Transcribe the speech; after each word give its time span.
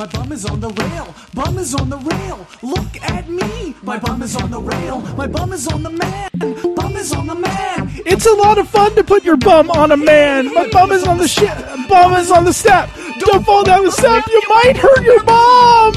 My 0.00 0.06
bum 0.06 0.32
is 0.32 0.46
on 0.46 0.60
the 0.60 0.70
rail. 0.70 1.14
Bum 1.34 1.58
is 1.58 1.74
on 1.74 1.90
the 1.90 1.98
rail. 1.98 2.46
Look 2.62 3.02
at 3.02 3.28
me. 3.28 3.74
My 3.82 3.98
bum 3.98 4.22
is 4.22 4.34
on 4.34 4.50
the 4.50 4.58
rail. 4.58 5.02
My 5.14 5.26
bum 5.26 5.52
is 5.52 5.68
on 5.68 5.82
the 5.82 5.90
man. 5.90 6.30
Bum 6.74 6.96
is 6.96 7.12
on 7.12 7.26
the 7.26 7.34
man. 7.34 7.90
It's 8.06 8.24
a 8.24 8.32
lot 8.32 8.56
of 8.56 8.66
fun 8.66 8.94
to 8.94 9.04
put 9.04 9.24
your 9.24 9.36
bum 9.36 9.70
on 9.70 9.92
a 9.92 9.98
man. 9.98 10.54
My 10.54 10.70
bum 10.70 10.90
is 10.90 11.04
on 11.04 11.18
the 11.18 11.28
shit. 11.28 11.54
Bum 11.86 12.14
is 12.14 12.30
on 12.30 12.46
the 12.46 12.52
step. 12.54 12.88
Don't 13.18 13.44
fall 13.44 13.62
down 13.62 13.84
the 13.84 13.92
step. 13.92 14.26
You 14.26 14.42
might 14.48 14.78
hurt 14.78 15.04
your 15.04 15.22
bum. 15.22 15.92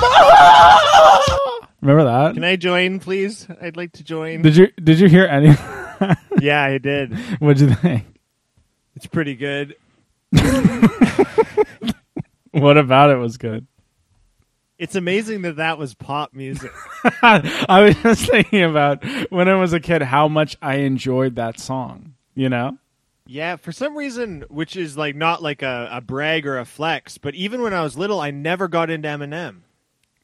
Remember 1.81 2.04
that? 2.04 2.33
Can 2.33 2.43
I 2.43 2.57
join, 2.57 2.99
please? 2.99 3.47
I'd 3.61 3.77
like 3.77 3.93
to 3.93 4.04
join. 4.04 4.41
Did 4.41 4.57
you 4.57 4.67
did 4.83 4.99
you 4.99 5.07
hear 5.07 5.27
any? 5.27 5.55
yeah, 6.41 6.61
I 6.61 6.77
did. 6.77 7.13
What'd 7.39 7.61
you 7.61 7.73
think? 7.73 8.04
It's 8.97 9.07
pretty 9.07 9.35
good. 9.38 9.77
What 12.54 12.77
about 12.77 13.09
it 13.09 13.15
was 13.15 13.38
good? 13.38 13.65
It's 14.80 14.95
amazing 14.95 15.44
that 15.44 15.58
that 15.58 15.77
was 15.77 15.94
pop 15.94 16.34
music. 16.34 16.72
I 17.22 17.82
was 17.86 17.95
just 18.04 18.30
thinking 18.30 18.63
about 18.63 19.04
when 19.32 19.48
I 19.48 19.55
was 19.55 19.72
a 19.73 19.80
kid 19.80 20.02
how 20.02 20.27
much 20.27 20.58
I 20.62 20.76
enjoyed 20.77 21.36
that 21.36 21.59
song. 21.59 22.16
You 22.36 22.49
know? 22.49 22.77
Yeah, 23.26 23.55
for 23.55 23.72
some 23.72 23.96
reason, 23.96 24.44
which 24.49 24.76
is 24.76 24.98
like 24.98 25.16
not 25.16 25.41
like 25.41 25.62
a, 25.62 25.88
a 25.91 26.02
brag 26.02 26.46
or 26.48 26.58
a 26.58 26.66
flex, 26.66 27.18
but 27.18 27.36
even 27.36 27.62
when 27.62 27.73
I 27.73 27.82
was 27.84 27.98
little, 27.98 28.20
I 28.20 28.32
never 28.32 28.68
got 28.68 28.90
into 28.90 29.08
Eminem. 29.08 29.58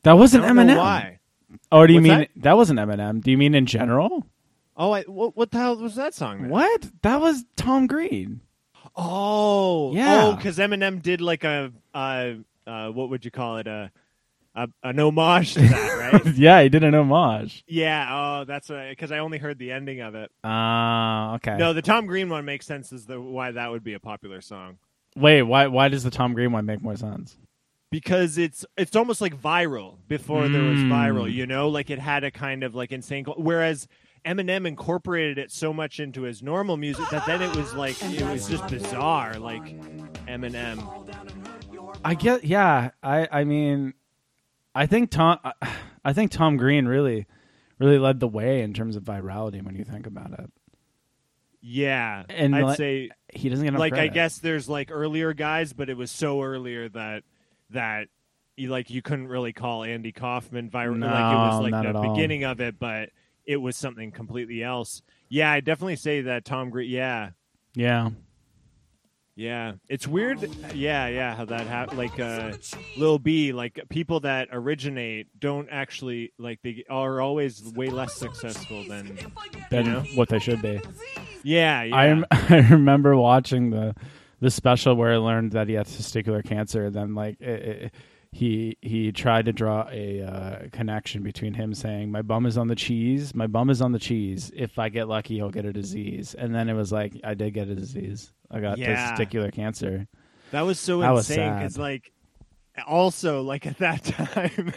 That 0.03 0.13
wasn't 0.13 0.43
Eminem. 0.45 0.77
why. 0.77 1.19
Oh, 1.71 1.85
do 1.87 1.93
you 1.93 1.99
What's 1.99 2.09
mean 2.09 2.17
that? 2.19 2.29
that? 2.37 2.57
wasn't 2.57 2.79
Eminem? 2.79 3.21
Do 3.23 3.31
you 3.31 3.37
mean 3.37 3.55
in 3.55 3.65
general? 3.67 4.25
Oh, 4.75 4.91
I, 4.91 5.03
what, 5.03 5.37
what 5.37 5.51
the 5.51 5.57
hell 5.59 5.77
was 5.77 5.95
that 5.95 6.13
song? 6.13 6.41
Then? 6.41 6.49
What? 6.51 6.89
That 7.03 7.21
was 7.21 7.45
Tom 7.55 7.85
Green. 7.87 8.41
Oh, 8.95 9.93
Yeah. 9.93 10.25
Oh, 10.25 10.35
because 10.35 10.57
Eminem 10.57 11.01
did 11.01 11.21
like 11.21 11.43
a, 11.43 11.71
uh, 11.93 12.31
uh, 12.67 12.89
what 12.89 13.09
would 13.09 13.23
you 13.25 13.31
call 13.31 13.57
it? 13.57 13.67
A, 13.67 13.91
a 14.63 14.67
an 14.89 14.99
homage 14.99 15.53
to 15.55 15.61
that, 15.61 16.11
right? 16.25 16.25
yeah, 16.35 16.61
he 16.63 16.69
did 16.69 16.83
an 16.83 16.93
homage. 16.95 17.63
yeah. 17.67 18.07
Oh, 18.41 18.45
that's 18.45 18.67
because 18.67 19.11
I 19.11 19.19
only 19.19 19.37
heard 19.37 19.57
the 19.59 19.71
ending 19.71 20.01
of 20.01 20.15
it. 20.15 20.31
Ah, 20.43 21.35
okay. 21.35 21.57
No, 21.57 21.73
the 21.73 21.81
Tom 21.81 22.05
Green 22.07 22.29
one 22.29 22.45
makes 22.45 22.65
sense 22.65 22.91
as 22.93 23.05
the 23.05 23.19
why 23.21 23.51
that 23.51 23.71
would 23.71 23.83
be 23.83 23.93
a 23.93 23.99
popular 23.99 24.41
song 24.41 24.77
Wait, 25.15 25.41
why 25.41 25.67
why 25.67 25.87
does 25.89 26.03
the 26.03 26.11
Tom 26.11 26.33
Green 26.33 26.51
one 26.51 26.65
make 26.65 26.81
more 26.81 26.95
sense? 26.95 27.37
because 27.91 28.37
it's 28.37 28.63
it's 28.77 28.95
almost 28.95 29.19
like 29.19 29.35
viral 29.41 29.95
before 30.07 30.47
there 30.47 30.61
was 30.61 30.77
Mm. 30.79 30.89
viral. 30.91 31.31
You 31.31 31.47
know, 31.47 31.69
like 31.69 31.89
it 31.89 31.97
had 31.97 32.23
a 32.23 32.29
kind 32.29 32.63
of 32.63 32.75
like 32.75 32.91
insane. 32.91 33.25
Whereas 33.35 33.87
Eminem 34.25 34.67
incorporated 34.67 35.37
it 35.39 35.49
so 35.51 35.73
much 35.73 35.99
into 35.99 36.21
his 36.23 36.43
normal 36.43 36.77
music 36.77 37.09
that 37.09 37.25
then 37.25 37.41
it 37.41 37.55
was 37.55 37.73
like 37.73 37.95
it 38.03 38.21
was 38.29 38.47
just 38.47 38.67
bizarre. 38.67 39.39
Like 39.39 39.63
Eminem. 40.27 40.77
I 42.05 42.13
get 42.13 42.43
yeah, 42.43 42.91
I 43.01 43.27
I 43.31 43.43
mean 43.43 43.93
I 44.75 44.85
think 44.85 45.09
Tom 45.11 45.39
I 46.05 46.13
think 46.13 46.31
Tom 46.31 46.57
Green 46.57 46.85
really 46.87 47.25
really 47.79 47.97
led 47.99 48.19
the 48.19 48.27
way 48.27 48.61
in 48.61 48.73
terms 48.73 48.95
of 48.95 49.03
virality 49.03 49.63
when 49.63 49.75
you 49.75 49.83
think 49.83 50.05
about 50.07 50.31
it. 50.39 50.51
Yeah, 51.61 52.23
And 52.29 52.55
I'd 52.55 52.63
like- 52.63 52.77
say 52.77 53.09
He 53.33 53.49
doesn't 53.49 53.65
get 53.65 53.73
like 53.77 53.93
I 53.93 54.07
guess 54.07 54.37
there's 54.39 54.69
like 54.69 54.89
earlier 54.91 55.33
guys, 55.33 55.73
but 55.73 55.89
it 55.89 55.97
was 55.97 56.09
so 56.11 56.41
earlier 56.41 56.87
that 56.89 57.23
that 57.71 58.07
you 58.55 58.69
like 58.69 58.89
you 58.89 59.01
couldn't 59.01 59.27
really 59.27 59.53
call 59.53 59.83
Andy 59.83 60.11
Kaufman 60.11 60.69
viral. 60.69 60.99
like 61.01 61.09
it 61.09 61.35
was 61.35 61.55
No, 61.57 61.61
like 61.61 61.71
not 61.71 61.83
the 61.83 61.89
at 61.89 61.95
all. 61.95 62.13
beginning 62.15 62.43
of 62.45 62.61
it, 62.61 62.79
but 62.79 63.09
it 63.45 63.57
was 63.57 63.75
something 63.75 64.11
completely 64.11 64.63
else. 64.63 65.01
Yeah, 65.27 65.51
I 65.51 65.59
definitely 65.59 65.95
say 65.97 66.21
that 66.21 66.45
Tom 66.45 66.69
Green. 66.69 66.89
Yeah, 66.89 67.31
Yeah. 67.75 68.09
Yeah, 69.39 69.73
it's 69.87 70.05
weird. 70.05 70.41
Yeah, 70.73 71.07
yeah, 71.07 71.33
how 71.33 71.45
that 71.45 71.65
happened. 71.65 71.97
Like 71.97 72.19
uh, 72.19 72.51
Lil 72.97 73.19
B, 73.19 73.53
like 73.53 73.79
people 73.87 74.19
that 74.19 74.49
originate 74.51 75.27
don't 75.39 75.69
actually 75.71 76.33
like 76.37 76.61
they 76.61 76.83
are 76.89 77.21
always 77.21 77.63
way 77.73 77.89
less 77.89 78.15
successful 78.15 78.83
than. 78.83 79.17
Than 79.71 79.85
know? 79.85 80.03
what 80.15 80.27
they 80.27 80.39
should 80.39 80.61
be. 80.61 80.81
Yeah, 81.43 81.83
yeah. 81.83 81.95
I 82.31 82.37
I 82.49 82.67
remember 82.69 83.15
watching 83.15 83.69
the 83.69 83.95
the 84.41 84.51
special 84.51 84.95
where 84.95 85.13
I 85.13 85.17
learned 85.17 85.53
that 85.53 85.69
he 85.69 85.75
had 85.75 85.85
testicular 85.85 86.43
cancer. 86.43 86.87
And 86.87 86.95
then 86.95 87.15
like 87.15 87.39
it, 87.39 87.61
it, 87.61 87.93
he 88.33 88.77
he 88.81 89.13
tried 89.13 89.45
to 89.45 89.53
draw 89.53 89.87
a 89.89 90.21
uh, 90.21 90.67
connection 90.73 91.23
between 91.23 91.53
him 91.53 91.73
saying 91.73 92.11
my 92.11 92.23
bum 92.23 92.45
is 92.45 92.57
on 92.57 92.67
the 92.67 92.75
cheese, 92.75 93.33
my 93.33 93.47
bum 93.47 93.69
is 93.69 93.81
on 93.81 93.93
the 93.93 93.99
cheese. 93.99 94.51
If 94.53 94.77
I 94.77 94.89
get 94.89 95.07
lucky, 95.07 95.35
he'll 95.35 95.49
get 95.49 95.63
a 95.63 95.71
disease. 95.71 96.35
And 96.37 96.53
then 96.53 96.67
it 96.67 96.73
was 96.73 96.91
like 96.91 97.13
I 97.23 97.35
did 97.35 97.53
get 97.53 97.69
a 97.69 97.75
disease. 97.75 98.33
I 98.51 98.59
got 98.59 98.77
Yeah. 98.77 99.13
testicular 99.15 99.51
cancer. 99.51 100.07
That 100.51 100.61
was 100.61 100.79
so 100.79 101.01
That 101.01 101.11
was 101.11 101.29
insane 101.29 101.49
sad. 101.49 101.59
because, 101.59 101.77
like, 101.77 102.11
also, 102.87 103.41
like 103.41 103.65
at 103.67 103.77
that 103.77 104.03
time, 104.05 104.73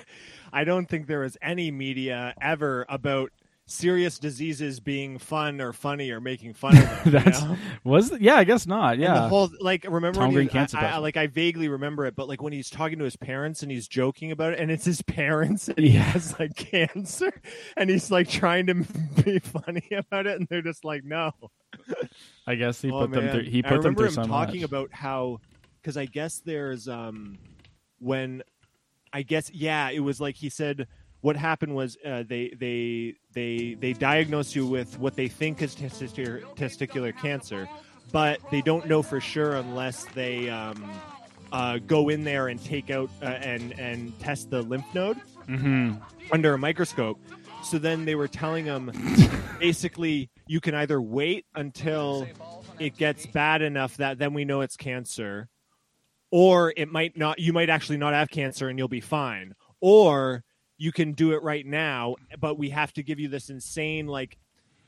I 0.53 0.65
don't 0.65 0.87
think 0.89 1.07
there 1.07 1.21
was 1.21 1.37
any 1.41 1.71
media 1.71 2.35
ever 2.41 2.85
about 2.89 3.31
serious 3.73 4.19
diseases 4.19 4.79
being 4.81 5.19
fun 5.19 5.61
or 5.61 5.73
funny 5.73 6.11
or 6.11 6.21
making 6.21 6.55
fun 6.55 6.77
of 6.77 6.85
them. 6.85 7.01
you 7.05 7.11
That's 7.21 7.43
know? 7.43 7.57
was 7.85 8.13
yeah, 8.21 8.37
I 8.37 8.45
guess 8.45 8.67
not. 8.67 8.95
And 8.95 9.03
Yeah. 9.03 9.15
the 9.15 9.29
whole 9.29 9.51
like 9.61 9.85
remember 9.89 10.19
Tom 10.21 10.29
when 10.29 10.35
Green 10.35 10.49
cancer 10.49 10.77
I, 10.79 10.91
I, 10.93 10.97
like 10.99 11.17
I 11.17 11.27
vaguely 11.27 11.69
remember 11.69 12.07
it, 12.07 12.15
but 12.15 12.29
like 12.29 12.43
when 12.43 12.53
he's 12.53 12.71
talking 12.71 12.99
to 12.99 13.05
his 13.05 13.17
parents 13.17 13.63
and 13.63 13.71
he's 13.73 13.89
joking 13.89 14.31
about 14.31 14.53
it, 14.53 14.61
and 14.61 14.71
it's 14.71 14.85
his 14.85 15.03
parents 15.07 15.69
and 15.69 15.79
he 15.79 15.91
has 15.91 16.39
like 16.39 16.55
cancer, 16.55 17.33
and 17.77 17.89
he's 17.91 18.11
like 18.11 18.29
trying 18.29 18.67
to 18.67 18.75
be 19.25 19.39
funny 19.39 19.89
about 19.93 20.27
it, 20.27 20.39
and 20.39 20.47
they're 20.49 20.63
just 20.63 20.85
like, 20.85 21.05
no. 21.05 21.33
I 22.47 22.55
guess 22.57 22.83
he 22.83 22.91
Oh, 22.91 23.01
put 23.07 23.13
them 23.13 23.31
through. 23.31 23.45
He 23.45 23.61
I 23.65 23.69
put 23.69 23.83
them 23.83 23.95
remember 23.95 24.01
through 24.09 24.09
him 24.09 24.15
so 24.15 24.25
talking 24.31 24.61
much. 24.61 24.69
about 24.69 24.93
how 24.93 25.41
because 25.81 25.97
I 25.97 26.07
guess 26.07 26.41
there's 26.45 26.87
um 26.89 27.39
when 27.99 28.43
I 29.13 29.23
guess 29.23 29.51
yeah 29.53 29.91
it 29.91 30.01
was 30.01 30.21
like 30.21 30.37
he 30.37 30.49
said 30.49 30.87
what 31.23 31.37
happened 31.37 31.75
was 31.75 31.97
uh, 32.05 32.25
they 32.27 32.53
they 32.59 33.15
they 33.33 33.75
they 33.81 33.93
diagnosed 33.95 34.55
you 34.55 34.67
with 34.67 34.99
what 34.99 35.17
they 35.17 35.29
think 35.29 35.63
is 35.63 35.75
testicular 35.75 36.43
testicular 36.57 37.17
cancer, 37.17 37.69
but 38.11 38.41
they 38.51 38.61
don't 38.61 38.87
know 38.87 39.03
for 39.03 39.21
sure 39.21 39.55
unless 39.55 40.05
they 40.15 40.51
um, 40.51 40.91
uh, 41.53 41.79
go 41.79 42.09
in 42.09 42.25
there 42.25 42.49
and 42.49 42.63
take 42.63 42.91
out 42.91 43.09
uh, 43.23 43.27
and 43.27 43.79
and 43.79 44.19
test 44.21 44.51
the 44.51 44.63
lymph 44.63 44.85
node 44.95 45.17
hmm 45.47 45.93
under 46.31 46.55
a 46.55 46.59
microscope. 46.59 47.19
So 47.63 47.79
then 47.79 48.05
they 48.05 48.15
were 48.15 48.29
telling 48.29 48.65
him 48.65 48.91
basically 49.61 50.31
you 50.47 50.61
can 50.61 50.75
either 50.75 51.01
wait 51.01 51.47
until 51.55 52.27
it 52.79 52.97
gets 52.97 53.27
bad 53.27 53.63
enough 53.63 53.97
that 53.99 54.19
then 54.19 54.35
we 54.35 54.45
know 54.45 54.61
it's 54.63 54.77
cancer 54.77 55.49
or 56.33 56.73
it 56.77 56.91
might 56.91 57.17
not 57.17 57.39
you 57.39 57.53
might 57.53 57.71
actually 57.71 57.99
not 57.99 58.13
have 58.15 58.31
cancer 58.31 58.69
and 58.69 58.79
you'll 58.79 58.89
be 58.89 59.01
fine 59.01 59.55
or 59.81 60.43
you 60.85 60.91
can 60.99 61.13
do 61.13 61.29
it 61.33 61.43
right 61.43 61.67
now 61.67 62.17
but 62.45 62.59
we 62.63 62.69
have 62.71 62.93
to 62.93 63.03
give 63.03 63.19
you 63.21 63.29
this 63.29 63.49
insane 63.51 64.07
like 64.07 64.37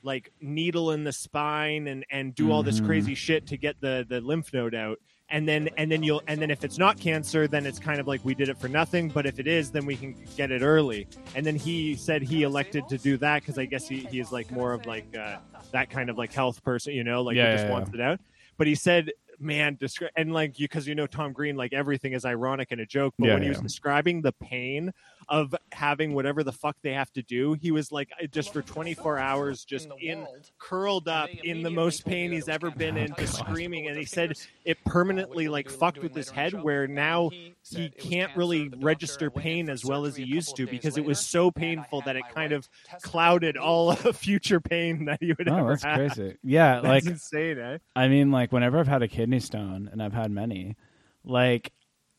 like 0.03 0.31
needle 0.41 0.91
in 0.91 1.05
the 1.05 1.12
spine 1.12 1.87
and 1.88 2.05
and 2.10 2.34
do 2.34 2.50
all 2.53 2.62
this 2.62 2.81
Mhm. 2.81 2.87
crazy 2.87 3.15
shit 3.15 3.47
to 3.47 3.56
get 3.56 3.75
the 3.81 4.05
the 4.09 4.21
lymph 4.21 4.53
node 4.53 4.75
out. 4.75 4.99
And 5.31 5.49
then 5.49 5.62
and 5.78 5.91
then 5.91 6.03
you'll 6.03 6.22
and 6.28 6.38
then 6.43 6.50
if 6.50 6.62
it's 6.66 6.78
not 6.78 6.94
cancer 7.00 7.43
then 7.49 7.65
it's 7.65 7.78
kind 7.78 7.99
of 8.00 8.06
like 8.06 8.22
we 8.25 8.34
did 8.34 8.49
it 8.50 8.59
for 8.59 8.69
nothing. 8.69 9.09
But 9.16 9.25
if 9.25 9.38
it 9.38 9.47
is 9.47 9.71
then 9.71 9.87
we 9.87 9.97
can 9.97 10.15
get 10.37 10.50
it 10.50 10.60
early. 10.62 11.06
And 11.37 11.43
then 11.47 11.56
he 11.56 11.94
said 11.97 12.21
he 12.22 12.43
elected 12.43 12.87
to 12.93 12.99
do 12.99 13.16
that 13.19 13.41
because 13.43 13.56
i 13.56 13.65
guess 13.65 13.88
he, 13.88 14.00
he 14.12 14.19
is 14.21 14.31
like 14.31 14.50
more 14.50 14.75
of 14.75 14.84
like 14.84 15.06
uh, 15.19 15.37
that 15.72 15.88
kind 15.91 16.11
of 16.11 16.19
like 16.19 16.32
health 16.41 16.62
person 16.62 16.93
you 16.93 17.05
know 17.05 17.22
like 17.22 17.37
Yeah, 17.37 17.47
he 17.47 17.53
just 17.56 17.65
yeah, 17.66 17.72
wants 17.76 17.91
it 17.94 18.00
out. 18.09 18.19
But 18.59 18.66
he 18.66 18.75
said 18.75 19.11
man 19.41 19.76
descri- 19.76 20.11
and 20.16 20.32
like 20.32 20.59
you 20.61 20.66
because 20.69 20.87
you 20.87 20.94
know 20.94 21.09
tom 21.09 21.32
green 21.32 21.56
like 21.56 21.72
everything 21.72 22.12
is 22.12 22.25
ironic 22.25 22.69
and 22.71 22.81
a 22.81 22.87
joke 22.87 23.12
but 23.19 23.26
Yeah, 23.26 23.34
when 23.34 23.43
he 23.43 23.49
was 23.49 23.61
describing 23.61 24.22
the 24.22 24.31
pain 24.32 24.93
of 25.28 25.54
having 25.72 26.14
whatever 26.14 26.42
the 26.42 26.52
fuck 26.52 26.76
they 26.82 26.92
have 26.92 27.12
to 27.12 27.22
do 27.22 27.54
he 27.54 27.70
was 27.70 27.90
like 27.92 28.10
just 28.30 28.52
for 28.52 28.62
24 28.62 29.18
hours 29.18 29.64
just 29.64 29.88
in 30.00 30.26
curled 30.58 31.08
up 31.08 31.28
in 31.42 31.62
the 31.62 31.70
most 31.70 32.04
pain 32.04 32.32
he's 32.32 32.48
ever 32.48 32.70
been 32.70 32.96
in 32.96 33.14
just 33.18 33.36
screaming 33.38 33.88
and 33.88 33.96
he 33.96 34.04
said 34.04 34.32
it 34.64 34.76
permanently 34.84 35.48
like 35.48 35.68
fucked 35.70 36.00
with 36.02 36.14
his 36.14 36.30
head 36.30 36.52
where 36.62 36.86
now 36.86 37.30
he 37.30 37.88
can't 37.90 38.34
really 38.37 38.69
register 38.81 39.31
pain 39.31 39.69
as 39.70 39.84
well 39.84 40.04
as 40.04 40.16
he 40.16 40.25
used 40.25 40.56
to 40.56 40.66
because 40.66 40.96
it 40.99 41.04
was 41.04 41.19
so 41.20 41.50
painful 41.50 42.00
that 42.02 42.16
it 42.16 42.25
kind 42.34 42.52
of 42.52 42.69
clouded 43.02 43.56
all 43.56 43.90
of 44.04 44.16
future 44.16 44.60
pain 44.60 45.04
that 45.06 45.19
he 45.20 45.32
would 45.32 45.49
Oh, 45.49 45.56
ever 45.56 45.69
that's 45.70 45.82
have. 45.84 45.96
crazy. 45.96 46.37
Yeah, 46.43 46.75
That's 46.82 46.87
like 46.87 47.06
insane, 47.06 47.58
eh? 47.58 47.78
I 47.96 48.08
mean, 48.08 48.31
like 48.31 48.52
whenever 48.52 48.78
I've 48.78 48.88
had 48.88 49.02
a 49.02 49.08
kidney 49.08 49.40
stone, 49.40 49.88
and 49.93 50.02
I've 50.02 50.12
had 50.12 50.31
many, 50.31 50.76
like 51.25 51.72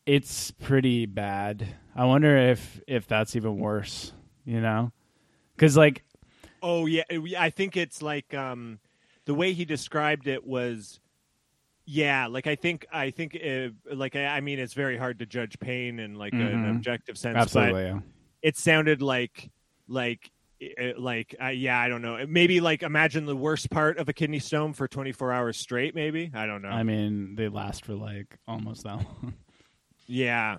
it's 0.05 0.51
pretty 0.51 1.05
bad. 1.05 1.67
I 1.95 2.05
wonder 2.05 2.35
if 2.37 2.79
if 2.87 3.07
that's 3.07 3.35
even 3.35 3.57
worse. 3.57 4.13
You 4.45 4.61
know, 4.61 4.91
because 5.55 5.75
like 5.75 6.03
Oh 6.61 6.85
yeah, 6.85 7.03
I 7.37 7.49
think 7.49 7.77
it's 7.77 8.01
like 8.01 8.33
um, 8.33 8.79
the 9.25 9.33
way 9.33 9.53
he 9.53 9.65
described 9.65 10.27
it 10.27 10.45
was, 10.45 10.99
yeah. 11.85 12.27
Like 12.27 12.47
I 12.47 12.55
think 12.55 12.85
I 12.91 13.11
think 13.11 13.35
uh, 13.43 13.69
like 13.93 14.15
I, 14.15 14.25
I 14.25 14.41
mean 14.41 14.59
it's 14.59 14.73
very 14.73 14.97
hard 14.97 15.19
to 15.19 15.25
judge 15.25 15.59
pain 15.59 15.99
in 15.99 16.15
like 16.15 16.33
an 16.33 16.39
Mhm. 16.39 16.75
objective 16.75 17.17
sense. 17.17 17.37
absolutely, 17.37 17.83
yeah. 17.83 17.99
it 18.41 18.57
sounded 18.57 19.01
like 19.01 19.51
like 19.87 20.31
like 20.97 21.35
uh, 21.43 21.47
yeah, 21.47 21.79
I 21.79 21.87
don't 21.87 22.01
know. 22.01 22.25
Maybe 22.27 22.59
like 22.61 22.81
imagine 22.83 23.25
the 23.25 23.35
worst 23.35 23.69
part 23.69 23.97
of 23.97 24.09
a 24.09 24.13
kidney 24.13 24.39
stone 24.39 24.73
for 24.73 24.87
24 24.87 25.31
hours 25.33 25.57
straight. 25.57 25.93
Maybe 25.95 26.31
I 26.33 26.45
don't 26.45 26.61
know. 26.61 26.69
I 26.69 26.83
mean, 26.83 27.35
they 27.35 27.47
last 27.49 27.85
for 27.85 27.93
like 27.93 28.37
almost 28.47 28.83
that 28.83 28.95
long. 29.21 29.33
Yeah, 30.05 30.57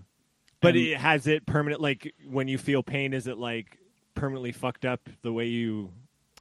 But 0.60 0.74
And- 0.76 0.86
it, 0.86 0.96
has 0.98 1.26
it 1.26 1.46
permanent? 1.46 1.80
Like 1.80 2.14
when 2.28 2.48
you 2.48 2.58
feel 2.58 2.82
pain, 2.82 3.12
is 3.12 3.26
it 3.26 3.38
like 3.38 3.78
permanently 4.14 4.52
fucked 4.52 4.84
up 4.84 5.08
the 5.22 5.32
way 5.32 5.46
you 5.46 5.92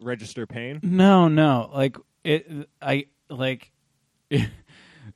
register 0.02 0.48
pain? 0.48 0.80
No, 0.84 1.28
no. 1.28 1.70
Like 1.74 1.98
it 2.24 2.48
I 2.82 3.06
like 3.30 3.72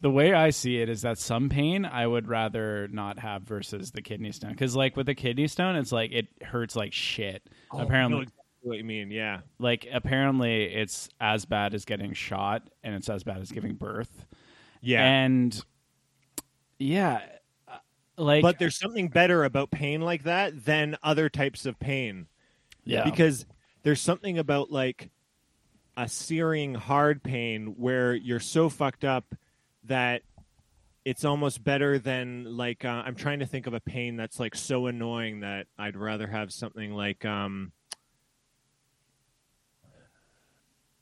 the 0.01 0.09
way 0.11 0.33
I 0.33 0.51
see 0.51 0.77
it 0.81 0.89
is 0.89 1.01
that 1.01 1.17
some 1.17 1.49
pain 1.49 1.85
I 1.85 2.05
would 2.05 2.27
rather 2.27 2.87
not 2.89 3.19
have 3.19 3.43
versus 3.43 3.91
the 3.91 4.01
kidney 4.01 4.31
stone 4.31 4.55
cuz 4.55 4.75
like 4.75 4.95
with 4.95 5.05
the 5.07 5.15
kidney 5.15 5.47
stone 5.47 5.75
it's 5.75 5.91
like 5.91 6.11
it 6.11 6.27
hurts 6.43 6.75
like 6.75 6.93
shit. 6.93 7.41
Oh, 7.71 7.79
I 7.79 7.83
apparently 7.83 8.21
exactly 8.23 8.35
what 8.61 8.77
you 8.77 8.83
mean? 8.83 9.09
Yeah. 9.11 9.39
like 9.57 9.87
apparently 9.91 10.65
it's 10.65 11.09
as 11.19 11.45
bad 11.45 11.73
as 11.73 11.85
getting 11.85 12.13
shot 12.13 12.69
and 12.83 12.93
it's 12.93 13.09
as 13.09 13.23
bad 13.23 13.41
as 13.41 13.51
giving 13.51 13.75
birth. 13.75 14.25
Yeah. 14.81 15.03
And 15.03 15.59
yeah, 16.77 17.21
like 18.19 18.41
but 18.41 18.59
there's 18.59 18.77
something 18.77 19.07
better 19.07 19.43
about 19.43 19.71
pain 19.71 20.01
like 20.01 20.23
that 20.23 20.65
than 20.65 20.97
other 21.01 21.29
types 21.29 21.65
of 21.65 21.79
pain. 21.79 22.27
yeah. 22.83 23.03
because 23.03 23.45
there's 23.83 24.01
something 24.01 24.37
about 24.37 24.71
like 24.71 25.09
a 25.95 26.07
searing 26.07 26.75
hard 26.75 27.23
pain 27.23 27.75
where 27.77 28.13
you're 28.13 28.39
so 28.39 28.69
fucked 28.69 29.05
up 29.05 29.35
that 29.85 30.21
it's 31.05 31.23
almost 31.25 31.63
better 31.63 31.97
than 31.97 32.57
like 32.57 32.83
uh, 32.83 33.03
I'm 33.05 33.15
trying 33.15 33.39
to 33.39 33.45
think 33.45 33.67
of 33.67 33.73
a 33.73 33.79
pain 33.79 34.17
that's 34.17 34.39
like 34.39 34.55
so 34.55 34.87
annoying 34.87 35.39
that 35.39 35.67
I'd 35.77 35.95
rather 35.95 36.27
have 36.27 36.51
something 36.51 36.93
like 36.93 37.25
um 37.25 37.71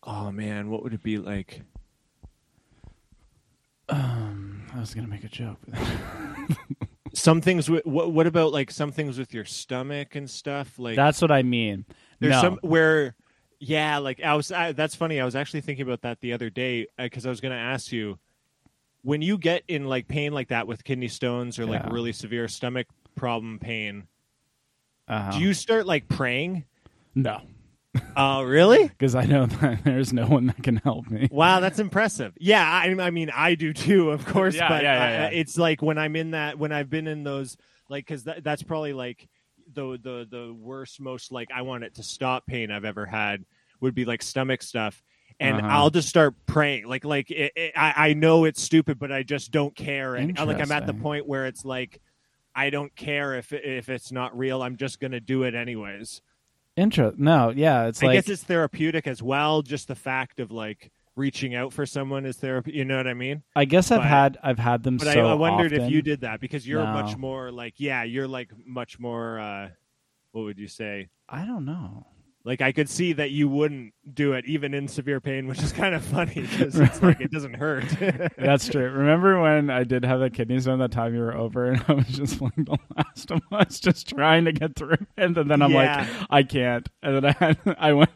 oh 0.03 0.31
man 0.31 0.69
what 0.69 0.83
would 0.83 0.93
it 0.93 1.03
be 1.03 1.17
like 1.17 1.61
um 3.89 4.57
I 4.77 4.79
was 4.79 4.93
going 4.93 5.05
to 5.05 5.11
make 5.11 5.23
a 5.23 5.27
joke. 5.27 5.57
some 7.17 7.41
things 7.41 7.69
with 7.69 7.85
what, 7.85 8.11
what 8.11 8.27
about 8.27 8.51
like 8.51 8.69
some 8.69 8.91
things 8.91 9.17
with 9.17 9.33
your 9.33 9.45
stomach 9.45 10.15
and 10.15 10.29
stuff 10.29 10.77
like 10.77 10.95
That's 10.95 11.21
what 11.21 11.31
I 11.31 11.41
mean. 11.41 11.85
There's 12.19 12.33
no. 12.33 12.41
some 12.41 12.59
where, 12.61 13.15
yeah, 13.59 13.97
like 13.97 14.21
I 14.21 14.35
was. 14.35 14.51
I, 14.51 14.71
that's 14.71 14.95
funny. 14.95 15.19
I 15.19 15.25
was 15.25 15.35
actually 15.35 15.61
thinking 15.61 15.83
about 15.83 16.01
that 16.01 16.19
the 16.21 16.33
other 16.33 16.49
day 16.49 16.87
because 16.97 17.25
I 17.25 17.29
was 17.29 17.41
going 17.41 17.53
to 17.53 17.57
ask 17.57 17.91
you 17.91 18.19
when 19.01 19.21
you 19.21 19.37
get 19.37 19.63
in 19.67 19.85
like 19.85 20.07
pain 20.07 20.31
like 20.31 20.49
that 20.49 20.67
with 20.67 20.83
kidney 20.83 21.07
stones 21.07 21.57
or 21.57 21.65
like 21.65 21.91
really 21.91 22.13
severe 22.13 22.47
stomach 22.47 22.87
problem 23.15 23.57
pain. 23.57 24.07
uh 25.07 25.31
Do 25.31 25.39
you 25.39 25.53
start 25.53 25.87
like 25.87 26.07
praying? 26.07 26.65
No. 27.15 27.41
Oh, 28.17 28.43
really? 28.43 28.87
Because 28.87 29.13
I 29.15 29.25
know 29.25 29.45
that 29.45 29.83
there's 29.85 30.11
no 30.13 30.25
one 30.25 30.47
that 30.47 30.63
can 30.63 30.77
help 30.77 31.09
me. 31.09 31.27
Wow, 31.31 31.59
that's 31.59 31.79
impressive. 31.79 32.33
Yeah, 32.39 32.63
I, 32.67 32.87
I 32.99 33.11
mean, 33.11 33.29
I 33.29 33.55
do 33.55 33.73
too, 33.73 34.09
of 34.11 34.25
course. 34.33 34.55
Yeah, 34.55 34.69
but 34.69 34.83
yeah, 34.83 34.95
yeah, 34.95 35.03
I- 35.05 35.31
yeah. 35.31 35.39
it's 35.39 35.57
like 35.57 35.81
when 35.81 35.97
I'm 35.97 36.15
in 36.15 36.31
that, 36.31 36.57
when 36.57 36.71
I've 36.71 36.89
been 36.89 37.07
in 37.07 37.23
those, 37.23 37.57
like, 37.89 38.05
because 38.05 38.23
that, 38.25 38.43
that's 38.43 38.63
probably 38.63 38.93
like 38.93 39.27
the 39.73 39.99
the 40.01 40.27
the 40.29 40.53
worst, 40.53 40.99
most 40.99 41.31
like 41.31 41.49
I 41.53 41.61
want 41.61 41.83
it 41.83 41.95
to 41.95 42.03
stop 42.03 42.45
pain 42.47 42.71
I've 42.71 42.85
ever 42.85 43.05
had 43.05 43.43
would 43.81 43.93
be 43.93 44.05
like 44.05 44.21
stomach 44.23 44.61
stuff, 44.63 45.03
and 45.39 45.57
Uh-huh. 45.57 45.67
I'll 45.69 45.89
just 45.89 46.09
start 46.09 46.33
praying. 46.47 46.87
Like, 46.87 47.05
like 47.05 47.29
it, 47.31 47.51
it, 47.55 47.73
I 47.75 48.09
I 48.09 48.13
know 48.13 48.45
it's 48.45 48.61
stupid, 48.61 48.97
but 48.97 49.11
I 49.11 49.23
just 49.23 49.51
don't 49.51 49.75
care, 49.75 50.15
and 50.15 50.37
like 50.39 50.59
I'm 50.61 50.71
at 50.71 50.87
the 50.87 50.93
point 50.93 51.27
where 51.27 51.45
it's 51.45 51.63
like. 51.65 51.99
I 52.59 52.71
don't 52.71 52.95
care 52.95 53.35
if 53.35 53.53
if 53.53 53.87
it's 53.87 54.11
not 54.11 54.35
real. 54.35 54.63
I'm 54.63 54.77
just 54.77 54.99
gonna 54.99 55.19
do 55.19 55.43
it 55.43 55.53
anyways. 55.53 56.23
Intro. 56.77 57.13
No, 57.17 57.49
yeah, 57.49 57.87
it's 57.87 58.01
I 58.03 58.07
like 58.07 58.13
guess 58.17 58.29
it's 58.29 58.43
therapeutic 58.43 59.07
as 59.07 59.21
well. 59.21 59.61
Just 59.63 59.87
the 59.87 59.95
fact 59.95 60.39
of 60.39 60.51
like 60.51 60.91
reaching 61.15 61.55
out 61.55 61.73
for 61.73 61.85
someone 61.87 62.25
is 62.25 62.37
therapy. 62.37 62.71
You 62.73 62.85
know 62.85 62.95
what 62.97 63.07
I 63.07 63.15
mean? 63.15 63.41
I 63.55 63.65
guess 63.65 63.89
I've 63.91 63.99
but- 64.01 64.07
had 64.07 64.37
I've 64.43 64.59
had 64.59 64.83
them 64.83 64.97
But 64.97 65.11
so 65.11 65.25
I, 65.27 65.31
I 65.31 65.33
wondered 65.33 65.73
if 65.73 65.89
you 65.91 66.01
did 66.03 66.21
that 66.21 66.39
because 66.39 66.67
you're 66.67 66.83
No. 66.83 66.93
much 66.93 67.17
more 67.17 67.51
like 67.51 67.73
yeah, 67.77 68.03
you're 68.03 68.27
like 68.27 68.51
much 68.65 68.99
more. 68.99 69.39
uh 69.39 69.69
What 70.31 70.43
would 70.43 70.59
you 70.59 70.67
say? 70.67 71.09
I 71.27 71.45
don't 71.45 71.65
know. 71.65 72.05
Like 72.47 72.61
I 72.61 72.71
could 72.71 72.89
see 72.89 73.13
that 73.13 73.29
you 73.31 73.47
wouldn't 73.49 73.93
do 74.11 74.33
it 74.33 74.45
even 74.45 74.73
in 74.73 74.87
severe 74.87 75.19
pain, 75.19 75.47
which 75.47 75.61
is 75.61 75.71
kind 75.73 75.93
of 75.93 76.03
funny 76.03 76.33
because 76.41 76.79
it's 76.79 77.01
like 77.03 77.19
it 77.21 77.29
doesn't 77.31 77.55
hurt. 77.55 77.85
That's 78.37 78.67
true. 78.69 78.89
Remember 78.89 79.39
when 79.41 79.69
I 79.69 79.83
did 79.83 80.05
have 80.05 80.21
a 80.21 80.29
kidney 80.29 80.59
stone 80.61 80.79
that 80.79 80.91
time 80.91 81.13
you 81.13 81.19
were 81.19 81.35
over 81.35 81.65
and 81.71 81.83
I 81.87 81.93
was 81.93 82.07
just 82.07 82.41
like 82.41 82.55
The 82.55 82.77
Last 82.95 83.31
of 83.31 83.41
Us, 83.51 83.79
just 83.79 84.07
trying 84.09 84.45
to 84.45 84.53
get 84.53 84.75
through 84.75 84.95
and 85.17 85.35
then 85.35 85.61
I'm 85.61 85.71
Yeah. 85.71 86.07
like, 86.09 86.27
I 86.29 86.43
can't. 86.43 86.87
And 87.03 87.17
then 87.17 87.25
I 87.25 87.31
had 87.33 87.57
I 87.77 87.93
went 87.93 88.11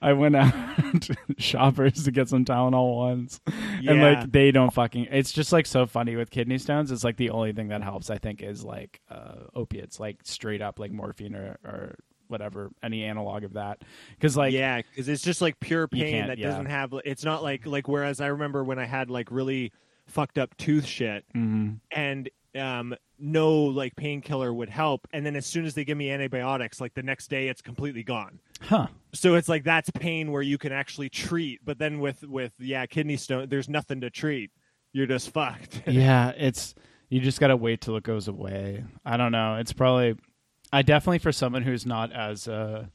I 0.00 0.12
went 0.14 0.36
out 0.36 0.52
to 1.02 1.16
shoppers 1.38 2.04
to 2.04 2.10
get 2.10 2.28
some 2.28 2.44
Tylenol 2.44 2.96
ones, 2.96 3.40
and 3.46 4.00
like 4.00 4.30
they 4.32 4.50
don't 4.50 4.72
fucking. 4.72 5.08
It's 5.10 5.32
just 5.32 5.52
like 5.52 5.66
so 5.66 5.86
funny 5.86 6.16
with 6.16 6.30
kidney 6.30 6.58
stones. 6.58 6.90
It's 6.90 7.04
like 7.04 7.16
the 7.16 7.30
only 7.30 7.52
thing 7.52 7.68
that 7.68 7.82
helps. 7.82 8.10
I 8.10 8.18
think 8.18 8.42
is 8.42 8.64
like 8.64 9.00
uh, 9.10 9.34
opiates, 9.54 9.98
like 10.00 10.18
straight 10.24 10.60
up 10.62 10.78
like 10.78 10.90
morphine 10.92 11.34
or, 11.34 11.58
or 11.64 11.98
whatever, 12.32 12.70
any 12.82 13.04
analog 13.04 13.44
of 13.44 13.52
that. 13.52 13.82
Because 14.10 14.36
like 14.36 14.52
yeah, 14.52 14.82
because 14.82 15.08
it's 15.08 15.22
just 15.22 15.40
like 15.40 15.60
pure 15.60 15.86
pain 15.86 16.26
that 16.26 16.38
yeah. 16.38 16.48
doesn't 16.48 16.66
have. 16.66 16.92
It's 17.04 17.24
not 17.24 17.42
like 17.42 17.66
like 17.66 17.86
whereas 17.86 18.20
I 18.20 18.28
remember 18.28 18.64
when 18.64 18.78
I 18.78 18.86
had 18.86 19.10
like 19.10 19.30
really 19.30 19.72
fucked 20.06 20.36
up 20.36 20.54
tooth 20.56 20.84
shit 20.84 21.24
mhm. 21.34 21.78
and 21.92 22.28
um 22.58 22.92
no 23.20 23.54
like 23.54 23.94
painkiller 23.94 24.52
would 24.52 24.68
help 24.68 25.06
and 25.12 25.24
then 25.24 25.36
as 25.36 25.46
soon 25.46 25.64
as 25.64 25.74
they 25.74 25.84
give 25.84 25.96
me 25.96 26.10
antibiotics 26.10 26.80
like 26.80 26.92
the 26.92 27.02
next 27.02 27.30
day 27.30 27.46
it's 27.46 27.62
completely 27.62 28.02
gone 28.02 28.40
huh. 28.60 28.88
so 29.14 29.36
it's 29.36 29.48
like 29.48 29.62
that's 29.62 29.88
pain 29.90 30.32
where 30.32 30.42
you 30.42 30.58
can 30.58 30.72
actually 30.72 31.08
treat 31.08 31.64
but 31.64 31.78
then 31.78 32.00
with 32.00 32.24
with 32.24 32.52
yeah 32.58 32.84
kidney 32.84 33.16
stone 33.16 33.48
there's 33.48 33.68
nothing 33.68 34.00
to 34.00 34.10
treat 34.10 34.50
you're 34.92 35.06
just 35.06 35.30
fucked 35.30 35.82
yeah, 35.86 36.30
it's 36.36 36.74
you 37.12 37.20
just 37.20 37.40
gotta 37.40 37.58
wait 37.58 37.82
till 37.82 37.98
it 37.98 38.04
goes 38.04 38.26
away. 38.26 38.84
I 39.04 39.18
don't 39.18 39.32
know. 39.32 39.56
It's 39.56 39.74
probably 39.74 40.16
I 40.72 40.82
definitely 40.82 41.18
for 41.18 41.32
someone 41.32 41.62
who's 41.62 41.84
not 41.84 42.12
as 42.12 42.48
uh, 42.48 42.86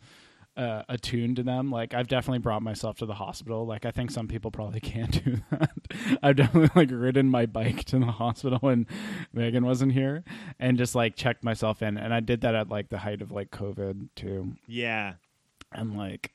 uh, 0.57 0.81
attuned 0.89 1.35
to 1.35 1.44
them. 1.44 1.69
Like 1.69 1.94
I've 1.94 2.07
definitely 2.07 2.39
brought 2.39 2.63
myself 2.63 2.97
to 2.97 3.06
the 3.06 3.13
hospital. 3.13 3.65
Like 3.65 3.85
I 3.85 3.91
think 3.91 4.09
some 4.12 4.27
people 4.27 4.50
probably 4.50 4.79
can't 4.81 5.24
do 5.24 5.38
that. 5.51 5.71
I've 6.24 6.35
definitely 6.35 6.71
like 6.75 6.89
ridden 6.91 7.29
my 7.29 7.45
bike 7.45 7.83
to 7.85 8.00
the 8.00 8.06
hospital 8.07 8.57
when 8.59 8.88
Megan 9.33 9.65
wasn't 9.65 9.94
here 9.94 10.24
and 10.59 10.77
just 10.77 10.95
like 10.95 11.15
checked 11.15 11.44
myself 11.44 11.81
in. 11.81 11.97
And 11.97 12.13
I 12.13 12.19
did 12.19 12.41
that 12.41 12.56
at 12.56 12.69
like 12.69 12.89
the 12.89 12.97
height 12.97 13.21
of 13.21 13.31
like 13.31 13.51
COVID 13.51 14.09
too. 14.15 14.56
yeah 14.65 15.13
And 15.71 15.95
like 15.95 16.33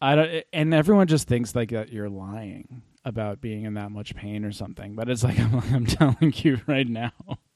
I 0.00 0.14
don't 0.14 0.44
and 0.52 0.72
everyone 0.72 1.08
just 1.08 1.26
thinks 1.26 1.54
like 1.56 1.70
that 1.70 1.92
you're 1.92 2.08
lying 2.08 2.82
about 3.04 3.40
being 3.40 3.64
in 3.64 3.74
that 3.74 3.90
much 3.90 4.14
pain 4.14 4.44
or 4.44 4.52
something. 4.52 4.94
But 4.94 5.08
it's 5.08 5.24
like 5.24 5.40
I'm, 5.40 5.52
like, 5.56 5.72
I'm 5.72 5.86
telling 5.86 6.32
you 6.36 6.60
right 6.68 6.88
now. 6.88 7.12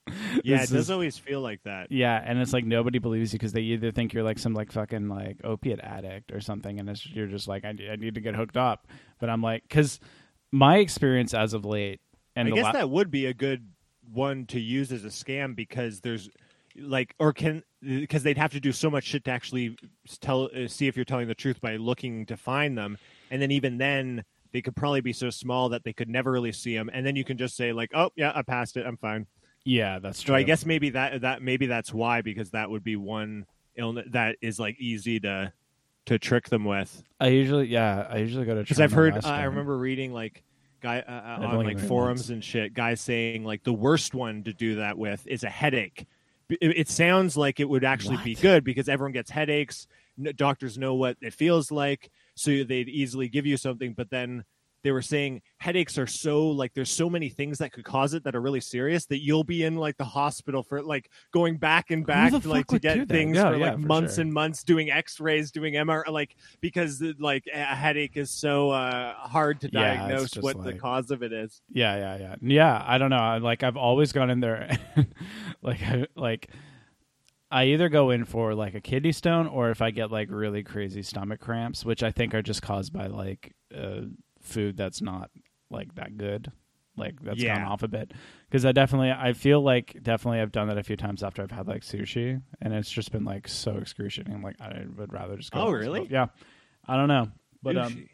yeah 0.44 0.58
This 0.58 0.70
it 0.70 0.74
does 0.74 0.84
is- 0.84 0.90
always 0.90 1.18
feel 1.18 1.40
like 1.40 1.62
that. 1.64 1.90
Yeah, 1.90 2.22
and 2.24 2.38
it's 2.38 2.52
like 2.52 2.64
nobody 2.64 2.98
believes 2.98 3.32
you 3.32 3.38
because 3.38 3.52
they 3.52 3.62
either 3.62 3.90
think 3.90 4.12
you're 4.12 4.24
like 4.24 4.38
some 4.38 4.54
like 4.54 4.72
fucking 4.72 5.08
like 5.08 5.38
opiate 5.44 5.80
addict 5.80 6.32
or 6.32 6.40
something, 6.40 6.80
and 6.80 6.88
it's, 6.88 7.06
you're 7.06 7.26
just 7.26 7.48
like 7.48 7.64
I, 7.64 7.70
I 7.90 7.96
need 7.96 8.14
to 8.14 8.20
get 8.20 8.34
hooked 8.34 8.56
up. 8.56 8.86
But 9.18 9.30
I'm 9.30 9.42
like, 9.42 9.62
because 9.62 10.00
my 10.52 10.78
experience 10.78 11.34
as 11.34 11.54
of 11.54 11.64
late, 11.64 12.00
and 12.36 12.48
i 12.48 12.50
guess 12.50 12.72
that 12.72 12.90
would 12.90 13.10
be 13.10 13.26
a 13.26 13.34
good 13.34 13.68
one 14.12 14.46
to 14.46 14.60
use 14.60 14.90
as 14.92 15.04
a 15.04 15.08
scam 15.08 15.54
because 15.54 16.00
there's 16.00 16.28
like 16.76 17.14
or 17.18 17.32
can 17.32 17.62
because 17.82 18.22
they'd 18.22 18.38
have 18.38 18.52
to 18.52 18.60
do 18.60 18.72
so 18.72 18.90
much 18.90 19.04
shit 19.04 19.24
to 19.24 19.30
actually 19.30 19.76
tell 20.20 20.48
uh, 20.56 20.66
see 20.66 20.86
if 20.86 20.96
you're 20.96 21.04
telling 21.04 21.28
the 21.28 21.34
truth 21.34 21.60
by 21.60 21.76
looking 21.76 22.26
to 22.26 22.36
find 22.36 22.76
them 22.78 22.96
and 23.30 23.40
then 23.42 23.50
even 23.50 23.78
then 23.78 24.24
they 24.52 24.62
could 24.62 24.74
probably 24.74 25.00
be 25.00 25.12
so 25.12 25.30
small 25.30 25.68
that 25.68 25.84
they 25.84 25.92
could 25.92 26.08
never 26.08 26.30
really 26.30 26.52
see 26.52 26.74
them 26.76 26.90
and 26.92 27.04
then 27.06 27.16
you 27.16 27.24
can 27.24 27.36
just 27.36 27.56
say 27.56 27.72
like 27.72 27.90
oh 27.94 28.10
yeah 28.16 28.32
i 28.34 28.42
passed 28.42 28.76
it. 28.76 28.86
I'm 28.86 28.96
fine 28.96 29.26
yeah, 29.64 29.98
that's 29.98 30.22
true. 30.22 30.32
so 30.32 30.34
true. 30.34 30.40
i 30.40 30.42
guess 30.42 30.64
maybe 30.66 30.90
that 30.90 31.20
that 31.20 31.42
maybe 31.42 31.66
that's 31.66 31.92
why 31.92 32.22
because 32.22 32.50
that 32.50 32.70
would 32.70 32.84
be 32.84 32.96
one 32.96 33.46
illness 33.76 34.06
that 34.10 34.36
is 34.40 34.58
like 34.58 34.78
easy 34.80 35.20
to 35.20 35.52
to 36.06 36.18
trick 36.18 36.48
them 36.48 36.64
with 36.64 37.02
I 37.20 37.28
usually 37.28 37.66
yeah 37.66 38.06
I 38.08 38.18
usually 38.18 38.46
go 38.46 38.54
to 38.54 38.62
because 38.62 38.80
I've 38.80 38.92
heard. 38.92 39.14
Uh, 39.14 39.28
I 39.28 39.44
remember 39.44 39.76
reading 39.76 40.12
like 40.12 40.42
guy 40.80 41.00
uh, 41.00 41.42
uh, 41.42 41.46
on 41.46 41.64
like 41.64 41.78
forums 41.78 42.22
once. 42.22 42.30
and 42.30 42.42
shit. 42.42 42.72
Guys 42.72 43.00
saying 43.00 43.44
like 43.44 43.62
the 43.62 43.72
worst 43.72 44.14
one 44.14 44.42
to 44.44 44.54
do 44.54 44.76
that 44.76 44.96
with 44.96 45.26
is 45.26 45.44
a 45.44 45.50
headache. 45.50 46.06
It, 46.48 46.78
it 46.78 46.88
sounds 46.88 47.36
like 47.36 47.60
it 47.60 47.68
would 47.68 47.84
actually 47.84 48.16
be 48.24 48.34
good 48.34 48.64
because 48.64 48.88
everyone 48.88 49.12
gets 49.12 49.30
headaches. 49.30 49.86
Doctors 50.34 50.78
know 50.78 50.94
what 50.94 51.16
it 51.20 51.34
feels 51.34 51.70
like, 51.70 52.10
so 52.34 52.64
they'd 52.64 52.88
easily 52.88 53.28
give 53.28 53.46
you 53.46 53.56
something. 53.56 53.92
But 53.92 54.10
then 54.10 54.44
they 54.82 54.92
were 54.92 55.02
saying 55.02 55.42
headaches 55.58 55.98
are 55.98 56.06
so 56.06 56.48
like 56.48 56.72
there's 56.74 56.90
so 56.90 57.10
many 57.10 57.28
things 57.28 57.58
that 57.58 57.72
could 57.72 57.84
cause 57.84 58.14
it 58.14 58.24
that 58.24 58.34
are 58.34 58.40
really 58.40 58.60
serious 58.60 59.06
that 59.06 59.22
you'll 59.22 59.44
be 59.44 59.64
in 59.64 59.76
like 59.76 59.96
the 59.96 60.04
hospital 60.04 60.62
for 60.62 60.82
like 60.82 61.10
going 61.32 61.56
back 61.56 61.90
and 61.90 62.06
back 62.06 62.32
to, 62.32 62.48
like 62.48 62.66
to 62.66 62.78
get 62.78 63.08
things 63.08 63.36
Yeah, 63.36 63.50
for 63.50 63.56
yeah, 63.56 63.66
like 63.66 63.80
for 63.80 63.86
months 63.86 64.14
sure. 64.14 64.22
and 64.22 64.32
months 64.32 64.64
doing 64.64 64.90
x-rays 64.90 65.50
doing 65.50 65.74
mr 65.74 66.08
like 66.10 66.36
because 66.60 67.02
like 67.18 67.44
a 67.52 67.76
headache 67.76 68.16
is 68.16 68.30
so 68.30 68.70
uh 68.70 69.14
hard 69.14 69.60
to 69.60 69.68
Yeah, 69.72 69.96
diagnose 69.96 70.34
what 70.36 70.62
the 70.64 70.74
cause 70.74 71.10
of 71.10 71.22
it 71.22 71.32
is 71.32 71.60
Yeah, 71.72 71.96
yeah, 71.96 72.18
yeah, 72.18 72.34
yeah. 72.40 72.84
I 72.86 72.98
don't 72.98 73.10
know. 73.10 73.16
I, 73.16 73.38
like 73.38 73.62
I've 73.62 73.76
always 73.76 74.12
gone 74.12 74.30
in 74.30 74.40
there, 74.40 74.76
like 75.62 75.82
I, 75.82 76.06
like 76.16 76.48
I 77.50 77.64
either 77.66 77.88
go 77.88 78.10
in 78.10 78.24
for 78.24 78.54
like 78.54 78.74
a 78.74 78.80
kidney 78.80 79.12
stone 79.12 79.46
or 79.46 79.70
if 79.70 79.82
I 79.82 79.90
get 79.90 80.10
like 80.12 80.28
really 80.30 80.62
crazy 80.62 81.02
stomach 81.02 81.40
cramps, 81.40 81.84
which 81.84 82.02
I 82.02 82.12
think 82.12 82.34
are 82.34 82.42
just 82.42 82.62
caused 82.62 82.92
by 82.92 83.08
like 83.08 83.54
uh, 83.76 84.02
food 84.50 84.76
that's 84.76 85.00
not 85.00 85.30
like 85.70 85.94
that 85.94 86.16
good. 86.18 86.50
Like 86.96 87.20
that's 87.22 87.42
Yeah. 87.42 87.56
gone 87.58 87.68
off 87.72 87.82
a 87.82 87.88
bit 87.88 88.12
because 88.48 88.66
I 88.66 88.72
definitely 88.72 89.10
I 89.12 89.32
feel 89.32 89.62
like 89.62 89.96
definitely 90.02 90.40
I've 90.40 90.52
done 90.52 90.68
that 90.68 90.76
a 90.76 90.82
few 90.82 90.96
times 90.96 91.22
after 91.22 91.40
I've 91.42 91.50
had 91.50 91.66
like 91.68 91.82
sushi 91.82 92.42
and 92.60 92.74
it's 92.74 92.90
just 92.90 93.10
been 93.12 93.24
like 93.24 93.48
so 93.48 93.76
excruciating. 93.76 94.42
Like 94.42 94.60
I 94.60 94.84
would 94.96 95.12
rather 95.12 95.36
just 95.36 95.52
go. 95.52 95.60
Oh, 95.60 95.70
really? 95.70 96.06
Yeah, 96.10 96.26
I 96.86 96.96
don't 96.96 97.08
know, 97.08 97.28
but 97.62 97.76
um, 97.78 98.06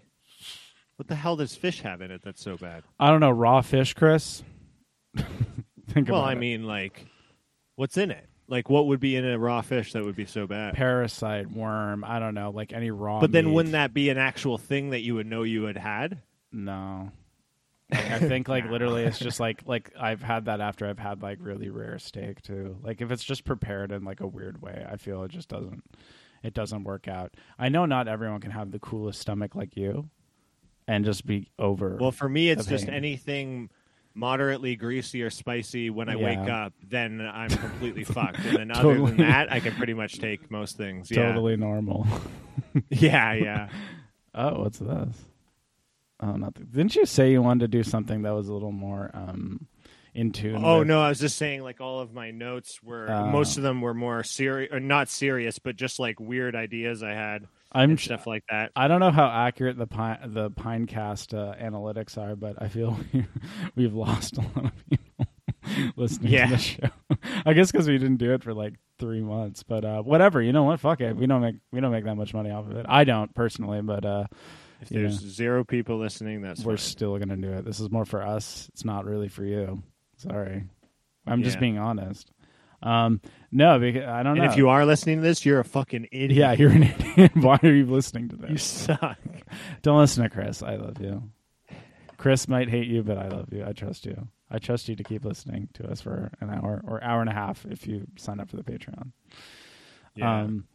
what 0.97 1.09
the 1.09 1.15
hell 1.17 1.37
does 1.37 1.57
fish 1.57 1.81
have 1.83 2.01
in 2.01 2.11
it 2.11 2.21
that's 2.23 2.43
so 2.43 2.57
bad? 2.57 2.85
I 3.01 3.11
don't 3.11 3.21
know 3.21 3.31
raw 3.31 3.61
fish, 3.63 3.95
Chris. 3.95 4.43
Think 5.89 6.09
Well, 6.11 6.23
I 6.23 6.33
it. 6.33 6.37
mean, 6.39 6.65
like, 6.65 7.07
what's 7.77 7.97
in 7.97 8.11
it? 8.11 8.29
Like, 8.49 8.71
what 8.71 8.87
would 8.87 9.01
be 9.01 9.17
in 9.17 9.25
a 9.25 9.39
raw 9.39 9.61
fish 9.63 9.93
that 9.95 10.05
would 10.05 10.15
be 10.17 10.27
so 10.27 10.47
bad? 10.47 10.75
parasite, 10.75 11.51
worm. 11.51 12.05
I 12.05 12.19
don't 12.19 12.35
know, 12.35 12.51
like 12.51 12.73
any 12.73 12.91
raw. 12.91 13.21
but 13.21 13.33
then, 13.33 13.47
meat. 13.47 13.53
wouldn't 13.55 13.73
that 13.73 13.93
be 13.95 14.09
an 14.11 14.19
actual 14.19 14.59
thing 14.59 14.91
that 14.91 15.01
you 15.01 15.15
would 15.17 15.27
know 15.27 15.43
you 15.43 15.65
had 15.65 15.77
had? 15.77 16.23
No. 16.53 17.11
Like, 17.91 18.11
I 18.11 18.19
think 18.19 18.49
like 18.49 18.69
literally 18.71 19.05
it's 19.05 19.19
just 19.19 19.41
like 19.41 19.63
like 19.67 19.93
I've 19.99 20.23
had 20.23 20.47
that 20.47 20.61
after 20.61 20.87
I've 20.87 20.99
had 20.99 21.23
like 21.23 21.39
really 21.41 21.71
rare 21.71 21.99
steak 21.99 22.43
too. 22.43 22.77
Like 22.83 23.01
if 23.01 23.11
it's 23.11 23.25
just 23.25 23.45
prepared 23.45 23.93
in 23.93 24.05
like 24.05 24.21
a 24.21 24.27
weird 24.27 24.61
way, 24.63 24.87
I 24.91 24.97
feel 24.97 25.23
it 25.23 25.31
just 25.31 25.49
doesn't 25.49 25.85
it 26.43 26.55
doesn't 26.55 26.85
work 26.85 27.09
out. 27.09 27.35
I 27.59 27.69
know 27.69 27.87
not 27.87 28.09
everyone 28.09 28.41
can 28.41 28.51
have 28.51 28.71
the 28.71 28.79
coolest 28.79 29.21
stomach 29.21 29.55
like 29.55 29.77
you 29.77 30.11
and 30.89 31.05
just 31.05 31.27
be 31.27 31.51
over. 31.59 31.97
Well, 32.01 32.13
for 32.13 32.29
me, 32.29 32.51
it's 32.51 32.67
just 32.67 32.89
anything 32.89 33.71
moderately 34.15 34.77
greasy 34.77 35.23
or 35.23 35.31
spicy. 35.31 35.91
When 35.91 36.09
I 36.09 36.17
wake 36.17 36.39
up, 36.39 36.73
then 36.89 37.21
I'm 37.21 37.51
completely 37.51 38.05
fucked. 38.05 38.45
And 38.45 38.57
then 38.57 38.71
other 38.71 38.95
than 38.95 39.19
that, 39.19 39.53
I 39.53 39.61
can 39.61 39.75
pretty 39.75 39.95
much 39.95 40.19
take 40.19 40.51
most 40.51 40.77
things. 40.77 41.11
Yeah, 41.11 41.27
totally 41.27 41.57
normal. 41.57 42.07
yeah, 42.89 43.35
yeah. 43.35 43.69
oh, 44.35 44.63
what's 44.63 44.79
this? 44.79 45.17
Oh, 46.21 46.33
nothing. 46.37 46.67
Didn't 46.71 46.97
you 46.97 47.05
say 47.07 47.31
you 47.33 47.43
wanted 47.43 47.71
to 47.71 47.79
do 47.79 47.83
something 47.83 48.23
that 48.23 48.31
was 48.35 48.49
a 48.49 48.53
little 48.55 48.73
more 48.73 49.11
um 49.15 49.67
in 50.15 50.33
tune? 50.33 50.63
Oh 50.65 50.79
with- 50.81 50.89
no, 50.89 51.01
I 51.03 51.09
was 51.11 51.19
just 51.21 51.37
saying 51.37 51.63
like 51.63 51.81
all 51.81 52.01
of 52.01 52.13
my 52.15 52.31
notes 52.31 52.83
were 52.83 53.07
Oh. 53.11 53.27
most 53.27 53.57
of 53.59 53.63
them 53.63 53.81
were 53.81 53.95
more 53.95 54.23
serious 54.23 54.73
or 54.73 54.81
not 54.81 55.09
serious, 55.09 55.59
but 55.59 55.77
just 55.77 55.99
like 55.99 56.19
weird 56.19 56.55
ideas 56.57 57.03
I 57.03 57.13
had 57.13 57.47
I'm 57.73 57.91
and 57.91 58.01
stuff 58.01 58.27
like 58.27 58.45
that. 58.49 58.73
I 58.75 58.89
don't 58.89 59.01
know 59.01 59.11
how 59.11 59.27
accurate 59.27 59.77
the 59.77 59.87
pine 59.87 60.19
the 60.33 60.51
Pinecast 60.51 61.35
uh, 61.37 61.55
analytics 61.63 62.17
are, 62.17 62.35
but 62.35 62.61
I 62.63 62.69
feel 62.69 62.99
we've 63.75 63.93
lost 63.95 64.39
a 64.39 64.41
lot 64.41 64.65
of 64.67 64.73
people 64.89 65.27
listening 65.97 66.33
Yeah. 66.33 66.47
to 66.47 66.53
the 66.53 66.59
show. 66.59 66.89
I 67.45 67.53
guess 67.53 67.71
because 67.71 67.87
we 67.89 67.99
didn't 67.99 68.17
do 68.17 68.33
it 68.33 68.43
for 68.43 68.55
like 68.55 68.75
three 68.99 69.21
months, 69.21 69.63
but 69.65 69.85
uh, 69.85 70.01
whatever. 70.03 70.41
You 70.41 70.53
know 70.53 70.63
what? 70.63 70.81
Fuck 70.81 71.03
it. 71.03 71.15
We 71.17 71.27
don't 71.27 71.43
make 71.43 71.57
we 71.73 71.81
don't 71.81 71.93
make 71.93 72.05
that 72.05 72.15
much 72.15 72.33
money 72.33 72.51
off 72.51 72.67
of 72.71 72.77
it. 72.77 72.87
I 72.89 73.05
don't 73.05 73.35
personally, 73.35 73.83
but 73.83 74.05
uh, 74.07 74.25
If 74.81 74.91
Yeah. 74.91 75.01
there's 75.01 75.19
zero 75.21 75.65
people 75.65 75.99
listening, 75.99 76.43
that's 76.43 76.65
we're 76.65 76.73
fine. 76.77 76.85
still 76.85 77.19
gonna 77.19 77.37
do 77.37 77.51
it. 77.53 77.65
This 77.65 77.81
is 77.81 77.91
more 77.91 78.05
for 78.05 78.23
us. 78.23 78.69
It's 78.73 78.85
not 78.85 79.05
really 79.05 79.29
for 79.29 79.45
you. 79.45 79.83
Sorry, 80.17 80.65
I'm 81.27 81.43
just 81.43 81.59
being 81.61 81.79
honest. 81.79 82.31
Um, 82.83 83.21
no, 83.51 83.79
because 83.79 84.05
I 84.05 84.23
don't 84.23 84.37
And 84.37 84.45
know. 84.47 84.51
if 84.51 84.57
you 84.59 84.69
are 84.69 84.85
listening 84.85 85.17
to 85.17 85.23
this, 85.23 85.45
you're 85.47 85.61
a 85.61 85.65
fucking 85.65 86.09
idiot. 86.13 86.33
yeah, 86.33 86.53
you're 86.53 86.71
an 86.71 86.83
idiot. 87.17 87.33
Why 87.35 87.59
are 87.63 87.73
you 87.73 87.87
listening 87.87 88.29
to 88.29 88.37
this? 88.37 88.51
you 88.51 88.59
suck. 88.59 89.19
Don't 89.83 89.99
listen 89.99 90.23
to 90.25 90.31
Chris. 90.31 90.63
I 90.63 90.77
love 90.77 91.01
you. 91.01 91.31
Chris 92.19 92.49
might 92.49 92.69
hate 92.69 92.87
you, 92.87 93.03
but 93.03 93.19
I 93.19 93.29
love 93.29 93.53
you. 93.53 93.65
I 93.67 93.73
trust 93.73 94.05
you. 94.07 94.29
I 94.51 94.59
trust 94.59 94.89
you 94.89 94.97
to 94.97 95.03
keep 95.03 95.25
listening 95.25 95.69
to 95.75 95.91
us 95.91 96.01
for 96.01 96.31
an 96.41 96.51
hour 96.51 96.83
or 96.87 97.03
hour 97.03 97.21
and 97.21 97.29
a 97.31 97.33
half 97.35 97.65
if 97.67 97.87
you 97.87 98.07
sign 98.17 98.41
up 98.41 98.49
for 98.51 98.57
the 98.57 98.63
Patreon. 98.63 99.11
Yeah. 100.15 100.43
Um, 100.43 100.67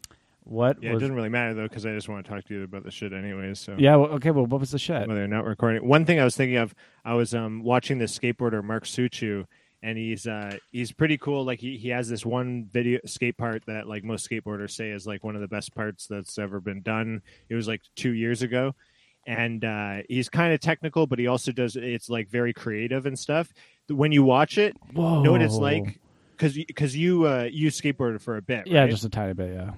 what 0.43 0.81
yeah, 0.81 0.89
it 0.89 0.93
was? 0.93 1.01
doesn't 1.01 1.15
really 1.15 1.29
matter 1.29 1.53
though 1.53 1.67
because 1.67 1.85
I 1.85 1.93
just 1.93 2.09
want 2.09 2.25
to 2.25 2.31
talk 2.31 2.45
to 2.45 2.53
you 2.53 2.63
about 2.63 2.83
the 2.83 2.91
shit 2.91 3.13
anyways. 3.13 3.59
So 3.59 3.75
yeah. 3.77 3.95
Well, 3.95 4.09
okay. 4.11 4.31
Well, 4.31 4.45
what 4.45 4.59
was 4.59 4.71
the 4.71 4.79
shit? 4.79 5.07
whether 5.07 5.23
or 5.23 5.27
not 5.27 5.45
recording. 5.45 5.87
One 5.87 6.05
thing 6.05 6.19
I 6.19 6.23
was 6.23 6.35
thinking 6.35 6.57
of, 6.57 6.73
I 7.05 7.13
was 7.13 7.33
um, 7.33 7.63
watching 7.63 7.97
this 7.99 8.17
skateboarder 8.17 8.63
Mark 8.63 8.85
Suciu, 8.85 9.45
and 9.83 9.97
he's 9.97 10.27
uh, 10.27 10.57
he's 10.71 10.91
pretty 10.91 11.17
cool. 11.17 11.43
Like 11.45 11.59
he, 11.59 11.77
he 11.77 11.89
has 11.89 12.09
this 12.09 12.25
one 12.25 12.67
video 12.71 12.99
skate 13.05 13.37
part 13.37 13.63
that 13.67 13.87
like 13.87 14.03
most 14.03 14.29
skateboarders 14.29 14.71
say 14.71 14.89
is 14.89 15.05
like 15.07 15.23
one 15.23 15.35
of 15.35 15.41
the 15.41 15.47
best 15.47 15.73
parts 15.75 16.07
that's 16.07 16.37
ever 16.37 16.59
been 16.59 16.81
done. 16.81 17.21
It 17.49 17.55
was 17.55 17.67
like 17.67 17.81
two 17.95 18.13
years 18.13 18.41
ago, 18.41 18.73
and 19.27 19.63
uh, 19.63 19.97
he's 20.09 20.29
kind 20.29 20.53
of 20.53 20.59
technical, 20.59 21.07
but 21.07 21.19
he 21.19 21.27
also 21.27 21.51
does 21.51 21.75
it's 21.75 22.09
like 22.09 22.29
very 22.29 22.53
creative 22.53 23.05
and 23.05 23.17
stuff. 23.17 23.53
When 23.89 24.11
you 24.11 24.23
watch 24.23 24.57
it, 24.57 24.75
Whoa. 24.93 25.21
know 25.21 25.31
what 25.33 25.41
it's 25.41 25.55
like 25.55 25.99
because 26.31 26.53
because 26.55 26.95
you 26.95 27.27
uh, 27.27 27.47
you 27.51 27.69
skateboarded 27.69 28.21
for 28.21 28.37
a 28.37 28.41
bit, 28.41 28.67
Yeah, 28.67 28.81
right? 28.81 28.89
just 28.89 29.05
a 29.05 29.09
tiny 29.09 29.33
bit. 29.33 29.53
Yeah. 29.53 29.71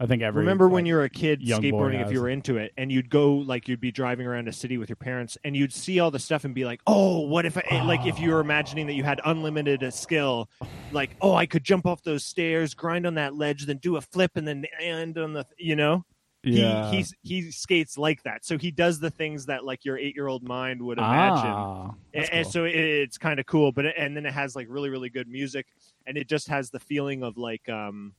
I 0.00 0.06
think 0.06 0.22
every. 0.22 0.40
Remember 0.40 0.66
when 0.66 0.86
you 0.86 0.94
were 0.94 1.04
a 1.04 1.10
kid 1.10 1.42
young 1.42 1.60
boy 1.60 1.68
skateboarding, 1.68 1.96
if 1.96 2.04
has. 2.04 2.12
you 2.12 2.22
were 2.22 2.30
into 2.30 2.56
it, 2.56 2.72
and 2.78 2.90
you'd 2.90 3.10
go 3.10 3.34
like 3.34 3.68
you'd 3.68 3.82
be 3.82 3.92
driving 3.92 4.26
around 4.26 4.48
a 4.48 4.52
city 4.52 4.78
with 4.78 4.88
your 4.88 4.96
parents, 4.96 5.36
and 5.44 5.54
you'd 5.54 5.74
see 5.74 6.00
all 6.00 6.10
the 6.10 6.18
stuff 6.18 6.44
and 6.44 6.54
be 6.54 6.64
like, 6.64 6.80
"Oh, 6.86 7.20
what 7.20 7.44
if 7.44 7.58
I 7.58 7.84
like 7.84 8.06
if 8.06 8.18
you 8.18 8.30
were 8.30 8.40
imagining 8.40 8.86
that 8.86 8.94
you 8.94 9.04
had 9.04 9.20
unlimited 9.26 9.84
uh, 9.84 9.90
skill, 9.90 10.48
like 10.90 11.10
oh, 11.20 11.34
I 11.34 11.44
could 11.44 11.64
jump 11.64 11.86
off 11.86 12.02
those 12.02 12.24
stairs, 12.24 12.72
grind 12.72 13.06
on 13.06 13.14
that 13.14 13.34
ledge, 13.34 13.66
then 13.66 13.76
do 13.76 13.96
a 13.96 14.00
flip, 14.00 14.32
and 14.36 14.48
then 14.48 14.64
end 14.80 15.18
on 15.18 15.34
the 15.34 15.44
you 15.58 15.76
know." 15.76 16.06
Yeah. 16.42 16.90
He 16.90 16.96
he's, 16.96 17.14
he 17.20 17.50
skates 17.50 17.98
like 17.98 18.22
that, 18.22 18.46
so 18.46 18.56
he 18.56 18.70
does 18.70 18.98
the 18.98 19.10
things 19.10 19.44
that 19.46 19.66
like 19.66 19.84
your 19.84 19.98
eight 19.98 20.16
year 20.16 20.26
old 20.26 20.42
mind 20.42 20.80
would 20.80 20.96
imagine 20.96 21.50
Ah, 21.50 21.90
and, 22.14 22.22
that's 22.22 22.30
and 22.30 22.46
so 22.46 22.64
it, 22.64 22.74
it's 22.74 23.18
kind 23.18 23.38
of 23.38 23.44
cool 23.44 23.72
but 23.72 23.84
it, 23.84 23.94
and 23.98 24.16
then 24.16 24.24
it 24.24 24.32
has 24.32 24.56
like 24.56 24.66
really 24.70 24.88
really 24.88 25.10
good 25.10 25.28
music 25.28 25.66
and 26.06 26.16
it 26.16 26.30
just 26.30 26.48
has 26.48 26.70
the 26.70 26.80
feeling 26.80 27.22
of 27.22 27.36
like 27.36 27.68
um 27.68 28.14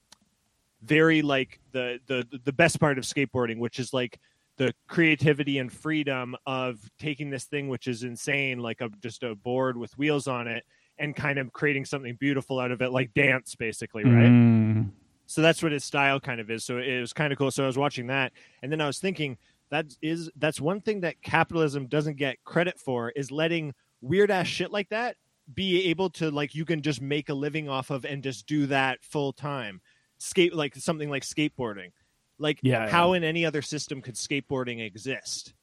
very 0.84 1.22
like 1.22 1.60
the 1.72 2.00
the 2.08 2.26
the 2.44 2.54
best 2.54 2.80
part 2.80 2.98
of 2.98 3.04
skateboarding 3.04 3.60
which 3.60 3.80
is 3.80 3.94
like 3.94 4.20
the 4.58 4.74
creativity 4.88 5.60
and 5.60 5.72
freedom 5.72 6.36
of 6.46 6.80
taking 7.00 7.30
this 7.30 7.46
thing 7.46 7.68
which 7.68 7.88
is 7.88 8.04
insane 8.04 8.60
like 8.60 8.82
a 8.82 8.90
just 9.02 9.24
a 9.24 9.36
board 9.36 9.78
with 9.78 9.96
wheels 9.98 10.28
on 10.28 10.48
it 10.48 10.64
and 10.98 11.16
kind 11.16 11.40
of 11.40 11.52
creating 11.54 11.86
something 11.86 12.16
beautiful 12.20 12.60
out 12.60 12.72
of 12.72 12.82
it 12.82 12.92
like 12.92 13.14
dance 13.14 13.56
basically 13.56 14.04
right? 14.04 14.30
Mm. 14.30 14.90
so 15.26 15.42
that's 15.42 15.64
what 15.64 15.72
his 15.72 15.84
style 15.84 16.20
kind 16.20 16.40
of 16.40 16.52
is. 16.52 16.64
So 16.66 16.78
it 16.78 17.00
was 17.00 17.14
kind 17.14 17.32
of 17.32 17.40
cool. 17.40 17.52
So 17.52 17.64
i 17.64 17.68
was 17.68 17.78
watching 17.78 18.08
that 18.08 18.34
and 18.62 18.72
then 18.72 18.82
i 18.82 18.88
was 18.88 19.00
thinking 19.00 19.38
that 19.70 19.86
is 20.02 20.30
that's 20.36 20.60
one 20.60 20.82
thing 20.82 21.02
that 21.02 21.22
capitalism 21.22 21.88
doesn't 21.88 22.18
get 22.18 22.44
credit 22.44 22.80
for 22.80 23.12
is 23.12 23.32
letting 23.32 23.74
weird 24.02 24.32
ass 24.32 24.48
shit 24.48 24.72
like 24.72 24.90
that 24.90 25.16
be 25.54 25.90
able 25.90 26.10
to 26.10 26.30
like 26.30 26.54
you 26.54 26.66
can 26.66 26.82
just 26.82 27.02
make 27.02 27.30
a 27.30 27.34
living 27.34 27.68
off 27.68 27.90
of 27.90 28.06
and 28.06 28.24
just 28.24 28.46
do 28.46 28.68
that 28.68 29.04
full 29.04 29.34
time 29.34 29.82
skate 30.22 30.54
like 30.54 30.76
something 30.76 31.10
like 31.10 31.24
skateboarding 31.24 31.92
like 32.38 32.64
Yeah, 32.64 32.90
how 32.90 33.14
in 33.14 33.24
any 33.24 33.46
other 33.46 33.62
system 33.62 34.02
could 34.02 34.16
skateboarding 34.16 34.80
exist 34.86 35.54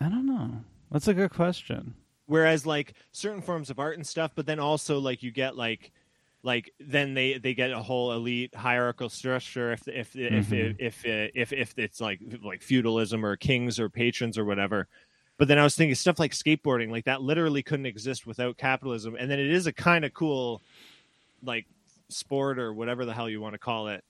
I 0.00 0.08
don't 0.10 0.26
know. 0.26 0.64
That's 0.90 1.08
a 1.08 1.14
good 1.14 1.30
question. 1.30 1.94
whereas 2.26 2.64
like 2.66 2.94
certain 3.12 3.42
forms 3.42 3.70
of 3.70 3.78
art 3.78 3.96
and 3.96 4.06
stuff 4.06 4.32
but 4.34 4.46
then 4.46 4.58
also 4.58 4.98
like 4.98 5.22
you 5.22 5.30
get 5.30 5.56
like 5.56 5.92
like 6.42 6.72
then 6.80 7.14
they 7.14 7.38
they 7.38 7.54
get 7.54 7.70
a 7.70 7.78
whole 7.82 8.12
elite 8.12 8.54
hierarchical 8.54 9.08
structure 9.08 9.72
if 9.72 9.86
if 9.88 10.16
if 10.16 10.52
Mhm. 10.52 10.74
if, 10.78 11.04
if 11.04 11.30
if 11.34 11.52
if 11.52 11.78
it's 11.78 12.00
like 12.00 12.20
like 12.42 12.62
feudalism 12.62 13.24
or 13.24 13.36
kings 13.36 13.78
or 13.78 13.88
patrons 13.88 14.38
or 14.38 14.44
whatever 14.44 14.88
but 15.38 15.48
then 15.48 15.58
i 15.58 15.62
was 15.64 15.74
thinking 15.76 15.94
stuff 15.94 16.18
like 16.18 16.32
skateboarding 16.32 16.90
like 16.90 17.04
that 17.04 17.22
literally 17.22 17.62
couldn't 17.62 17.86
exist 17.86 18.26
without 18.26 18.56
capitalism 18.56 19.16
and 19.18 19.30
then 19.30 19.38
it 19.40 19.50
is 19.50 19.66
a 19.66 19.72
kind 19.72 20.04
of 20.04 20.12
cool 20.14 20.60
like 21.44 21.66
sport 22.12 22.58
or 22.58 22.72
whatever 22.72 23.04
the 23.04 23.12
hell 23.14 23.28
you 23.28 23.40
want 23.40 23.54
to 23.54 23.58
call 23.58 23.88
it 23.88 24.02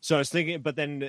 so 0.00 0.16
i 0.16 0.18
was 0.18 0.28
thinking 0.30 0.60
but 0.60 0.74
then 0.74 1.02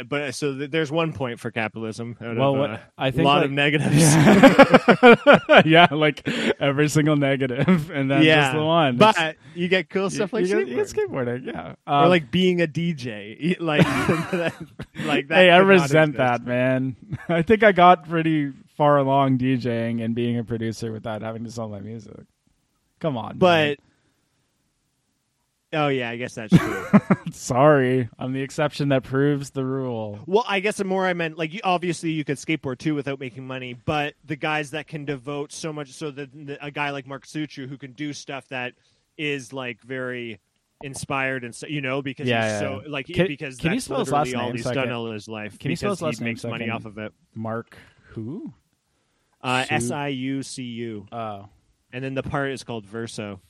uh, 0.00 0.02
but 0.04 0.34
so 0.34 0.56
th- 0.56 0.70
there's 0.70 0.90
one 0.90 1.12
point 1.12 1.38
for 1.38 1.50
capitalism 1.50 2.16
Well, 2.20 2.54
of, 2.54 2.58
what- 2.58 2.70
uh, 2.70 2.78
I 2.96 3.10
think, 3.10 3.22
a 3.22 3.28
lot 3.28 3.36
like- 3.38 3.44
of 3.46 3.50
negatives 3.52 4.14
Yeah. 4.14 5.62
yeah, 5.64 5.86
like 5.90 6.26
every 6.60 6.88
single 6.88 7.16
negative, 7.16 7.90
and 7.94 8.10
then 8.10 8.22
just 8.22 8.52
the 8.52 8.64
one. 8.64 8.96
But 8.96 9.16
It's- 9.16 9.34
you 9.54 9.68
get 9.68 9.88
cool 9.90 10.10
stuff 10.10 10.32
like 10.32 10.46
you, 10.46 10.56
get- 10.58 10.68
you 10.68 10.74
get 10.76 10.86
skateboarding. 10.86 11.44
skateboarding. 11.44 11.46
Yeah, 11.46 11.74
or 11.86 12.04
Um, 12.04 12.08
like 12.08 12.30
being 12.30 12.60
a 12.62 12.66
DJ. 12.66 13.56
Like, 13.60 13.84
like 15.04 15.28
that. 15.28 15.34
hey, 15.36 15.50
I 15.50 15.58
resent 15.58 16.16
that, 16.16 16.44
man. 16.44 16.96
I 17.28 17.42
think 17.42 17.62
I 17.62 17.72
got 17.72 18.08
pretty 18.08 18.52
far 18.76 18.98
along 18.98 19.38
DJing 19.38 20.02
and 20.04 20.14
being 20.14 20.38
a 20.38 20.44
producer 20.44 20.92
without 20.92 21.22
having 21.22 21.44
to 21.44 21.50
sell 21.50 21.68
my 21.68 21.80
music. 21.80 22.26
Come 23.00 23.16
on, 23.16 23.38
man. 23.38 23.76
Oh 25.72 25.88
yeah, 25.88 26.08
I 26.10 26.16
guess 26.16 26.34
that's 26.34 26.56
true. 26.56 26.86
sorry, 27.30 28.08
I'm 28.18 28.32
the 28.32 28.40
exception 28.40 28.88
that 28.88 29.02
proves 29.02 29.50
the 29.50 29.64
rule. 29.64 30.18
well, 30.26 30.44
I 30.48 30.60
guess 30.60 30.78
the 30.78 30.84
more 30.84 31.06
I 31.06 31.12
meant, 31.12 31.36
like, 31.36 31.60
obviously 31.62 32.10
you 32.10 32.24
could 32.24 32.38
skateboard 32.38 32.78
too 32.78 32.94
without 32.94 33.20
making 33.20 33.46
money, 33.46 33.74
but 33.74 34.14
the 34.24 34.36
guys 34.36 34.70
that 34.70 34.86
can 34.86 35.04
devote 35.04 35.52
so 35.52 35.70
much, 35.72 35.92
so 35.92 36.10
that 36.12 36.30
a 36.62 36.70
guy 36.70 36.90
like 36.90 37.06
Mark 37.06 37.26
Suciu 37.26 37.68
who 37.68 37.76
can 37.76 37.92
do 37.92 38.14
stuff 38.14 38.48
that 38.48 38.72
is 39.18 39.52
like 39.52 39.82
very 39.82 40.40
inspired 40.82 41.42
and 41.42 41.52
so 41.52 41.66
you 41.66 41.80
know 41.80 42.00
because 42.00 42.28
Yeah, 42.28 42.44
he's 42.44 42.52
yeah, 42.52 42.60
so 42.60 42.82
like 42.88 43.06
Can- 43.06 43.26
because 43.26 43.56
can 43.58 43.74
you 43.74 43.80
spell 43.80 43.98
his 43.98 44.12
last 44.12 44.32
all 44.32 44.44
name 44.46 44.54
he's 44.54 44.64
done 44.64 44.74
can- 44.74 44.90
all 44.92 45.10
his 45.10 45.28
life. 45.28 45.58
Can 45.58 45.70
you 45.70 45.76
spell 45.76 45.90
his 45.90 46.00
last 46.02 46.18
he 46.20 46.24
name 46.24 46.34
makes 46.34 46.44
money 46.44 46.70
off 46.70 46.84
of 46.84 46.98
it. 46.98 47.12
Mark 47.34 47.76
who? 48.10 48.54
Uh, 49.42 49.64
S 49.68 49.90
I 49.90 50.08
U 50.08 50.42
C 50.42 50.62
U. 50.62 51.06
Oh, 51.12 51.48
and 51.92 52.02
then 52.04 52.14
the 52.14 52.22
part 52.22 52.52
is 52.52 52.62
called 52.64 52.86
Verso. 52.86 53.40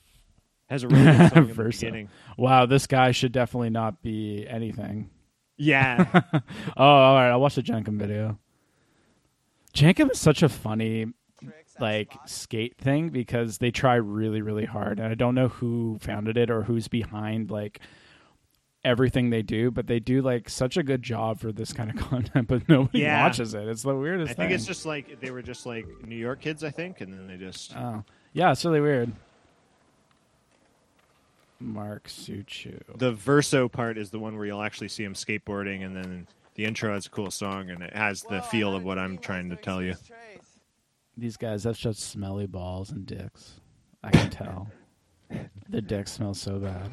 Has 0.69 0.83
a 0.83 0.87
really 0.87 1.03
song 1.05 1.31
in 1.35 1.47
the 1.47 1.63
beginning. 1.63 2.09
wow, 2.37 2.65
this 2.65 2.85
guy 2.87 3.11
should 3.11 3.31
definitely 3.31 3.69
not 3.71 4.01
be 4.01 4.45
anything. 4.47 5.09
Yeah, 5.57 6.05
oh, 6.77 6.83
all 6.83 7.15
right. 7.15 7.29
I'll 7.31 7.41
watch 7.41 7.55
the 7.55 7.63
Jenkem 7.63 7.97
video. 7.99 8.37
Jenkem 9.73 10.11
is 10.11 10.19
such 10.19 10.43
a 10.43 10.49
funny. 10.49 11.07
like 11.79 12.13
skate 12.25 12.77
thing 12.77 13.09
because 13.09 13.59
they 13.59 13.71
try 13.71 13.95
really 13.95 14.41
really 14.41 14.65
hard 14.65 14.99
and 14.99 15.07
I 15.09 15.15
don't 15.15 15.33
know 15.35 15.47
who 15.47 15.97
founded 16.01 16.35
it 16.35 16.51
or 16.51 16.63
who's 16.63 16.89
behind 16.89 17.49
like 17.49 17.79
everything 18.83 19.29
they 19.29 19.41
do 19.41 19.71
but 19.71 19.87
they 19.87 19.99
do 20.01 20.21
like 20.21 20.49
such 20.49 20.75
a 20.75 20.83
good 20.83 21.01
job 21.01 21.39
for 21.39 21.53
this 21.53 21.71
kind 21.71 21.89
of 21.89 21.95
content 22.09 22.49
but 22.49 22.67
nobody 22.67 22.99
Yeah. 22.99 23.23
watches 23.23 23.53
it 23.53 23.65
it's 23.69 23.83
the 23.83 23.95
weirdest 23.95 24.35
thing. 24.35 24.45
I 24.45 24.49
think 24.49 24.49
thing 24.49 24.55
it's 24.55 24.65
just 24.65 24.85
like 24.85 25.21
they 25.21 25.31
were 25.31 25.41
just 25.41 25.65
like 25.65 25.85
New 26.05 26.17
York 26.17 26.41
kids, 26.41 26.65
I 26.65 26.69
think, 26.71 26.99
and 26.99 27.13
then 27.13 27.27
they 27.27 27.37
just 27.37 27.73
oh 27.77 28.03
yeah 28.33 28.51
it's 28.51 28.65
really 28.65 28.81
weird 28.81 29.13
Mark 31.59 32.07
Suciu. 32.07 32.81
The 32.97 33.11
verso 33.11 33.67
part 33.67 33.97
is 33.97 34.09
the 34.11 34.19
one 34.19 34.35
where 34.37 34.45
you'll 34.45 34.61
actually 34.61 34.87
see 34.89 35.03
him 35.03 35.13
skateboarding, 35.13 35.85
and 35.85 35.95
then 35.95 36.27
the 36.55 36.65
intro 36.65 36.93
has 36.93 37.05
a 37.05 37.09
cool 37.09 37.31
song 37.31 37.69
and 37.69 37.81
it 37.81 37.95
has 37.95 38.23
the 38.23 38.41
feel 38.41 38.75
of 38.75 38.83
what 38.83 38.99
I'm 38.99 39.17
trying 39.17 39.49
to 39.49 39.55
tell 39.55 39.81
you. 39.81 39.95
these 41.17 41.37
guys 41.37 41.63
that's 41.63 41.79
just 41.79 41.99
smelly 42.01 42.47
balls 42.47 42.91
and 42.91 43.05
dicks. 43.05 43.59
I 44.03 44.11
can 44.11 44.29
tell. 44.29 44.67
The 45.69 45.81
dick 45.81 46.07
smells 46.07 46.41
so 46.41 46.57
bad. 46.57 46.89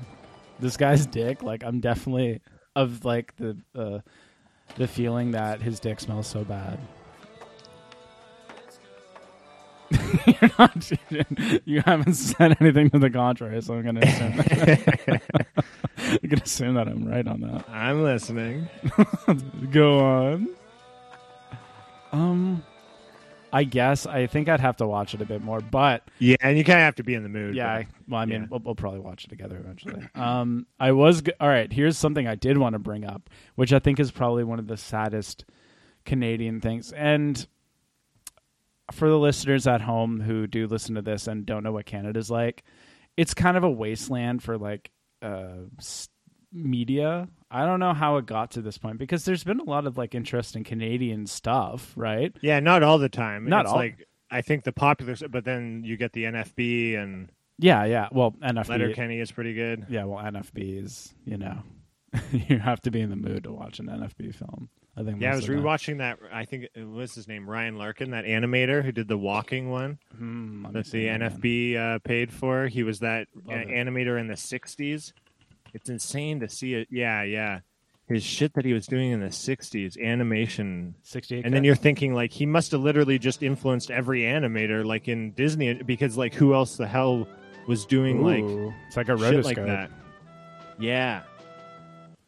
This 0.61 0.77
guy's 0.77 1.07
dick 1.07 1.43
like 1.43 1.65
i'm 1.65 1.81
definitely 1.81 2.43
of 2.75 3.05
like 3.07 3.35
the 3.37 3.57
uh, 3.75 4.01
the 4.77 4.87
feeling 4.87 5.31
that 5.31 5.63
his 5.63 5.81
dick 5.81 5.99
smells 5.99 6.27
so 6.27 6.45
bad 6.45 6.79
You're 10.27 10.51
not, 10.59 10.91
you 11.65 11.81
haven't 11.83 12.15
said 12.15 12.57
anything 12.61 12.91
to 12.91 12.99
the 12.99 13.11
contrary 13.11 13.61
so 13.63 13.75
i'm 13.75 13.85
gonna 13.85 14.01
assume 14.01 14.37
that. 14.37 15.23
i'm 15.97 16.29
gonna 16.29 16.43
assume 16.45 16.75
that 16.75 16.89
i'm 16.89 17.05
right 17.07 17.27
on 17.27 17.41
that 17.43 17.69
I'm 17.69 18.03
listening. 18.03 18.69
go 19.71 20.01
on 20.01 20.49
um 22.13 22.65
i 23.53 23.63
guess 23.65 24.07
i 24.07 24.27
think 24.27 24.49
i'd 24.49 24.61
have 24.61 24.77
to 24.77 24.87
watch 24.87 25.15
it 25.15 25.21
a 25.23 25.25
bit 25.25 25.43
more 25.43 25.61
but 25.61 26.03
Yeah, 26.19 26.37
and 26.41 26.57
you 26.59 26.65
kind 26.65 26.79
of 26.79 26.85
have 26.85 26.95
to 26.97 27.05
be 27.05 27.15
in 27.15 27.23
the 27.23 27.29
mood. 27.29 27.55
yeah, 27.55 27.79
but- 27.83 27.87
well, 28.09 28.21
I 28.21 28.25
mean, 28.25 28.43
yeah. 28.43 28.47
we'll, 28.51 28.61
we'll 28.65 28.75
probably 28.77 29.01
watch 29.01 29.25
it 29.25 29.29
together 29.31 29.57
eventually. 29.59 30.01
Um, 30.15 30.67
I 30.79 30.93
was 30.93 31.23
g- 31.23 31.33
all 31.41 31.49
right. 31.49 31.73
Here's 31.73 31.99
something 31.99 32.29
I 32.29 32.37
did 32.37 32.57
want 32.57 32.75
to 32.75 32.79
bring 32.79 33.05
up, 33.05 33.29
which 33.57 33.73
I 33.73 33.81
think 33.81 33.99
is 33.99 34.13
probably 34.13 34.45
one 34.45 34.61
of 34.61 34.69
the 34.69 34.77
saddest 34.77 35.45
Canadian 36.05 36.61
things. 36.61 36.93
And 36.93 37.45
for 38.93 39.09
the 39.09 39.19
listeners 39.19 39.67
at 39.67 39.81
home 39.81 40.21
who 40.21 40.47
do 40.47 40.67
listen 40.67 40.95
to 40.95 41.03
this 41.03 41.27
and 41.27 41.45
don't 41.47 41.63
know 41.65 41.73
what 41.73 41.87
Canada's 41.87 42.31
like, 42.31 42.63
it's 43.17 43.35
kind 43.35 43.57
of 43.57 43.65
a 43.65 43.71
wasteland 43.71 44.43
for 44.43 44.57
like 44.59 44.91
uh, 45.23 45.55
media. 46.53 47.29
I 47.51 47.65
don't 47.67 47.81
know 47.81 47.95
how 47.95 48.17
it 48.17 48.27
got 48.27 48.53
to 48.53 48.63
this 48.63 48.79
point 48.79 48.99
because 48.99 49.25
there's 49.25 49.45
been 49.45 49.61
a 49.61 49.65
lot 49.65 49.87
of 49.87 49.97
like 49.97 50.15
interesting 50.15 50.65
Canadian 50.65 51.27
stuff, 51.27 51.93
right? 51.97 52.35
Yeah, 52.41 52.61
not 52.61 52.83
all 52.83 52.99
the 52.99 53.09
time. 53.09 53.49
Not 53.49 53.63
it's 53.65 53.71
all- 53.73 53.77
like 53.79 54.07
I 54.31 54.43
think 54.43 54.65
the 54.65 54.73
popular, 54.73 55.15
but 55.31 55.45
then 55.45 55.83
you 55.85 55.97
get 55.97 56.13
the 56.13 56.25
NFB 56.25 56.97
and 57.01 57.31
Yeah, 57.59 57.85
yeah. 57.85 58.09
Well, 58.11 58.33
NFB. 58.43 58.69
Letterkenny 58.69 59.21
is 59.21 59.31
pretty 59.31 59.55
good. 59.55 59.87
Yeah, 59.89 60.05
well, 60.05 60.23
NFB 60.25 60.83
is 60.85 61.15
you 61.25 61.37
know 61.39 61.63
you 62.33 62.59
have 62.59 62.81
to 62.83 62.91
be 62.91 63.01
in 63.01 63.11
the 63.11 63.17
mood 63.17 63.45
to 63.45 63.53
watch 63.53 63.79
an 63.79 63.87
NFB 63.87 64.35
film. 64.35 64.69
I 64.97 65.03
think. 65.03 65.21
Yeah, 65.21 65.33
I 65.33 65.37
was 65.37 65.47
rewatching 65.47 65.99
that. 65.99 66.19
I 66.33 66.45
think 66.47 66.69
it 66.75 66.85
was 66.89 67.15
his 67.15 67.29
name 67.29 67.49
Ryan 67.49 67.77
Larkin, 67.77 68.11
that 68.13 68.25
animator 68.25 68.83
who 68.85 68.93
did 68.93 69.09
the 69.09 69.19
walking 69.19 69.71
one 69.71 69.99
Hmm, 70.17 70.65
let 70.65 70.73
that 70.73 70.87
the 70.87 71.07
that. 71.07 71.21
NFB 71.21 71.77
uh, 71.77 71.99
paid 72.01 72.33
for. 72.33 72.67
He 72.67 72.83
was 72.83 73.01
that 73.01 73.29
uh, 73.49 73.53
animator 73.53 74.19
in 74.19 74.27
the 74.29 74.35
'60s. 74.35 75.13
It's 75.75 75.91
insane 75.91 76.41
to 76.41 76.49
see 76.49 76.75
it. 76.75 76.89
Yeah, 76.91 77.23
yeah. 77.25 77.61
His 78.09 78.23
shit 78.23 78.55
that 78.55 78.65
he 78.65 78.73
was 78.73 78.87
doing 78.87 79.11
in 79.11 79.21
the 79.21 79.27
'60s, 79.27 80.01
animation 80.01 80.95
Sixty-eight. 81.03 81.45
and 81.45 81.53
then 81.53 81.65
you're 81.65 81.75
thinking 81.75 82.15
like 82.15 82.33
he 82.33 82.47
must 82.47 82.71
have 82.71 82.81
literally 82.81 83.19
just 83.19 83.43
influenced 83.43 83.91
every 83.91 84.23
animator 84.23 84.85
like 84.85 85.09
in 85.09 85.33
disney 85.33 85.75
because 85.75 86.17
like 86.17 86.33
who 86.33 86.55
else 86.55 86.77
the 86.77 86.87
hell 86.87 87.27
was 87.67 87.85
doing 87.85 88.23
like 88.23 88.45
it's 88.87 88.97
like 88.97 89.09
a 89.09 89.19
shit 89.19 89.35
rotoscope. 89.35 89.45
like 89.45 89.57
that 89.57 89.91
yeah 90.79 91.23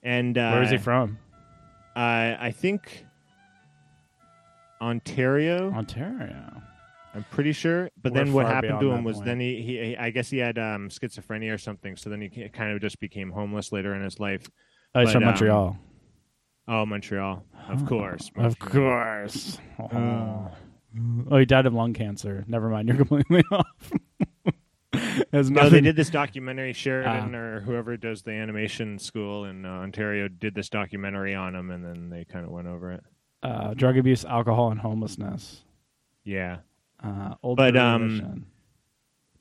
and 0.03 0.37
uh 0.37 0.51
Where 0.51 0.63
is 0.65 0.71
he 0.71 0.79
from? 0.79 1.17
Uh, 1.99 2.37
i 2.41 2.51
think 2.57 3.05
ontario 4.81 5.73
Ontario. 5.73 6.63
i'm 7.15 7.25
pretty 7.31 7.53
sure 7.53 7.91
but 8.01 8.13
We're 8.13 8.25
then 8.25 8.33
what 8.33 8.47
happened 8.47 8.81
to 8.81 8.91
him 8.93 9.03
was 9.05 9.17
point. 9.17 9.27
then 9.27 9.41
he, 9.41 9.61
he 9.63 9.97
i 9.97 10.11
guess 10.11 10.31
he 10.31 10.39
had 10.39 10.57
um 10.59 10.89
schizophrenia 10.89 11.53
or 11.53 11.59
something 11.59 11.97
so 11.97 12.11
then 12.11 12.21
he 12.21 12.49
kind 12.51 12.73
of 12.73 12.81
just 12.81 13.01
became 13.01 13.31
homeless 13.31 13.73
later 13.73 13.95
in 13.95 14.03
his 14.03 14.19
life 14.21 14.49
Oh, 14.95 15.01
he's 15.01 15.09
But, 15.09 15.13
from 15.15 15.23
um, 15.25 15.29
Montreal. 15.31 15.79
oh 16.69 16.87
montreal 16.87 17.45
of 17.69 17.85
course 17.87 18.31
Of 18.37 18.59
course. 18.59 19.59
Oh. 19.79 20.51
oh, 21.31 21.37
he 21.37 21.45
died 21.45 21.67
of 21.67 21.75
lung 21.75 21.93
cancer. 21.93 22.45
Never 22.49 22.71
mind. 22.71 22.89
You're 22.89 22.97
completely 22.97 23.43
off. 23.53 23.93
Has 25.33 25.51
No, 25.51 25.69
they 25.69 25.81
did 25.81 25.97
this 25.97 26.11
documentary. 26.11 26.73
Sheridan 26.73 27.35
Ah. 27.35 27.39
or 27.39 27.61
whoever 27.61 27.97
does 27.97 28.23
the 28.23 28.33
animation 28.33 28.99
school 28.99 29.45
in 29.45 29.65
uh, 29.67 29.69
Ontario 29.69 30.29
did 30.29 30.55
this 30.55 30.69
documentary 30.69 31.35
on 31.35 31.55
him, 31.55 31.71
and 31.71 31.85
then 31.85 32.09
they 32.11 32.25
kind 32.25 32.45
of 32.45 32.51
went 32.51 32.67
over 32.69 32.93
it. 32.93 33.05
uh, 33.43 33.75
drug 33.75 33.97
abuse, 33.99 34.25
alcohol, 34.25 34.71
and 34.71 34.81
homelessness. 34.81 35.63
Yeah, 36.25 36.59
Uh, 37.03 37.35
old 37.43 37.57
But, 37.59 37.77
um, 37.77 38.47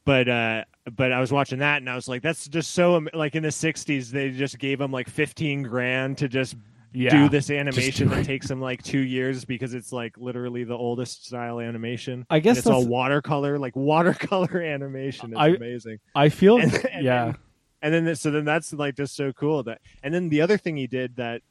but 0.06 0.28
uh, 0.30 0.64
but 0.96 1.12
I 1.12 1.20
was 1.20 1.32
watching 1.32 1.60
that, 1.60 1.78
and 1.78 1.90
I 1.90 1.96
was 1.96 2.08
like, 2.08 2.22
that's 2.22 2.48
just 2.48 2.72
so 2.72 3.02
like 3.14 3.36
in 3.36 3.44
the 3.44 3.50
'60s, 3.50 4.10
they 4.12 4.30
just 4.32 4.58
gave 4.60 4.80
him 4.80 4.92
like 4.92 5.10
15 5.10 5.64
grand 5.64 6.18
to 6.20 6.28
just 6.30 6.56
yeah. 6.94 7.10
do 7.12 7.30
this 7.30 7.50
animation 7.50 8.10
do 8.10 8.16
that 8.16 8.26
takes 8.26 8.50
him 8.50 8.62
like 8.62 8.84
two 8.84 9.00
years 9.00 9.46
because 9.46 9.74
it's 9.74 9.92
like 9.92 10.18
literally 10.18 10.64
the 10.64 10.76
oldest 10.76 11.26
style 11.26 11.60
animation. 11.60 12.26
I 12.30 12.40
guess 12.40 12.58
And 12.58 12.58
it's 12.60 12.68
all 12.68 12.86
watercolor, 12.86 13.58
like 13.60 13.76
watercolor 13.76 14.62
animation. 14.62 15.32
It's 15.32 15.40
I- 15.40 15.48
amazing. 15.50 16.00
I 16.16 16.30
feel. 16.30 16.58
and- 16.58 16.74
and 16.92 17.04
yeah. 17.06 17.26
then- 17.26 17.36
and 17.82 17.94
then 18.08 18.16
so 18.16 18.32
then 18.32 18.44
that's 18.44 18.74
like 18.74 18.96
just 18.96 19.16
so 19.16 19.32
cool 19.34 19.62
that 19.64 19.80
and 20.02 20.12
then 20.12 20.30
the 20.30 20.42
other 20.42 20.58
thing 20.58 20.76
he 20.76 20.88
did 20.88 21.16
that 21.18 21.44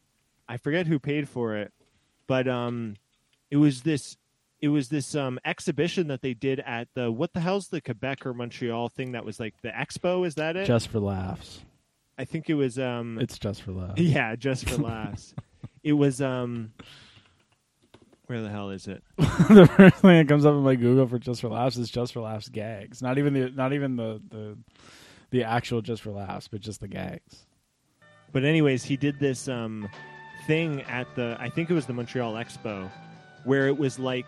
i 0.49 0.57
forget 0.57 0.85
who 0.89 0.99
paid 0.99 1.29
for 1.29 1.55
it 1.55 1.73
but 2.27 2.49
um 2.49 2.97
it 3.49 3.57
was 3.59 3.83
this 3.83 4.17
it 4.61 4.67
was 4.67 4.89
this 4.89 5.15
um 5.15 5.39
exhibition 5.45 6.09
that 6.09 6.23
they 6.23 6.35
did 6.35 6.59
at 6.67 6.89
the 6.95 7.13
what 7.13 7.33
the 7.33 7.39
hell's 7.39 7.69
the 7.69 7.81
quebec 7.81 8.27
or 8.27 8.35
montreal 8.35 8.89
thing 8.89 9.13
that 9.13 9.25
was 9.25 9.39
like 9.39 9.55
the 9.63 9.69
expo 9.69 10.27
is 10.27 10.35
that 10.35 10.57
it 10.57 10.67
just 10.67 10.89
for 10.89 10.99
laughs. 10.99 11.61
I 12.19 12.25
think 12.25 12.49
it 12.51 12.55
was 12.55 12.79
um 12.79 13.19
It's 13.21 13.39
just 13.39 13.63
for 13.63 13.73
laughs. 13.73 14.01
yeah 14.01 14.37
just 14.37 14.69
for 14.69 14.83
laughs 14.83 15.35
it 15.83 15.93
was 15.93 16.21
um 16.21 16.73
where 18.27 18.43
the 18.43 18.51
hell 18.51 18.71
is 18.71 18.89
it 18.89 19.03
the 19.17 19.71
first 19.77 19.97
thing 19.97 20.11
that 20.19 20.29
comes 20.29 20.45
up 20.45 20.53
in 20.55 20.63
my 20.63 20.75
Google 20.75 21.07
for 21.07 21.19
just 21.19 21.41
for 21.41 21.49
laughs 21.49 21.77
is 21.77 21.89
just 21.89 22.13
for 22.13 22.21
laughs 22.21 22.49
gags. 22.49 23.01
Not 23.01 23.19
even 23.19 23.33
the 23.35 23.51
not 23.51 23.73
even 23.73 23.95
the 23.95 24.21
the 24.31 24.59
the 25.31 25.45
actual 25.45 25.81
just 25.81 26.03
for 26.03 26.11
laughs, 26.11 26.49
but 26.49 26.61
just 26.61 26.81
the 26.81 26.89
gags. 26.89 27.47
But 28.33 28.45
anyways, 28.45 28.83
he 28.83 28.97
did 28.97 29.21
this 29.21 29.47
um 29.47 29.89
thing 30.49 30.83
at 30.83 31.07
the 31.15 31.37
I 31.39 31.49
think 31.51 31.71
it 31.71 31.75
was 31.75 31.87
the 31.87 31.93
Montreal 31.93 32.35
Expo 32.35 32.91
where 33.45 33.69
it 33.69 33.79
was 33.79 33.97
like 34.01 34.27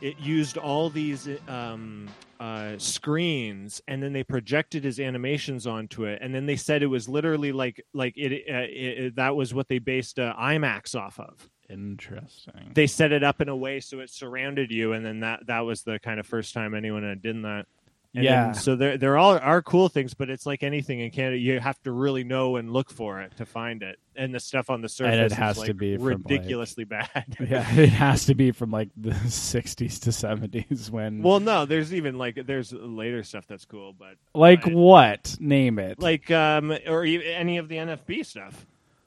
it 0.00 0.18
used 0.18 0.56
all 0.56 0.88
these 0.88 1.28
um 1.46 2.08
uh 2.40 2.76
screens 2.78 3.80
and 3.88 4.02
then 4.02 4.12
they 4.12 4.24
projected 4.24 4.84
his 4.84 4.98
animations 4.98 5.66
onto 5.66 6.04
it 6.04 6.18
and 6.22 6.34
then 6.34 6.46
they 6.46 6.56
said 6.56 6.82
it 6.82 6.86
was 6.86 7.08
literally 7.08 7.52
like 7.52 7.84
like 7.92 8.14
it, 8.16 8.32
uh, 8.48 8.58
it, 8.58 9.04
it 9.04 9.16
that 9.16 9.36
was 9.36 9.54
what 9.54 9.68
they 9.68 9.78
based 9.78 10.18
uh, 10.18 10.34
IMAX 10.38 10.94
off 10.94 11.18
of. 11.20 11.48
Interesting. 11.70 12.72
They 12.74 12.86
set 12.86 13.12
it 13.12 13.22
up 13.22 13.40
in 13.40 13.48
a 13.48 13.56
way 13.56 13.80
so 13.80 14.00
it 14.00 14.10
surrounded 14.10 14.70
you 14.70 14.92
and 14.92 15.04
then 15.04 15.20
that 15.20 15.46
that 15.46 15.60
was 15.60 15.82
the 15.82 15.98
kind 15.98 16.20
of 16.20 16.26
first 16.26 16.54
time 16.54 16.74
anyone 16.74 17.02
had 17.02 17.22
done 17.22 17.42
that. 17.42 17.66
And 18.14 18.22
yeah. 18.24 18.44
then- 18.46 18.54
so 18.54 18.76
there 18.76 18.96
there 18.96 19.16
all 19.18 19.36
are 19.36 19.60
cool 19.60 19.88
things, 19.88 20.14
but 20.14 20.30
it's 20.30 20.46
like 20.46 20.62
anything 20.62 21.00
in 21.00 21.10
Canada, 21.10 21.36
you 21.36 21.58
have 21.58 21.82
to 21.82 21.90
really 21.92 22.22
know 22.22 22.56
and 22.56 22.72
look 22.72 22.90
for 22.90 23.20
it 23.20 23.36
to 23.38 23.44
find 23.46 23.82
it. 23.82 23.98
And 24.16 24.32
the 24.32 24.38
stuff 24.38 24.70
on 24.70 24.80
the 24.80 24.88
surface—it 24.88 25.32
has 25.36 25.56
to 25.56 25.62
like, 25.62 25.76
be 25.76 25.96
from, 25.96 26.04
like- 26.04 26.14
ridiculously 26.30 26.84
bad. 26.84 27.36
yeah, 27.40 27.68
it 27.74 27.88
has 27.88 28.26
to 28.26 28.36
be 28.36 28.52
from 28.52 28.70
like 28.70 28.90
the 28.96 29.10
60s 29.26 30.00
to 30.02 30.10
70s 30.10 30.88
when 30.90 31.22
well, 31.22 31.40
no, 31.40 31.66
there's 31.66 31.92
even 31.92 32.16
like 32.16 32.38
there's 32.46 32.72
later 32.72 33.24
stuff 33.24 33.46
that's 33.48 33.64
cool, 33.64 33.92
but 33.92 34.14
like 34.32 34.62
but- 34.62 34.72
what? 34.74 35.36
Name 35.40 35.80
it. 35.80 35.98
like 35.98 36.30
um 36.30 36.70
or 36.86 37.02
any 37.04 37.58
of 37.58 37.68
the 37.68 37.76
NFB 37.76 38.24
stuff. 38.24 38.64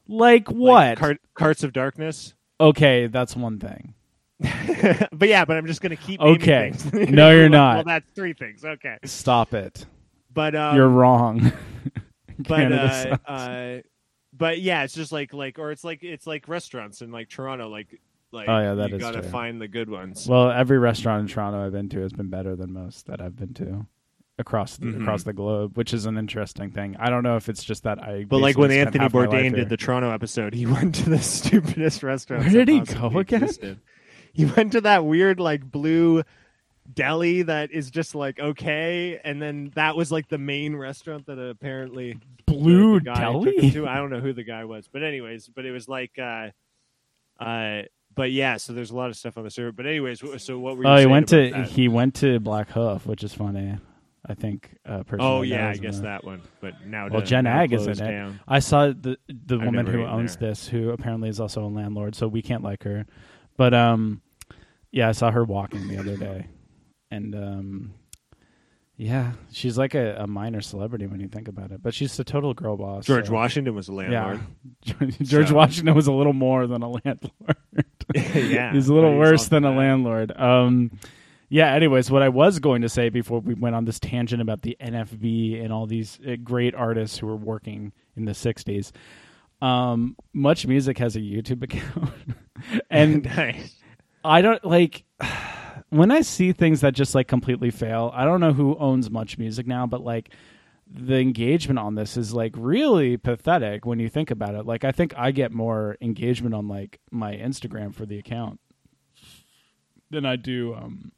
like 0.10 0.50
Like 0.50 0.58
what? 0.58 0.98
Cart- 0.98 1.22
Carts 1.34 1.64
of 1.64 1.72
Darkness. 1.72 2.34
okay, 2.60 3.08
that's 3.08 3.36
one 3.38 3.60
thing. 3.60 3.94
but 5.12 5.28
yeah, 5.30 5.46
but 5.46 5.58
I'm 5.58 5.66
just 5.66 5.82
gonna 5.82 5.96
keep 5.96 6.22
Okay. 6.22 6.72
No, 6.94 7.32
you're 7.32 7.50
not. 7.50 7.76
Well, 7.78 7.84
that's 7.86 8.10
three 8.16 8.34
things. 8.34 8.64
Okay, 8.64 8.98
Stop 9.04 9.54
it. 9.54 9.86
but 10.34 10.56
um, 10.56 10.76
You're 10.76 10.90
wrong. 10.90 11.52
but 12.40 12.72
uh, 12.72 13.18
uh, 13.26 13.78
but 14.34 14.60
yeah, 14.62 14.84
it's 14.84 14.94
just 14.94 15.12
like 15.12 15.34
like 15.34 15.58
or 15.58 15.72
it's 15.72 15.84
like 15.84 16.04
it's 16.04 16.28
like 16.28 16.48
restaurants 16.48 17.02
in 17.02 17.12
like 17.12 17.30
Toronto, 17.30 17.68
like 17.70 18.00
like 18.32 18.48
Oh, 18.48 18.60
yeah, 18.60 18.74
that 18.76 18.90
you 18.90 18.98
is 18.98 19.02
gotta 19.02 19.22
true. 19.22 19.30
find 19.30 19.60
the 19.60 19.68
good 19.68 19.90
ones. 19.90 20.28
Well, 20.28 20.52
every 20.52 20.78
restaurant 20.78 21.22
in 21.22 21.28
Toronto 21.28 21.66
I've 21.66 21.72
been 21.72 21.90
to 21.90 22.02
has 22.02 22.14
been 22.14 22.30
better 22.30 22.56
than 22.56 22.74
most 22.74 23.08
that 23.08 23.22
I've 23.22 23.36
been 23.36 23.54
to 23.56 23.88
across 24.38 24.78
the, 24.78 24.86
Mhm. 24.86 25.02
across 25.02 25.24
the 25.24 25.34
globe, 25.34 25.76
which 25.78 25.96
is 25.96 26.06
an 26.06 26.16
interesting 26.16 26.70
thing. 26.70 26.96
I 27.00 27.10
don't 27.10 27.24
know 27.24 27.38
if 27.38 27.50
it's 27.50 27.64
just 27.64 27.84
that 27.84 28.04
I. 28.04 28.26
But 28.26 28.38
like 28.38 28.56
when 28.56 28.70
Anthony 28.70 29.02
half 29.02 29.14
my 29.16 29.22
life 29.22 29.30
Bourdain 29.32 29.56
did 29.56 29.70
the 29.70 29.78
Toronto 29.78 30.12
episode, 30.12 30.54
he 30.54 30.68
went 30.68 30.94
to 30.96 31.10
the 31.10 31.18
stupidest 31.18 32.04
restaurant. 32.04 32.44
Where 32.44 32.52
did 32.66 32.70
he 32.70 32.82
go 32.82 33.18
again? 33.18 33.50
He 34.34 34.46
went 34.46 34.74
to 34.74 34.82
that 34.82 35.06
weird 35.06 35.40
like 35.40 35.70
blue 35.70 36.24
deli 36.94 37.42
that 37.44 37.72
is 37.72 37.92
just 37.92 38.16
like 38.16 38.40
okay, 38.40 39.20
and 39.24 39.42
then 39.42 39.72
that 39.76 39.96
was 39.96 40.12
like 40.12 40.30
the 40.30 40.38
main 40.38 40.76
restaurant 40.76 41.26
that 41.28 41.40
apparently 41.40 42.18
Blue 42.46 43.00
the 43.00 43.06
guy 43.06 43.16
took 43.16 43.46
him 43.48 43.56
Deli. 43.56 43.72
to. 43.72 43.88
I 43.88 43.96
don't 43.98 44.10
know 44.10 44.20
who 44.22 44.34
the 44.34 44.44
guy 44.44 44.64
was, 44.66 44.88
but 44.92 45.04
anyways, 45.04 45.50
but 45.54 45.66
it 45.66 45.72
was 45.72 45.88
like, 45.90 46.18
uh, 46.18 46.50
uh, 47.40 47.82
but 48.16 48.32
yeah. 48.32 48.58
So 48.58 48.74
there's 48.74 48.92
a 48.92 48.96
lot 48.96 49.10
of 49.10 49.18
stuff 49.18 49.38
on 49.38 49.44
the 49.44 49.52
server. 49.52 49.72
But 49.72 49.86
anyways, 49.86 50.22
so 50.42 50.60
what 50.60 50.78
were 50.78 50.84
you? 50.84 50.90
Oh, 50.90 50.98
he 50.98 51.06
went 51.06 51.28
to 51.30 51.50
that? 51.52 51.68
he 51.68 51.88
went 51.88 52.16
to 52.16 52.40
Black 52.40 52.70
Hoof, 52.70 53.06
which 53.06 53.24
is 53.24 53.34
funny. 53.34 53.78
I 54.30 54.34
think 54.34 54.78
uh, 54.86 55.04
Oh 55.20 55.42
yeah, 55.42 55.70
I 55.70 55.78
guess 55.78 56.02
that 56.02 56.24
one. 56.24 56.42
But 56.60 56.86
now, 56.86 57.08
Well, 57.10 57.22
Jen 57.22 57.48
Agg 57.48 57.72
is 57.72 57.86
in 57.86 57.94
it. 57.94 57.98
down. 57.98 58.40
I 58.48 58.60
saw 58.60 58.88
the 58.88 59.18
the 59.28 59.58
I've 59.58 59.66
woman 59.66 59.86
who 59.86 60.06
owns 60.06 60.36
there. 60.36 60.50
this, 60.50 60.68
who 60.68 60.90
apparently 60.90 61.30
is 61.30 61.40
also 61.40 61.64
a 61.64 61.68
landlord, 61.68 62.16
so 62.16 62.28
we 62.28 62.42
can't 62.42 62.64
like 62.64 62.84
her. 62.84 63.06
But 63.58 63.74
um, 63.74 64.22
yeah, 64.92 65.10
I 65.10 65.12
saw 65.12 65.32
her 65.32 65.44
walking 65.44 65.88
the 65.88 65.98
other 65.98 66.16
day, 66.16 66.48
and 67.12 67.36
um, 67.36 67.94
yeah, 68.96 69.34
she's 69.52 69.78
like 69.78 69.94
a, 69.96 70.16
a 70.22 70.28
minor 70.28 70.62
celebrity 70.62 71.06
when 71.06 71.20
you 71.20 71.28
think 71.28 71.48
about 71.48 71.72
it. 71.72 71.82
But 71.84 71.94
she's 71.94 72.18
a 72.20 72.24
total 72.24 72.54
girl 72.54 72.78
boss. 72.78 73.06
George 73.06 73.28
so- 73.28 73.34
Washington 73.34 73.76
was 73.76 73.88
a 73.88 73.94
landlord. 73.94 74.40
Yeah, 74.86 74.94
George 75.22 75.50
So- 75.50 75.56
Washington 75.56 75.94
was 75.96 76.08
a 76.08 76.12
little 76.12 76.34
more 76.34 76.66
than 76.68 76.82
a 76.82 76.90
landlord. 76.90 77.58
Yeah, 78.16 78.72
he's 78.74 78.88
a 78.88 78.94
little 78.94 79.12
he's 79.12 79.20
worse 79.20 79.48
than 79.50 79.66
a 79.66 79.72
landlord. 79.76 80.32
Um, 80.40 80.92
yeah. 81.50 81.74
Anyways, 81.74 82.10
what 82.10 82.22
I 82.24 82.30
was 82.30 82.60
going 82.60 82.82
to 82.84 82.90
say 82.90 83.10
before 83.10 83.42
we 83.42 83.54
went 83.54 83.76
on 83.76 83.84
this 83.84 84.00
tangent 84.00 84.42
about 84.42 84.62
the 84.62 84.78
NFB 84.80 85.62
and 85.62 85.74
all 85.74 85.88
these 85.88 86.18
uh, 86.26 86.38
great 86.42 86.74
artists 86.74 87.18
who 87.18 87.28
were 87.28 87.36
working 87.36 87.92
in 88.16 88.24
the 88.24 88.32
'60s. 88.32 88.94
Um, 89.62 90.16
Much 90.34 90.68
Music 90.68 90.98
has 91.00 91.16
a 91.16 91.20
YouTube 91.20 91.64
account, 91.64 92.14
and 92.90 93.24
nice. 93.38 93.76
I 94.24 94.42
don't 94.42 94.64
like 94.64 95.04
when 95.90 96.12
I 96.12 96.22
see 96.22 96.52
things 96.52 96.82
that 96.82 96.94
just 96.94 97.16
like 97.16 97.28
completely 97.28 97.72
fail. 97.72 98.12
I 98.14 98.26
don't 98.26 98.40
know 98.40 98.54
who 98.54 98.78
owns 98.78 99.10
Much 99.10 99.38
Music 99.38 99.66
now, 99.66 99.88
but 99.88 100.02
like 100.02 100.30
the 100.90 101.18
engagement 101.18 101.80
on 101.80 101.96
this 101.96 102.18
is 102.18 102.34
like 102.34 102.54
really 102.58 103.18
pathetic 103.18 103.86
when 103.86 104.00
you 104.00 104.10
think 104.10 104.32
about 104.32 104.56
it. 104.56 104.66
Like 104.66 104.84
I 104.84 104.92
think 104.92 105.14
I 105.18 105.32
get 105.32 105.52
more 105.52 105.98
engagement 106.02 106.56
on 106.56 106.68
like 106.68 107.00
my 107.12 107.36
Instagram 107.36 107.94
for 107.94 108.06
the 108.06 108.20
account 108.20 108.60
than 110.10 110.26
I 110.26 110.36
do 110.36 110.74
um 110.74 111.12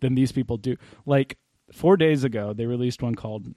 than 0.00 0.14
these 0.14 0.32
people 0.32 0.56
do. 0.56 0.76
Like 1.06 1.38
4 1.72 1.96
days 1.96 2.24
ago 2.24 2.52
they 2.52 2.66
released 2.66 3.02
one 3.02 3.14
called 3.14 3.54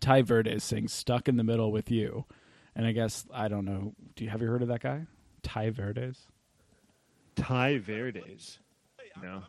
Ty 0.00 0.22
Verde 0.22 0.58
sings 0.58 0.92
Stuck 0.92 1.28
in 1.28 1.36
the 1.36 1.44
Middle 1.44 1.70
with 1.70 1.90
You. 1.90 2.24
And 2.76 2.86
I 2.86 2.92
guess 2.92 3.24
I 3.32 3.48
don't 3.48 3.64
know, 3.64 3.94
do 4.16 4.24
you 4.24 4.30
have 4.30 4.40
you 4.42 4.48
heard 4.48 4.62
of 4.62 4.68
that 4.68 4.80
guy? 4.82 5.06
Ty 5.42 5.70
Verdes? 5.70 6.26
Ty 7.36 7.78
Verdes. 7.78 8.58
No. 9.22 9.42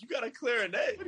You 0.00 0.08
got 0.08 0.24
a 0.26 0.30
clarinet. 0.30 1.00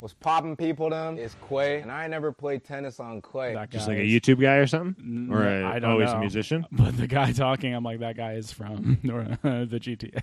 was 0.00 0.14
popping 0.14 0.54
people 0.54 0.90
them 0.90 1.18
is 1.18 1.34
Quay, 1.48 1.80
and 1.80 1.90
I 1.90 2.06
never 2.06 2.30
played 2.30 2.62
tennis 2.62 3.00
on 3.00 3.20
Quay. 3.20 3.54
That 3.54 3.70
Just 3.70 3.86
guy 3.88 3.94
like 3.94 4.00
a 4.00 4.04
is- 4.06 4.12
YouTube 4.12 4.40
guy 4.40 4.54
or 4.56 4.66
something, 4.68 5.28
or 5.28 5.42
a, 5.44 5.64
I 5.64 5.80
don't 5.80 5.90
always 5.90 6.10
know. 6.10 6.18
a 6.18 6.20
musician. 6.20 6.64
But 6.72 6.96
the 6.96 7.08
guy 7.08 7.32
talking, 7.32 7.74
I'm 7.74 7.82
like, 7.82 7.98
that 7.98 8.16
guy 8.16 8.34
is 8.34 8.52
from 8.52 8.98
the 9.02 9.80
GTA. 9.80 10.20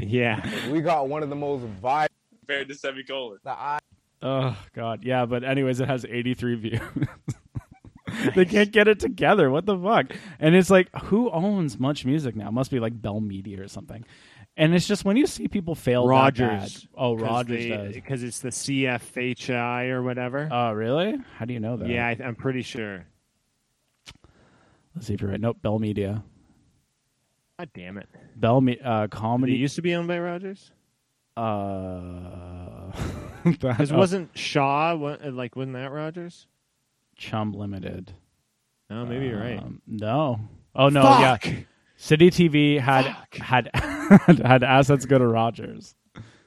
Yeah. 0.00 0.70
We 0.70 0.80
got 0.80 1.08
one 1.08 1.24
of 1.24 1.28
the 1.28 1.34
most 1.34 1.62
vibrant. 1.64 2.12
Compared 2.40 2.68
to 2.68 2.74
semicolon. 2.76 3.38
I 3.46 3.78
oh 4.22 4.56
God, 4.72 5.02
yeah. 5.04 5.26
But 5.26 5.42
anyways, 5.42 5.80
it 5.80 5.88
has 5.88 6.04
83 6.04 6.54
views. 6.54 6.80
they 8.34 8.44
can't 8.44 8.70
get 8.72 8.88
it 8.88 8.98
together. 9.00 9.50
What 9.50 9.66
the 9.66 9.78
fuck? 9.78 10.12
And 10.38 10.54
it's 10.54 10.70
like, 10.70 10.88
who 11.04 11.30
owns 11.30 11.78
Much 11.78 12.04
Music 12.04 12.34
now? 12.36 12.48
It 12.48 12.52
must 12.52 12.70
be 12.70 12.80
like 12.80 13.00
Bell 13.00 13.20
Media 13.20 13.62
or 13.62 13.68
something. 13.68 14.04
And 14.56 14.74
it's 14.74 14.86
just 14.86 15.04
when 15.06 15.16
you 15.16 15.26
see 15.26 15.48
people 15.48 15.74
fail. 15.74 16.02
that 16.06 16.10
Rogers. 16.10 16.82
bad- 16.82 16.88
Oh, 16.96 17.14
Rogers 17.16 17.66
does. 17.66 17.94
because 17.94 18.22
it's 18.22 18.40
the 18.40 18.50
CFHI 18.50 19.88
or 19.90 20.02
whatever. 20.02 20.48
Oh, 20.52 20.72
really? 20.72 21.16
How 21.38 21.46
do 21.46 21.54
you 21.54 21.60
know 21.60 21.76
that? 21.78 21.88
yeah, 21.88 22.06
I, 22.06 22.18
I'm 22.22 22.34
pretty 22.36 22.60
sure. 22.62 23.06
Let's 24.94 25.06
see 25.06 25.14
if 25.14 25.22
you're 25.22 25.30
right. 25.30 25.40
Nope. 25.40 25.58
Bell 25.62 25.78
Media. 25.78 26.22
God 27.58 27.70
damn 27.74 27.96
it! 27.96 28.08
Bell 28.36 28.60
Me- 28.60 28.78
uh, 28.84 29.02
Did 29.02 29.10
comedy. 29.10 29.54
it 29.54 29.58
used 29.58 29.76
to 29.76 29.82
be 29.82 29.94
owned 29.94 30.08
by 30.08 30.18
Rogers? 30.18 30.70
uh, 31.36 32.90
that- 33.60 33.90
wasn't 33.92 34.36
Shaw 34.36 34.92
like 34.92 35.56
wasn't 35.56 35.74
that 35.74 35.92
Rogers? 35.92 36.46
Chum 37.22 37.52
Limited. 37.52 38.12
No, 38.90 39.06
maybe 39.06 39.26
you're 39.26 39.38
right. 39.40 39.58
Um, 39.58 39.80
no. 39.86 40.40
Oh 40.74 40.88
no. 40.88 41.02
Yeah. 41.02 41.38
City 41.96 42.30
TV 42.30 42.80
had 42.80 43.04
Fuck. 43.04 43.34
had 43.36 43.70
had 44.44 44.64
assets 44.64 45.06
go 45.06 45.18
to 45.18 45.26
Rogers. 45.26 45.94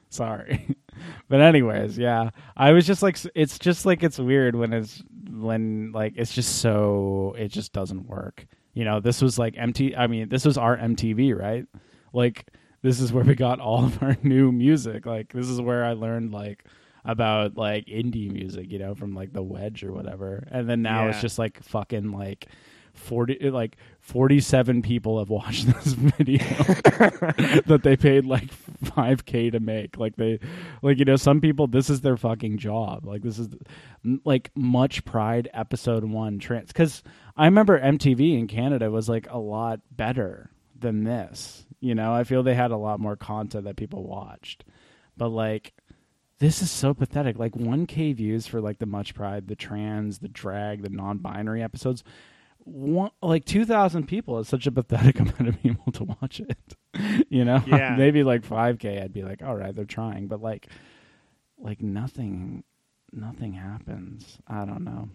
Sorry, 0.10 0.76
but 1.30 1.40
anyways, 1.40 1.98
yeah, 1.98 2.32
I 2.58 2.72
was 2.72 2.86
just 2.86 3.02
like, 3.02 3.18
it's 3.36 3.58
just 3.58 3.86
like 3.86 4.04
it's 4.04 4.20
weird 4.20 4.56
when 4.56 4.74
it's 4.74 5.02
when 5.30 5.94
like 5.94 6.14
it's 6.18 6.34
just 6.34 6.60
so 6.60 7.34
it 7.38 7.48
just 7.48 7.72
doesn't 7.72 8.08
work. 8.08 8.46
You 8.74 8.84
know, 8.84 9.00
this 9.00 9.22
was 9.22 9.40
like 9.40 9.56
MT. 9.58 9.96
I 9.96 10.08
mean, 10.08 10.28
this 10.28 10.44
was 10.44 10.58
our 10.58 10.76
MTV, 10.78 11.38
right? 11.40 11.66
Like 12.12 12.48
this 12.82 13.00
is 13.00 13.14
where 13.14 13.24
we 13.24 13.36
got 13.36 13.62
all 13.62 13.86
of 13.86 14.04
our 14.04 14.18
new 14.24 14.52
music. 14.52 15.06
Like 15.06 15.32
this 15.32 15.48
is 15.48 15.62
where 15.62 15.86
I 15.86 15.94
learned 15.94 16.34
like 16.34 16.66
about 17.06 17.56
like 17.56 17.86
indie 17.86 18.32
music, 18.32 18.72
you 18.72 18.80
know, 18.80 18.96
from 18.96 19.14
like 19.14 19.32
the 19.32 19.44
Wedge 19.44 19.84
or 19.84 19.94
whatever. 19.94 20.48
And 20.52 20.70
then 20.70 20.82
now 20.82 21.08
it's 21.08 21.22
just 21.22 21.38
like 21.38 21.62
fucking 21.64 22.12
like 22.12 22.48
40 22.96 23.50
like 23.50 23.78
47 24.00 24.82
people 24.82 25.20
have 25.20 25.30
watched 25.30 25.68
this 25.68 25.94
video 25.94 26.38
that 27.68 27.82
they 27.84 27.96
paid 27.96 28.26
like 28.26 28.50
5k 28.84 29.52
to 29.52 29.60
make. 29.60 29.98
Like 29.98 30.16
they 30.16 30.40
like 30.82 30.98
you 30.98 31.06
know 31.06 31.16
some 31.16 31.42
people 31.42 31.68
this 31.68 31.90
is 31.90 32.02
their 32.02 32.18
fucking 32.18 32.58
job. 32.58 33.06
Like 33.06 33.22
this 33.22 33.38
is 33.38 33.50
like 34.24 34.50
much 34.56 35.06
pride 35.06 35.50
episode 35.54 36.04
1 36.04 36.40
trans 36.40 36.72
cuz 36.72 37.04
i 37.36 37.46
remember 37.46 37.80
mtv 37.80 38.38
in 38.38 38.46
canada 38.48 38.92
was 38.92 39.10
like 39.10 39.28
a 39.30 39.38
lot 39.38 39.80
better 39.92 40.52
than 40.80 41.04
this. 41.04 41.66
You 41.80 41.94
know 41.94 42.14
i 42.14 42.24
feel 42.24 42.42
they 42.42 42.56
had 42.56 42.72
a 42.72 42.78
lot 42.78 43.00
more 43.00 43.16
content 43.16 43.66
that 43.66 43.76
people 43.76 44.08
watched. 44.08 44.64
But 45.18 45.30
like 45.30 45.74
this 46.40 46.62
is 46.62 46.70
so 46.72 46.94
pathetic 46.94 47.38
like 47.40 47.54
1k 47.54 48.16
views 48.16 48.46
for 48.48 48.60
like 48.62 48.80
the 48.80 48.86
much 48.86 49.14
pride 49.16 49.48
the 49.48 49.56
trans 49.56 50.20
the 50.20 50.28
drag 50.28 50.82
the 50.84 50.90
non-binary 50.90 51.62
episodes 51.64 52.04
one, 52.68 53.12
like 53.22 53.46
2000 53.46 54.08
people 54.08 54.40
is 54.40 54.48
such 54.48 54.66
a 54.68 54.72
pathetic 54.72 55.20
amount 55.20 55.48
of 55.48 55.62
people 55.62 55.92
to 55.94 56.04
watch 56.04 56.40
it 56.42 56.76
you 57.30 57.46
know 57.46 57.62
Yeah. 57.68 57.96
maybe 57.98 58.24
like 58.24 58.42
5k 58.42 59.02
i'd 59.04 59.14
be 59.14 59.24
like 59.24 59.42
all 59.44 59.56
right 59.56 59.76
they're 59.76 59.86
trying 59.86 60.28
but 60.28 60.42
like 60.42 60.68
like 61.58 61.82
nothing 61.82 62.64
nothing 63.14 63.54
happens 63.54 64.38
i 64.48 64.66
don't 64.66 64.84
know 64.84 65.10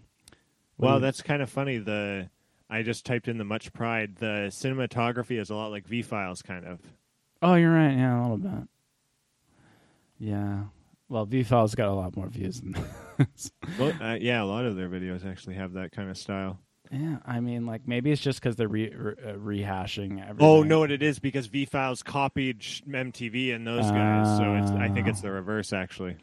What 0.77 0.87
Well, 0.87 0.95
you- 0.95 1.01
that's 1.01 1.21
kind 1.21 1.41
of 1.41 1.49
funny. 1.49 1.77
The 1.77 2.29
I 2.69 2.83
just 2.83 3.05
typed 3.05 3.27
in 3.27 3.37
the 3.37 3.43
much 3.43 3.73
pride. 3.73 4.15
The 4.15 4.47
cinematography 4.49 5.37
is 5.37 5.49
a 5.49 5.55
lot 5.55 5.71
like 5.71 5.85
V 5.85 6.01
Files, 6.01 6.41
kind 6.41 6.65
of. 6.65 6.79
oh 7.41 7.55
you're 7.55 7.73
right 7.73 7.95
yeah 7.97 8.17
a 8.17 8.21
little 8.21 8.37
bit 8.37 8.67
yeah 10.19 10.63
well 11.11 11.25
v-file's 11.25 11.75
got 11.75 11.89
a 11.89 11.93
lot 11.93 12.15
more 12.15 12.27
views 12.27 12.61
than 12.61 12.73
this 13.17 13.51
Well, 13.79 13.93
uh, 14.01 14.17
yeah, 14.19 14.41
a 14.41 14.45
lot 14.45 14.65
of 14.65 14.75
their 14.75 14.89
videos 14.89 15.25
actually 15.29 15.55
have 15.55 15.73
that 15.73 15.91
kind 15.91 16.09
of 16.09 16.17
style. 16.17 16.57
yeah 16.91 17.17
i 17.25 17.39
mean 17.39 17.65
like 17.67 17.87
maybe 17.87 18.11
it's 18.11 18.21
just 18.21 18.41
because 18.41 18.55
they're 18.55 18.67
re- 18.67 18.93
re- 18.95 19.13
uh, 19.23 19.33
rehashing 19.33 20.21
everything 20.21 20.47
Oh 20.47 20.63
no, 20.63 20.83
it 20.83 21.03
is 21.03 21.19
because 21.19 21.45
V 21.47 21.65
Files 21.65 22.01
copied 22.01 22.63
sh- 22.63 22.81
MTV 22.87 23.53
and 23.55 23.67
those 23.67 23.89
guys. 23.91 24.25
So 24.37 24.55
it's 24.55 24.71
I 24.71 24.89
think 24.89 25.05
Ah. 25.05 25.09
it's 25.11 25.21
the 25.21 25.31
reverse 25.31 25.71
actually. 25.73 26.15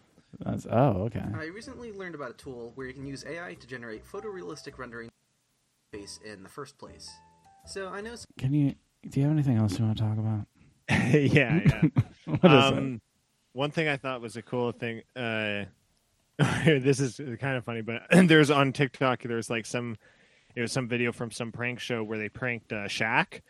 That's, 0.44 0.66
oh 0.70 1.04
okay 1.08 1.24
I 1.34 1.44
recently 1.46 1.92
learned 1.92 2.14
about 2.14 2.30
a 2.30 2.34
tool 2.34 2.72
where 2.74 2.86
you 2.86 2.92
can 2.94 3.06
use 3.06 3.24
AI 3.28 3.54
to 3.54 3.66
generate 3.66 4.04
photorealistic 4.04 4.78
rendering 4.78 5.08
face 5.92 6.18
in 6.24 6.42
the 6.42 6.48
first 6.48 6.76
place. 6.78 7.08
So 7.66 7.88
I 7.88 8.00
know 8.00 8.14
some 8.16 8.26
can 8.38 8.52
you 8.52 8.74
do 9.08 9.20
you 9.20 9.26
have 9.26 9.32
anything 9.32 9.56
else 9.56 9.78
you 9.78 9.84
want 9.84 9.96
to 9.98 10.04
talk 10.04 10.18
about 10.18 10.46
yeah, 10.90 11.60
yeah. 11.64 11.82
what 12.40 12.52
is 12.52 12.64
um, 12.64 13.00
one 13.52 13.70
thing 13.70 13.88
I 13.88 13.96
thought 13.96 14.20
was 14.20 14.36
a 14.36 14.42
cool 14.42 14.72
thing. 14.72 15.02
Uh, 15.16 15.64
this 16.64 17.00
is 17.00 17.20
kind 17.40 17.56
of 17.56 17.64
funny, 17.64 17.82
but 17.82 18.02
there's 18.28 18.50
on 18.50 18.72
TikTok. 18.72 19.22
There's 19.22 19.50
like 19.50 19.66
some, 19.66 19.96
it 20.54 20.60
was 20.60 20.72
some 20.72 20.88
video 20.88 21.12
from 21.12 21.30
some 21.30 21.52
prank 21.52 21.80
show 21.80 22.02
where 22.04 22.18
they 22.18 22.28
pranked 22.28 22.72
uh, 22.72 22.86
Shaq. 22.86 23.40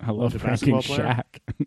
i 0.00 0.10
love 0.10 0.36
pranking? 0.38 0.74
Shaq. 0.76 1.24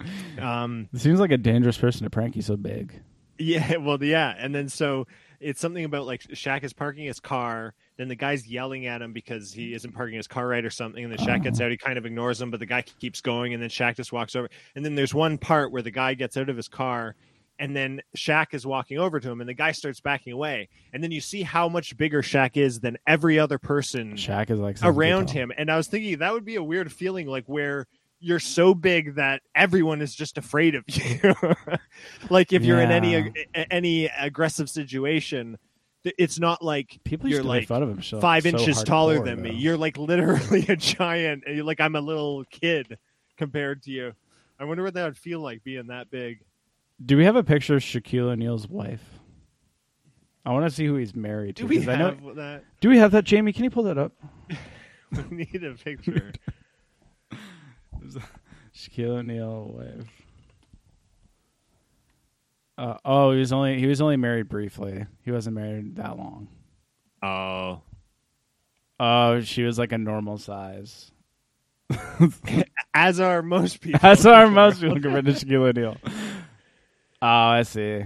Um, 0.40 0.88
It 0.94 1.00
seems 1.00 1.18
like 1.18 1.32
a 1.32 1.36
dangerous 1.36 1.76
person 1.76 2.04
to 2.04 2.10
prank. 2.10 2.36
He's 2.36 2.46
so 2.46 2.56
big. 2.56 3.02
Yeah, 3.38 3.76
well, 3.78 4.02
yeah, 4.02 4.34
and 4.38 4.54
then 4.54 4.68
so 4.68 5.08
it's 5.40 5.60
something 5.60 5.84
about 5.84 6.06
like 6.06 6.22
Shaq 6.22 6.62
is 6.62 6.72
parking 6.72 7.06
his 7.06 7.18
car, 7.18 7.74
then 7.98 8.08
the 8.08 8.14
guy's 8.14 8.46
yelling 8.46 8.86
at 8.86 9.02
him 9.02 9.12
because 9.12 9.52
he 9.52 9.74
isn't 9.74 9.92
parking 9.92 10.16
his 10.16 10.28
car 10.28 10.46
right 10.46 10.64
or 10.64 10.70
something, 10.70 11.04
and 11.04 11.12
then 11.12 11.18
Shaq 11.18 11.42
gets 11.42 11.60
out, 11.60 11.70
he 11.70 11.76
kind 11.76 11.98
of 11.98 12.06
ignores 12.06 12.40
him, 12.40 12.50
but 12.50 12.60
the 12.60 12.66
guy 12.66 12.82
keeps 12.82 13.20
going, 13.20 13.52
and 13.52 13.62
then 13.62 13.68
Shaq 13.68 13.96
just 13.96 14.12
walks 14.12 14.36
over, 14.36 14.48
and 14.76 14.84
then 14.84 14.94
there's 14.94 15.12
one 15.12 15.36
part 15.36 15.72
where 15.72 15.82
the 15.82 15.90
guy 15.90 16.14
gets 16.14 16.36
out 16.36 16.48
of 16.48 16.56
his 16.56 16.68
car. 16.68 17.14
And 17.60 17.74
then 17.74 18.00
Shaq 18.16 18.54
is 18.54 18.64
walking 18.64 18.98
over 18.98 19.18
to 19.18 19.28
him, 19.28 19.40
and 19.40 19.48
the 19.48 19.54
guy 19.54 19.72
starts 19.72 20.00
backing 20.00 20.32
away. 20.32 20.68
And 20.92 21.02
then 21.02 21.10
you 21.10 21.20
see 21.20 21.42
how 21.42 21.68
much 21.68 21.96
bigger 21.96 22.22
Shaq 22.22 22.56
is 22.56 22.78
than 22.78 22.98
every 23.04 23.36
other 23.36 23.58
person 23.58 24.12
Shaq 24.12 24.50
is 24.50 24.60
like 24.60 24.76
around 24.84 25.28
him. 25.28 25.50
And 25.58 25.68
I 25.68 25.76
was 25.76 25.88
thinking 25.88 26.18
that 26.18 26.32
would 26.32 26.44
be 26.44 26.54
a 26.54 26.62
weird 26.62 26.92
feeling, 26.92 27.26
like 27.26 27.46
where 27.46 27.88
you're 28.20 28.38
so 28.38 28.74
big 28.74 29.16
that 29.16 29.42
everyone 29.54 30.02
is 30.02 30.14
just 30.14 30.38
afraid 30.38 30.76
of 30.76 30.84
you. 30.88 31.34
like 32.30 32.52
if 32.52 32.62
you're 32.64 32.80
in 32.80 32.92
any 32.92 33.32
any 33.72 34.06
aggressive 34.06 34.68
situation, 34.68 35.58
it's 36.18 36.38
not 36.38 36.62
like 36.62 36.98
People 37.04 37.28
you're 37.28 37.42
like 37.42 37.66
fun 37.66 37.82
of 37.82 37.90
him. 37.90 38.02
so- 38.02 38.20
five 38.20 38.44
so 38.44 38.50
inches 38.50 38.82
taller 38.82 39.22
than 39.22 39.42
me. 39.42 39.52
You're 39.54 39.76
like 39.76 39.96
literally 39.98 40.64
a 40.68 40.76
giant. 40.76 41.44
and 41.46 41.56
you're 41.56 41.64
like 41.64 41.80
I'm 41.80 41.96
a 41.96 42.00
little 42.00 42.44
kid 42.50 42.98
compared 43.36 43.82
to 43.84 43.90
you. 43.90 44.12
I 44.60 44.64
wonder 44.64 44.82
what 44.82 44.94
that 44.94 45.04
would 45.04 45.16
feel 45.18 45.40
like 45.40 45.62
being 45.64 45.86
that 45.88 46.10
big. 46.10 46.40
Do 47.04 47.16
we 47.16 47.24
have 47.24 47.36
a 47.36 47.44
picture 47.44 47.76
of 47.76 47.82
Shaquille 47.82 48.30
O'Neal's 48.30 48.66
wife? 48.68 49.02
I 50.44 50.52
want 50.52 50.64
to 50.64 50.70
see 50.70 50.86
who 50.86 50.96
he's 50.96 51.14
married 51.14 51.56
to. 51.56 51.62
Do 51.62 51.68
we 51.68 51.76
'cause 51.78 51.88
I 51.88 51.96
know- 51.96 52.34
that? 52.34 52.64
do 52.80 52.88
we 52.88 52.98
have 52.98 53.12
that, 53.12 53.24
Jamie? 53.24 53.52
Can 53.52 53.64
you 53.64 53.70
pull 53.70 53.84
that 53.84 53.98
up? 53.98 54.12
We 55.30 55.36
need 55.38 55.64
a 55.64 55.72
picture. 55.72 56.32
Shaquille 58.74 59.18
O'Neal 59.18 59.72
wife. 59.74 60.17
Uh, 62.78 62.96
oh, 63.04 63.32
he 63.32 63.40
was 63.40 63.52
only 63.52 63.78
he 63.78 63.86
was 63.86 64.00
only 64.00 64.16
married 64.16 64.48
briefly. 64.48 65.04
He 65.24 65.32
wasn't 65.32 65.56
married 65.56 65.96
that 65.96 66.16
long. 66.16 66.48
oh, 67.22 67.82
Oh, 69.00 69.40
she 69.40 69.62
was 69.62 69.78
like 69.78 69.92
a 69.92 69.98
normal 69.98 70.38
size. 70.38 71.12
as 72.94 73.20
are 73.20 73.42
most 73.42 73.80
people. 73.80 74.00
As 74.02 74.26
are 74.26 74.48
most 74.48 74.80
people 74.80 75.00
compared 75.00 75.24
to 75.26 75.32
Shaquille 75.32 75.68
O'Neal. 75.68 75.96
Oh, 77.20 77.26
I 77.26 77.62
see. 77.62 78.04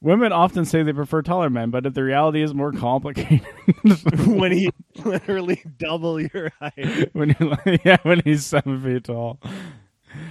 Women 0.00 0.32
often 0.32 0.64
say 0.64 0.82
they 0.82 0.92
prefer 0.92 1.22
taller 1.22 1.48
men, 1.48 1.70
but 1.70 1.86
if 1.86 1.94
the 1.94 2.02
reality 2.02 2.42
is 2.42 2.52
more 2.52 2.72
complicated. 2.72 3.46
when 4.26 4.50
he 4.52 4.68
literally 5.04 5.62
double 5.78 6.20
your 6.20 6.50
height. 6.58 7.14
when 7.14 7.36
you 7.38 7.56
yeah, 7.84 7.98
when 8.02 8.20
he's 8.24 8.44
seven 8.44 8.82
feet 8.82 9.04
tall. 9.04 9.38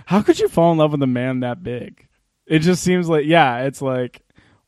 How 0.05 0.21
could 0.21 0.39
you 0.39 0.49
fall 0.49 0.73
in 0.73 0.77
love 0.77 0.91
with 0.91 1.01
a 1.01 1.07
man 1.07 1.39
that 1.39 1.63
big? 1.63 2.07
It 2.47 2.59
just 2.59 2.83
seems 2.83 3.07
like 3.07 3.25
yeah, 3.25 3.63
it's 3.63 3.81
like 3.81 4.21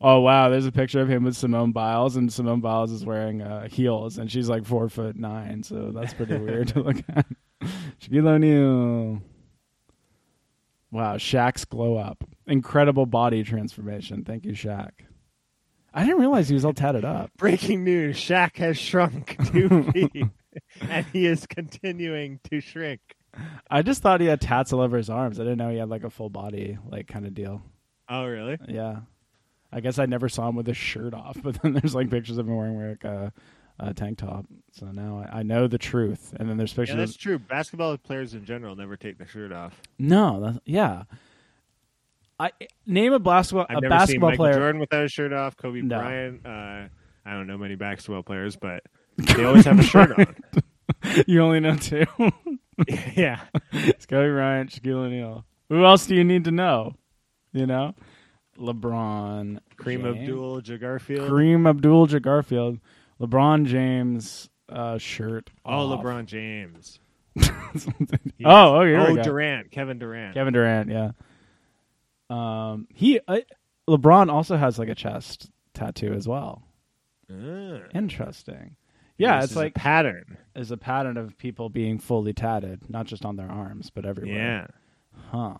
oh 0.04 0.20
wow, 0.20 0.50
there's 0.50 0.66
a 0.66 0.72
picture 0.72 1.02
of 1.02 1.10
him 1.10 1.24
with 1.24 1.36
Simone 1.36 1.72
Biles, 1.72 2.16
and 2.16 2.32
Simone 2.32 2.60
Biles 2.62 2.92
is 2.92 3.06
wearing 3.06 3.42
uh, 3.42 3.68
heels, 3.70 4.18
and 4.18 4.32
she's 4.32 4.50
like 4.50 4.66
four 4.66 4.90
foot 4.90 5.16
nine, 5.16 5.64
so 5.64 5.92
that's 5.92 6.14
pretty 6.14 6.38
weird 6.38 6.68
to 6.70 6.82
look 6.82 6.98
at. 7.10 7.26
Shaquille 8.02 8.28
O'Neal. 8.28 9.22
Wow, 10.92 11.18
Shaq's 11.18 11.66
glow 11.66 11.96
up, 11.96 12.24
incredible 12.46 13.08
body 13.08 13.44
transformation. 13.44 14.24
Thank 14.24 14.46
you, 14.46 14.52
Shaq. 14.52 14.92
I 15.92 16.04
didn't 16.04 16.20
realize 16.20 16.48
he 16.48 16.54
was 16.54 16.66
all 16.66 16.74
tatted 16.74 17.06
up. 17.06 17.32
Breaking 17.38 17.84
news: 17.84 18.18
Shaq 18.18 18.58
has 18.58 18.78
shrunk 18.78 19.38
two 19.52 19.84
feet, 19.94 20.26
and 20.82 21.06
he 21.08 21.26
is 21.26 21.48
continuing 21.48 22.40
to 22.52 22.62
shrink. 22.62 23.02
I 23.70 23.82
just 23.82 24.02
thought 24.02 24.22
he 24.22 24.28
had 24.28 24.42
tats 24.42 24.72
all 24.74 24.82
over 24.82 24.98
his 24.98 25.10
arms. 25.10 25.40
I 25.40 25.44
didn't 25.44 25.58
know 25.58 25.70
he 25.70 25.78
had 25.78 25.90
like 25.90 26.04
a 26.04 26.10
full 26.10 26.30
body 26.30 26.78
like 26.90 27.08
kind 27.08 27.26
of 27.26 27.34
deal. 27.34 27.62
Oh, 28.10 28.26
really? 28.26 28.58
Yeah. 28.68 29.02
I 29.72 29.80
guess 29.80 29.98
I 29.98 30.06
never 30.06 30.30
saw 30.30 30.50
him 30.50 30.56
with 30.56 30.68
his 30.68 30.78
shirt 30.78 31.14
off, 31.14 31.38
but 31.44 31.62
then 31.62 31.74
there's 31.74 31.96
like 31.96 32.10
pictures 32.12 32.38
of 32.38 32.48
him 32.48 32.56
wearing 32.56 32.90
like 32.90 33.04
a, 33.04 33.34
a 33.80 33.94
tank 33.94 34.20
top. 34.20 34.46
So 34.72 34.88
now 34.92 35.26
I, 35.32 35.40
I 35.40 35.44
know 35.44 35.68
the 35.68 35.78
truth. 35.80 36.34
And 36.40 36.48
then 36.50 36.58
there's 36.58 36.74
Yeah, 36.74 36.78
pictures. 36.84 36.98
that's 36.98 37.12
of, 37.16 37.18
true. 37.22 37.40
Basketball 37.40 37.98
players 37.98 38.34
in 38.36 38.46
general 38.46 38.76
never 38.76 38.96
take 38.98 39.18
their 39.18 39.28
shirt 39.28 39.52
off. 39.52 39.82
no, 39.98 40.40
that's, 40.42 40.60
yeah. 40.66 41.04
I 42.40 42.52
name 42.86 43.14
a 43.14 43.20
basketball 43.20 43.68
I've 43.70 43.78
a 43.78 43.82
never 43.82 43.90
basketball 43.90 44.36
player. 44.36 44.54
Jordan 44.54 44.82
without 44.82 45.06
a 45.06 45.08
shirt 45.08 45.32
off. 45.34 45.56
Kobe 45.56 45.82
No. 45.82 46.00
Bryant. 46.00 46.46
Uh, 46.46 46.88
I 47.26 47.32
don't 47.32 47.48
know 47.48 47.58
many 47.58 47.76
basketball 47.76 48.24
players, 48.24 48.56
but 48.58 48.84
they 49.18 49.44
always 49.46 49.66
have 49.66 49.80
a 49.80 49.84
shirt 49.84 50.12
on. 50.20 50.36
you 51.28 51.42
only 51.42 51.60
know 51.60 51.76
two. 51.78 52.06
yeah, 53.16 53.42
it's 53.72 54.06
Kobe 54.06 54.30
Bryant, 54.30 54.72
Shaquille 54.72 55.06
O'Neal. 55.06 55.46
Who 55.70 55.86
else 55.86 56.06
do 56.06 56.16
you 56.16 56.24
need 56.24 56.46
to 56.46 56.52
know? 56.52 56.96
You 57.52 57.68
know, 57.68 57.94
LeBron, 58.58 59.60
Kareem 59.78 60.10
Abdul 60.10 60.62
Jabbar 60.62 61.00
Kareem 61.00 61.70
Abdul 61.70 62.08
Garfield, 62.20 62.80
LeBron 63.20 63.66
James 63.66 64.50
uh, 64.70 64.98
shirt. 64.98 65.50
Oh, 65.66 65.92
off. 65.92 66.04
LeBron 66.04 66.26
James. 66.26 67.00
Oh, 68.46 68.82
oh, 68.82 68.86
here 68.86 69.00
oh, 69.00 69.10
we 69.10 69.16
go. 69.16 69.24
Durant, 69.24 69.72
Kevin 69.72 69.98
Durant. 69.98 70.36
Kevin 70.36 70.54
Durant, 70.54 70.90
yeah. 70.90 71.12
Um, 72.30 72.88
he 72.94 73.20
uh, 73.28 73.40
LeBron 73.90 74.32
also 74.32 74.58
has 74.58 74.78
like 74.78 74.90
a 74.90 74.96
chest 74.96 75.50
tattoo 75.74 76.14
as 76.14 76.28
well. 76.28 76.64
Ah. 77.32 77.80
Interesting. 77.94 78.76
Yeah, 79.18 79.36
This 79.38 79.46
it's 79.46 79.52
is 79.52 79.58
like 79.58 79.74
pattern. 79.76 80.38
there's 80.54 80.72
a 80.72 80.78
pattern 80.78 81.18
of 81.18 81.38
people 81.38 81.70
being 81.70 82.00
fully 82.00 82.34
tatted, 82.34 82.90
not 82.90 83.06
just 83.06 83.26
on 83.26 83.36
their 83.36 83.50
arms, 83.50 83.90
but 83.90 84.06
everywhere. 84.06 84.36
Yeah. 84.36 84.68
Huh. 85.32 85.58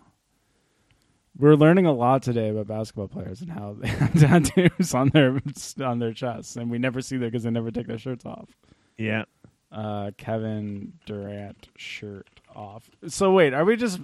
We're 1.36 1.54
learning 1.56 1.86
a 1.86 1.92
lot 1.92 2.22
today 2.22 2.48
about 2.50 2.68
basketball 2.68 3.08
players 3.08 3.40
and 3.40 3.50
how 3.50 3.74
they 3.78 3.88
have 3.88 4.12
tattoos 4.20 4.94
on 4.94 5.08
their 5.08 5.40
on 5.84 5.98
their 5.98 6.12
chests, 6.12 6.56
and 6.56 6.70
we 6.70 6.78
never 6.78 7.00
see 7.00 7.16
them 7.16 7.28
because 7.28 7.42
they 7.42 7.50
never 7.50 7.70
take 7.70 7.86
their 7.88 7.98
shirts 7.98 8.24
off. 8.24 8.48
Yeah. 8.96 9.24
uh, 9.72 10.12
Kevin 10.16 10.92
Durant 11.06 11.68
shirt 11.76 12.28
off. 12.54 12.88
So 13.08 13.32
wait, 13.32 13.52
are 13.52 13.64
we 13.64 13.74
just? 13.76 14.00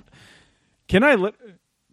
Can 0.89 1.05
I? 1.05 1.15
Li- 1.15 1.33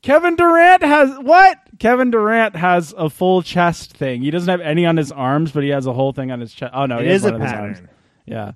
Kevin 0.08 0.36
Durant 0.38 0.84
has 0.84 1.18
what? 1.20 1.60
Kevin 1.80 2.12
Durant 2.12 2.56
has 2.56 2.94
a 2.98 3.10
full 3.10 3.42
chest 3.42 3.92
thing. 3.92 4.22
He 4.22 4.32
doesn't 4.32 4.48
have 4.50 4.62
any 4.62 4.86
on 4.86 4.96
his 4.96 5.12
arms, 5.12 5.52
but 5.52 5.64
he 5.64 5.70
has 5.70 5.86
a 5.86 5.92
whole 5.92 6.14
thing 6.14 6.32
on 6.32 6.40
his 6.40 6.54
chest. 6.54 6.72
Oh 6.74 6.86
no, 6.86 7.00
it 7.00 7.04
he 7.04 7.10
has 7.12 7.26
is 7.26 7.30
a 7.30 7.32
one 7.34 7.42
his 7.42 7.52
arms. 7.52 7.78
pattern. 7.80 7.90
Yeah. 8.26 8.52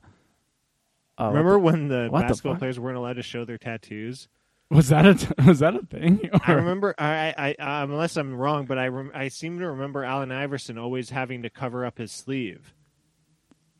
Oh, 1.17 1.27
Remember 1.27 1.59
when 1.59 1.89
the 1.89 2.07
what 2.09 2.21
the 2.21 2.27
basketball 2.27 2.53
fuck? 2.53 2.59
players 2.59 2.79
weren't 2.79 2.97
allowed 2.97 3.17
to 3.17 3.21
show 3.21 3.43
their 3.43 3.57
tattoos? 3.57 4.29
was 4.69 4.87
that 4.87 5.05
a 5.05 5.13
t- 5.15 5.27
was 5.45 5.59
that 5.59 5.75
a 5.75 5.85
thing? 5.85 6.29
I 6.47 6.53
remember, 6.53 6.95
I, 6.97 7.33
I, 7.37 7.55
I, 7.59 7.83
unless 7.83 8.15
I'm 8.15 8.33
wrong, 8.33 8.65
but 8.65 8.77
I, 8.77 8.87
rem- 8.87 9.11
I 9.13 9.27
seem 9.27 9.59
to 9.59 9.67
remember 9.71 10.05
Allen 10.05 10.31
Iverson 10.31 10.77
always 10.77 11.09
having 11.09 11.41
to 11.43 11.49
cover 11.49 11.85
up 11.85 11.97
his 11.97 12.13
sleeve, 12.13 12.73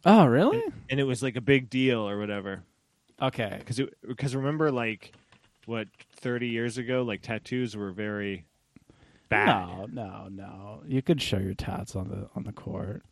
Oh 0.05 0.25
really? 0.25 0.61
and 0.89 0.99
it 0.99 1.05
was 1.05 1.23
like 1.23 1.37
a 1.37 1.41
big 1.41 1.69
deal 1.69 2.01
or 2.07 2.19
whatever. 2.19 2.63
Okay. 3.21 3.55
Because 3.59 3.79
because 4.05 4.35
remember, 4.35 4.69
like 4.71 5.13
what 5.71 5.87
30 6.17 6.49
years 6.49 6.77
ago, 6.77 7.01
like 7.01 7.21
tattoos 7.21 7.75
were 7.75 7.91
very 7.91 8.45
bad. 9.29 9.47
No, 9.47 9.87
no, 9.89 10.27
no. 10.29 10.83
You 10.85 11.01
could 11.01 11.21
show 11.21 11.37
your 11.37 11.53
tats 11.53 11.95
on 11.95 12.09
the 12.09 12.29
on 12.35 12.43
the 12.43 12.51
court. 12.51 13.03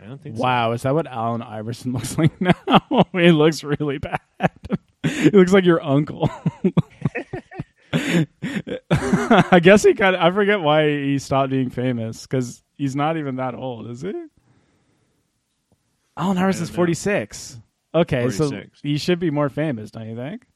I 0.00 0.06
don't 0.06 0.20
think 0.20 0.36
so. 0.36 0.42
Wow, 0.42 0.72
is 0.72 0.82
that 0.82 0.94
what 0.94 1.06
Allen 1.06 1.42
Iverson 1.42 1.92
looks 1.94 2.18
like 2.18 2.38
now? 2.40 2.52
he 3.12 3.30
looks 3.30 3.62
really 3.62 3.98
bad. 3.98 4.20
he 5.04 5.30
looks 5.30 5.52
like 5.52 5.64
your 5.64 5.82
uncle. 5.82 6.28
I 7.94 9.60
guess 9.62 9.84
he 9.84 9.94
kind 9.94 10.16
of. 10.16 10.22
I 10.22 10.30
forget 10.32 10.60
why 10.60 10.88
he 10.90 11.18
stopped 11.20 11.50
being 11.50 11.70
famous 11.70 12.22
because 12.22 12.62
he's 12.76 12.96
not 12.96 13.16
even 13.16 13.36
that 13.36 13.54
old, 13.54 13.88
is 13.88 14.02
he? 14.02 14.12
Allen 16.16 16.36
Iverson's 16.36 16.70
know. 16.70 16.76
forty 16.76 16.94
six. 16.94 17.60
Okay, 17.94 18.28
so 18.30 18.50
he 18.82 18.98
should 18.98 19.20
be 19.20 19.30
more 19.30 19.50
famous, 19.50 19.90
don't 19.90 20.08
you 20.08 20.16
think? 20.16 20.46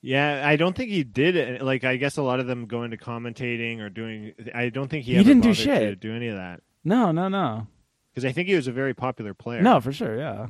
Yeah, 0.00 0.42
I 0.46 0.56
don't 0.56 0.76
think 0.76 0.90
he 0.90 1.02
did 1.02 1.34
it. 1.34 1.60
Like, 1.62 1.82
I 1.84 1.96
guess 1.96 2.16
a 2.18 2.22
lot 2.22 2.38
of 2.40 2.46
them 2.46 2.66
go 2.66 2.84
into 2.84 2.96
commentating 2.96 3.80
or 3.80 3.88
doing. 3.90 4.32
I 4.54 4.68
don't 4.68 4.88
think 4.88 5.04
he, 5.04 5.12
He 5.12 5.18
ever 5.18 5.24
didn't 5.28 5.42
do 5.42 5.48
bothered 5.48 5.56
to 5.56 5.62
shit. 5.90 6.00
do 6.00 6.14
any 6.14 6.28
of 6.28 6.36
that 6.36 6.60
No, 6.84 7.10
no, 7.10 7.28
no, 7.28 7.66
because 8.14 8.24
I 8.24 8.32
think 8.32 8.48
he 8.48 8.54
was 8.54 8.68
a 8.68 8.72
very 8.72 8.94
popular 8.94 9.34
player. 9.34 9.60
no, 9.60 9.80
for 9.80 9.92
sure, 9.92 10.16
yeah. 10.16 10.46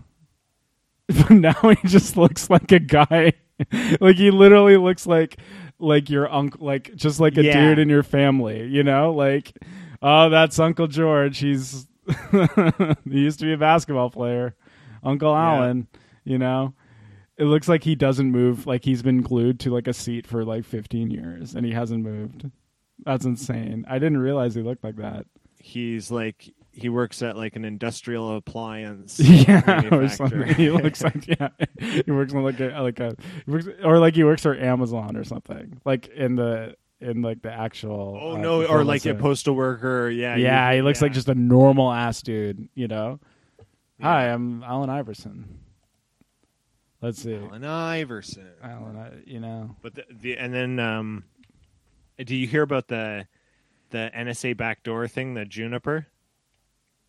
But 1.07 1.31
now 1.31 1.55
he 1.63 1.89
just 1.89 2.17
looks 2.19 2.51
like 2.51 2.71
a 2.73 2.79
guy. 2.79 3.33
like 4.01 4.17
he 4.17 4.31
literally 4.31 4.77
looks 4.77 5.07
like 5.07 5.39
like 5.79 6.11
your 6.11 6.31
uncle, 6.33 6.65
like 6.65 6.95
just 6.95 7.19
like 7.19 7.39
a 7.39 7.43
Yeah. 7.45 7.69
dude 7.71 7.79
in 7.79 7.89
your 7.89 8.03
family. 8.03 8.67
You 8.67 8.83
know, 8.83 9.13
like 9.13 9.53
oh, 10.03 10.29
that's 10.29 10.59
Uncle 10.59 10.87
George. 10.89 11.39
He's 11.39 11.87
he 12.31 13.19
used 13.19 13.41
to 13.41 13.47
be 13.47 13.55
a 13.55 13.59
basketball 13.59 14.11
player, 14.11 14.55
Uncle 15.03 15.33
Yeah. 15.33 15.55
Allen. 15.55 15.87
You 16.25 16.37
know, 16.39 16.75
it 17.39 17.45
looks 17.45 17.69
like 17.69 17.85
he 17.85 17.95
doesn't 17.95 18.31
move. 18.31 18.67
Like 18.67 18.85
he's 18.85 19.03
been 19.03 19.23
glued 19.23 19.61
to 19.61 19.71
like 19.73 19.87
a 19.89 19.93
seat 19.95 20.27
for 20.27 20.45
like 20.45 20.65
15 20.65 21.11
years 21.11 21.55
and 21.55 21.65
he 21.65 21.73
hasn't 21.73 22.03
moved. 22.03 22.51
That's 23.05 23.25
insane. 23.25 23.85
I 23.89 23.99
didn't 23.99 24.19
realize 24.19 24.55
he 24.55 24.63
looked 24.63 24.83
like 24.85 24.97
that. 24.97 25.25
he's 25.61 26.11
like 26.11 26.53
he 26.73 26.89
works 26.89 27.23
at 27.23 27.37
like 27.37 27.57
an 27.57 27.65
industrial 27.65 28.37
appliance. 28.37 29.19
Yeah, 29.23 29.95
or 29.95 30.09
something. 30.09 30.43
He 30.55 30.71
looks 30.71 31.03
like 31.03 31.27
yeah, 31.27 31.49
he 31.81 32.11
works 32.11 32.33
on 32.35 32.43
like 32.45 32.61
a 32.61 32.81
like 32.81 33.01
a 33.01 33.17
works, 33.47 33.67
or 33.85 33.99
like 33.99 34.15
he 34.15 34.25
works 34.25 34.43
for 34.43 34.57
Amazon 34.57 35.17
or 35.17 35.25
something. 35.25 35.81
Like 35.85 36.09
in 36.09 36.37
the 36.37 36.75
in 37.01 37.23
like 37.23 37.43
the 37.43 37.53
actual. 37.53 38.19
Oh 38.21 38.33
uh, 38.35 38.39
no, 38.39 38.65
or 38.67 38.83
like 38.85 39.07
a 39.07 39.15
postal 39.15 39.55
worker. 39.55 40.09
Yeah, 40.11 40.37
Yeah, 40.37 40.71
you- 40.71 40.77
he 40.77 40.83
looks 40.83 41.01
yeah. 41.01 41.05
like 41.07 41.13
just 41.13 41.29
a 41.29 41.35
normal 41.35 41.93
ass 41.93 42.23
dude. 42.23 42.69
You 42.75 42.89
know. 42.89 43.21
Yeah. 43.99 44.07
Hi, 44.07 44.29
I'm 44.33 44.63
Allen 44.65 44.91
Iverson. 44.91 45.59
Let's 47.01 47.23
see, 47.23 47.35
Allen 47.37 47.65
Iverson. 47.65 48.49
Allen. 48.63 48.97
I, 48.97 49.11
you 49.25 49.39
know. 49.41 49.77
But 49.83 49.95
the, 49.95 50.05
the 50.11 50.37
and 50.37 50.53
then 50.53 50.81
um, 50.81 51.25
do 52.19 52.35
you 52.35 52.47
hear 52.47 52.63
about 52.63 52.89
the 52.89 53.27
the 53.91 54.11
NSA 54.17 54.57
backdoor 54.57 55.07
thing, 55.09 55.35
the 55.35 55.45
Juniper? 55.45 56.07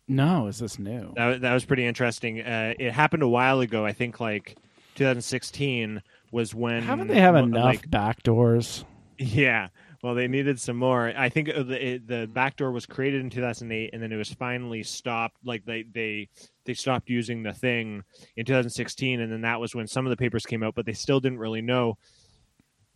No, 0.06 0.46
is 0.46 0.58
this 0.58 0.78
new? 0.78 1.12
That 1.16 1.40
that 1.40 1.52
was 1.54 1.64
pretty 1.64 1.86
interesting. 1.86 2.40
Uh, 2.40 2.74
it 2.78 2.92
happened 2.92 3.22
a 3.22 3.28
while 3.28 3.60
ago, 3.60 3.84
I 3.84 3.92
think, 3.92 4.20
like 4.20 4.56
2016. 4.96 6.02
was 6.32 6.54
when 6.54 6.82
Haven't 6.82 7.08
they 7.08 7.20
have 7.20 7.34
well, 7.34 7.44
enough 7.44 7.64
like, 7.64 7.90
backdoors? 7.90 8.84
yeah. 9.18 9.68
Well, 10.02 10.14
they 10.14 10.28
needed 10.28 10.58
some 10.58 10.76
more. 10.76 11.12
I 11.14 11.28
think 11.28 11.50
uh, 11.50 11.62
the 11.62 11.86
it, 11.86 12.06
the 12.06 12.26
backdoor 12.32 12.70
was 12.72 12.86
created 12.86 13.20
in 13.20 13.28
2008, 13.28 13.90
and 13.92 14.02
then 14.02 14.12
it 14.12 14.16
was 14.16 14.32
finally 14.32 14.82
stopped. 14.82 15.36
Like 15.44 15.66
they 15.66 15.82
they 15.82 16.28
they 16.64 16.72
stopped 16.74 17.10
using 17.10 17.42
the 17.42 17.52
thing 17.52 18.02
in 18.36 18.46
2016, 18.46 19.20
and 19.20 19.30
then 19.30 19.42
that 19.42 19.60
was 19.60 19.74
when 19.74 19.86
some 19.86 20.06
of 20.06 20.10
the 20.10 20.16
papers 20.16 20.46
came 20.46 20.62
out. 20.62 20.74
But 20.74 20.86
they 20.86 20.94
still 20.94 21.20
didn't 21.20 21.38
really 21.38 21.60
know 21.60 21.98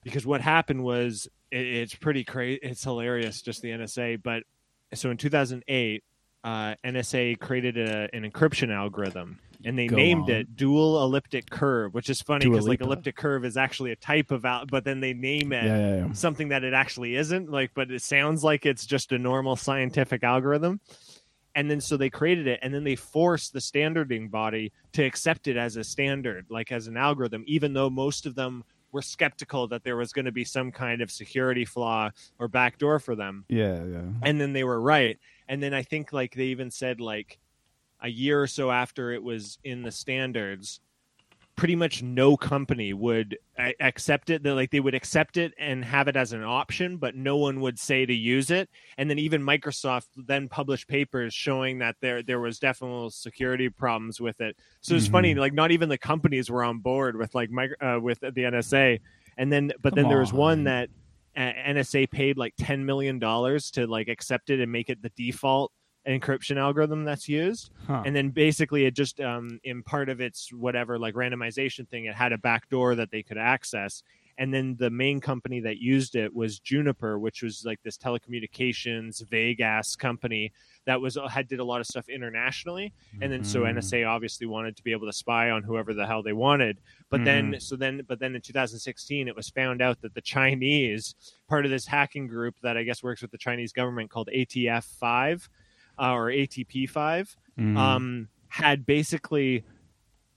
because 0.02 0.26
what 0.26 0.40
happened 0.40 0.82
was 0.82 1.28
it, 1.50 1.66
it's 1.66 1.94
pretty 1.94 2.24
crazy. 2.24 2.60
It's 2.62 2.84
hilarious, 2.84 3.42
just 3.42 3.60
the 3.60 3.70
NSA. 3.70 4.22
But 4.22 4.44
so 4.94 5.10
in 5.10 5.16
2008, 5.16 6.04
uh, 6.44 6.74
NSA 6.84 7.38
created 7.38 7.78
a, 7.78 8.08
an 8.14 8.30
encryption 8.30 8.72
algorithm, 8.72 9.40
and 9.64 9.78
they 9.78 9.86
Go 9.86 9.96
named 9.96 10.24
on. 10.24 10.30
it 10.30 10.56
dual 10.56 11.02
elliptic 11.02 11.48
curve, 11.50 11.94
which 11.94 12.10
is 12.10 12.20
funny 12.20 12.48
because 12.48 12.68
like 12.68 12.80
elliptic 12.80 13.16
curve 13.16 13.44
is 13.44 13.56
actually 13.56 13.92
a 13.92 13.96
type 13.96 14.30
of 14.30 14.44
al- 14.44 14.66
but 14.66 14.84
then 14.84 15.00
they 15.00 15.12
name 15.14 15.52
it 15.52 15.64
Yeah, 15.64 15.78
yeah, 15.78 15.96
yeah. 16.06 16.12
something 16.12 16.48
that 16.48 16.64
it 16.64 16.74
actually 16.74 17.16
isn't 17.16 17.50
like 17.50 17.70
but 17.74 17.90
it 17.90 18.02
sounds 18.02 18.44
like 18.44 18.66
it's 18.66 18.86
just 18.86 19.12
a 19.12 19.18
normal 19.18 19.56
scientific 19.56 20.22
algorithm 20.22 20.80
and 21.54 21.70
then 21.70 21.80
so 21.80 21.96
they 21.96 22.10
created 22.10 22.46
it 22.46 22.58
and 22.62 22.74
then 22.74 22.84
they 22.84 22.96
forced 22.96 23.52
the 23.52 23.60
standarding 23.60 24.28
body 24.28 24.72
to 24.92 25.04
accept 25.04 25.46
it 25.46 25.56
as 25.56 25.76
a 25.76 25.84
standard 25.84 26.46
like 26.50 26.72
as 26.72 26.86
an 26.86 26.96
algorithm 26.96 27.44
even 27.46 27.72
though 27.72 27.88
most 27.90 28.26
of 28.26 28.34
them 28.34 28.64
were 28.92 29.02
skeptical 29.02 29.66
that 29.68 29.82
there 29.82 29.96
was 29.96 30.12
going 30.12 30.24
to 30.24 30.32
be 30.32 30.44
some 30.44 30.70
kind 30.70 31.00
of 31.00 31.10
security 31.10 31.64
flaw 31.64 32.10
or 32.38 32.48
backdoor 32.48 32.98
for 32.98 33.14
them 33.16 33.44
Yeah, 33.48 33.82
yeah. 33.84 34.02
and 34.22 34.40
then 34.40 34.52
they 34.52 34.64
were 34.64 34.80
right 34.80 35.18
and 35.48 35.62
then 35.62 35.72
i 35.74 35.82
think 35.82 36.12
like 36.12 36.34
they 36.34 36.44
even 36.46 36.70
said 36.70 37.00
like 37.00 37.38
a 38.04 38.08
year 38.08 38.40
or 38.40 38.46
so 38.46 38.70
after 38.70 39.10
it 39.10 39.22
was 39.22 39.58
in 39.64 39.82
the 39.82 39.90
standards 39.90 40.80
pretty 41.56 41.76
much 41.76 42.02
no 42.02 42.36
company 42.36 42.92
would 42.92 43.38
accept 43.78 44.28
it. 44.28 44.42
They're 44.42 44.54
like 44.54 44.72
they 44.72 44.80
would 44.80 44.94
accept 44.94 45.36
it 45.36 45.52
and 45.56 45.84
have 45.84 46.08
it 46.08 46.16
as 46.16 46.32
an 46.32 46.42
option 46.42 46.96
but 46.96 47.14
no 47.14 47.36
one 47.36 47.60
would 47.60 47.78
say 47.78 48.04
to 48.04 48.12
use 48.12 48.50
it. 48.50 48.68
And 48.98 49.08
then 49.08 49.18
even 49.18 49.40
microsoft 49.40 50.08
then 50.16 50.48
published 50.48 50.88
papers 50.88 51.32
showing 51.32 51.78
that 51.78 51.96
there 52.00 52.22
there 52.22 52.40
was 52.40 52.58
definite 52.58 53.12
security 53.12 53.68
problems 53.68 54.20
with 54.20 54.40
it. 54.40 54.56
So 54.80 54.94
it's 54.96 55.06
funny 55.06 55.34
like 55.34 55.54
not 55.54 55.70
even 55.70 55.88
the 55.88 55.98
companies 55.98 56.50
were 56.50 56.64
on 56.64 56.80
board 56.80 57.16
with 57.16 57.34
like 57.34 57.50
uh, 57.80 57.98
with 58.02 58.20
the 58.20 58.30
nsa 58.32 59.00
and 59.38 59.52
then 59.52 59.72
but 59.80 59.94
Come 59.94 60.02
then 60.02 60.08
there 60.08 60.20
was 60.20 60.32
on. 60.32 60.38
one 60.38 60.64
that 60.64 60.90
uh, 61.36 61.40
NSA 61.40 62.10
paid 62.10 62.36
like 62.36 62.54
ten 62.58 62.84
million 62.84 63.18
dollars 63.18 63.70
to 63.72 63.86
like 63.86 64.08
accept 64.08 64.50
it 64.50 64.60
and 64.60 64.70
make 64.70 64.88
it 64.88 65.02
the 65.02 65.10
default 65.10 65.72
encryption 66.06 66.56
algorithm 66.56 67.04
that's 67.04 67.28
used. 67.28 67.70
Huh. 67.86 68.02
And 68.04 68.14
then 68.14 68.30
basically, 68.30 68.84
it 68.84 68.94
just 68.94 69.20
um, 69.20 69.60
in 69.64 69.82
part 69.82 70.08
of 70.08 70.20
its 70.20 70.52
whatever 70.52 70.98
like 70.98 71.14
randomization 71.14 71.88
thing, 71.88 72.04
it 72.06 72.14
had 72.14 72.32
a 72.32 72.38
back 72.38 72.68
door 72.68 72.94
that 72.94 73.10
they 73.10 73.22
could 73.22 73.38
access. 73.38 74.02
And 74.36 74.52
then 74.52 74.74
the 74.80 74.90
main 74.90 75.20
company 75.20 75.60
that 75.60 75.78
used 75.78 76.16
it 76.16 76.34
was 76.34 76.58
Juniper, 76.58 77.20
which 77.20 77.40
was 77.40 77.64
like 77.64 77.80
this 77.84 77.96
telecommunications 77.96 79.24
Vegas 79.28 79.94
company 79.96 80.52
that 80.86 81.00
was 81.00 81.16
uh, 81.16 81.28
had 81.28 81.46
did 81.48 81.60
a 81.60 81.64
lot 81.64 81.80
of 81.80 81.86
stuff 81.86 82.08
internationally. 82.08 82.92
And 83.20 83.32
then 83.32 83.44
so 83.44 83.60
Mhm. 83.62 83.74
NSA 83.78 84.06
obviously 84.08 84.46
wanted 84.46 84.76
to 84.76 84.82
be 84.82 84.90
able 84.92 85.06
to 85.06 85.12
spy 85.12 85.50
on 85.50 85.62
whoever 85.62 85.94
the 85.94 86.04
hell 86.06 86.22
they 86.22 86.32
wanted. 86.32 86.80
But 87.10 87.18
Mm-hmm. 87.20 87.50
then 87.52 87.60
so 87.60 87.76
then 87.76 88.02
but 88.08 88.18
then 88.18 88.34
in 88.34 88.40
2016 88.40 89.28
it 89.28 89.36
was 89.36 89.48
found 89.50 89.80
out 89.80 90.00
that 90.02 90.14
the 90.14 90.20
Chinese 90.20 91.14
part 91.48 91.64
of 91.64 91.70
this 91.70 91.86
hacking 91.86 92.26
group 92.26 92.56
that 92.62 92.76
I 92.76 92.82
guess 92.82 93.02
works 93.02 93.22
with 93.22 93.30
the 93.30 93.38
Chinese 93.38 93.72
government 93.72 94.10
called 94.10 94.28
ATF 94.34 94.84
5 94.84 95.48
uh, 95.98 96.12
or 96.12 96.30
ATP 96.30 96.88
5 96.88 97.36
Mhm. 97.58 97.76
um, 97.76 98.28
had 98.48 98.84
basically 98.86 99.64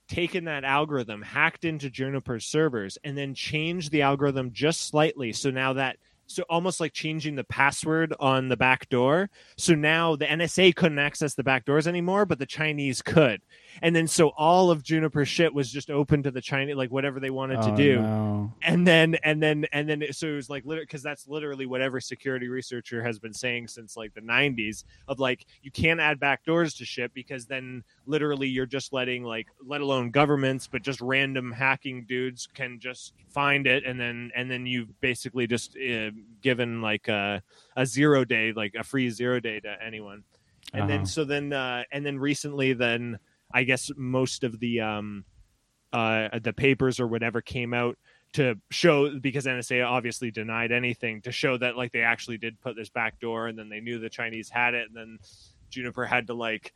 taken 0.08 0.46
that 0.46 0.64
algorithm, 0.64 1.22
hacked 1.22 1.66
into 1.66 1.90
Juniper's 1.90 2.46
servers, 2.46 2.98
and 3.04 3.18
then 3.18 3.34
changed 3.34 3.92
the 3.92 4.02
algorithm 4.02 4.52
just 4.54 4.82
slightly. 4.88 5.34
So 5.34 5.50
now 5.52 5.74
that 5.74 5.98
so 6.30 6.44
almost 6.50 6.82
like 6.82 6.92
changing 6.92 7.36
the 7.36 7.44
password 7.46 8.14
on 8.20 8.50
the 8.50 8.58
back 8.58 8.90
door. 8.90 9.30
So 9.56 9.76
now 9.76 10.18
the 10.18 10.26
NSA 10.26 10.76
couldn't 10.76 11.00
access 11.00 11.36
the 11.36 11.44
back 11.44 11.64
doors 11.64 11.88
anymore, 11.88 12.26
but 12.26 12.38
the 12.38 12.46
Chinese 12.46 13.02
could. 13.02 13.42
And 13.82 13.96
then 13.96 14.08
so 14.08 14.30
all 14.30 14.72
of 14.72 14.84
Juniper's 14.84 15.28
shit 15.30 15.54
was 15.54 15.72
just 15.72 15.90
open 15.90 16.24
to 16.24 16.32
the 16.32 16.42
Chinese, 16.42 16.76
like 16.76 16.92
whatever 16.92 17.20
they 17.20 17.30
wanted 17.30 17.62
to 17.64 17.72
Oh, 17.72 17.76
do 17.76 18.02
no. 18.02 18.54
and 18.64 18.88
then 18.88 19.16
and 19.24 19.42
then 19.42 19.66
and 19.72 19.88
then 19.88 20.02
it- 20.02 20.16
so 20.16 20.28
it 20.28 20.34
was 20.36 20.50
like 20.50 20.66
literally 20.66 20.86
because 20.86 21.04
that's 21.04 21.28
literally 21.28 21.66
what 21.68 21.80
every 21.82 22.02
security 22.02 22.48
researcher 22.48 23.04
has 23.04 23.20
been 23.20 23.34
saying 23.34 23.68
since 23.68 23.96
like 23.96 24.14
the 24.16 24.22
90s 24.22 24.84
of 25.08 25.20
like 25.20 25.46
you 25.62 25.70
can't 25.70 26.00
add 26.00 26.20
backdoors 26.20 26.76
to 26.78 26.86
shit 26.86 27.14
because 27.14 27.46
then 27.46 27.84
literally 28.08 28.48
you're 28.48 28.66
just 28.66 28.94
letting 28.94 29.24
like 29.24 29.48
let 29.66 29.82
alone 29.82 30.10
governments 30.10 30.68
but 30.68 30.82
just 30.82 31.00
random 31.02 31.52
hacking 31.52 32.04
dudes 32.08 32.48
can 32.56 32.80
just 32.80 33.14
find 33.30 33.68
it 33.68 33.84
and 33.86 34.00
then 34.00 34.32
and 34.36 34.50
then 34.50 34.66
you've 34.66 35.00
basically 35.02 35.46
just 35.46 35.78
uh, 35.78 36.10
given 36.42 36.82
like 36.82 37.08
a, 37.10 37.42
a 37.76 37.86
zero 37.86 38.26
day 38.26 38.52
like 38.54 38.74
a 38.76 38.84
free 38.84 39.10
zero 39.10 39.40
day 39.40 39.60
to 39.60 39.76
anyone 39.86 40.24
and 40.74 40.82
Uh-huh. 40.82 40.88
then 40.88 41.06
so 41.06 41.24
then 41.26 41.54
uh 41.54 41.84
and 41.92 42.04
then 42.06 42.18
recently 42.18 42.74
then 42.74 43.20
i 43.54 43.64
guess 43.64 43.92
most 43.96 44.44
of 44.44 44.60
the 44.60 44.82
um 44.82 45.26
uh 45.94 46.28
the 46.40 46.54
papers 46.54 47.00
or 47.00 47.08
whatever 47.08 47.42
came 47.42 47.74
out 47.74 47.98
to 48.34 48.56
show 48.70 49.18
because 49.20 49.46
NSA 49.46 49.88
obviously 49.88 50.32
denied 50.32 50.74
anything 50.74 51.22
to 51.22 51.32
show 51.32 51.58
that 51.58 51.78
like 51.78 51.94
they 51.94 52.02
actually 52.02 52.38
did 52.38 52.60
put 52.60 52.76
this 52.76 52.90
back 52.90 53.20
door 53.22 53.48
and 53.48 53.58
then 53.58 53.70
they 53.70 53.80
knew 53.80 54.00
the 54.00 54.10
Chinese 54.10 54.50
had 54.50 54.74
it 54.74 54.88
and 54.88 54.96
then 54.96 55.18
Juniper 55.70 56.06
had 56.06 56.28
to 56.28 56.34
like 56.34 56.74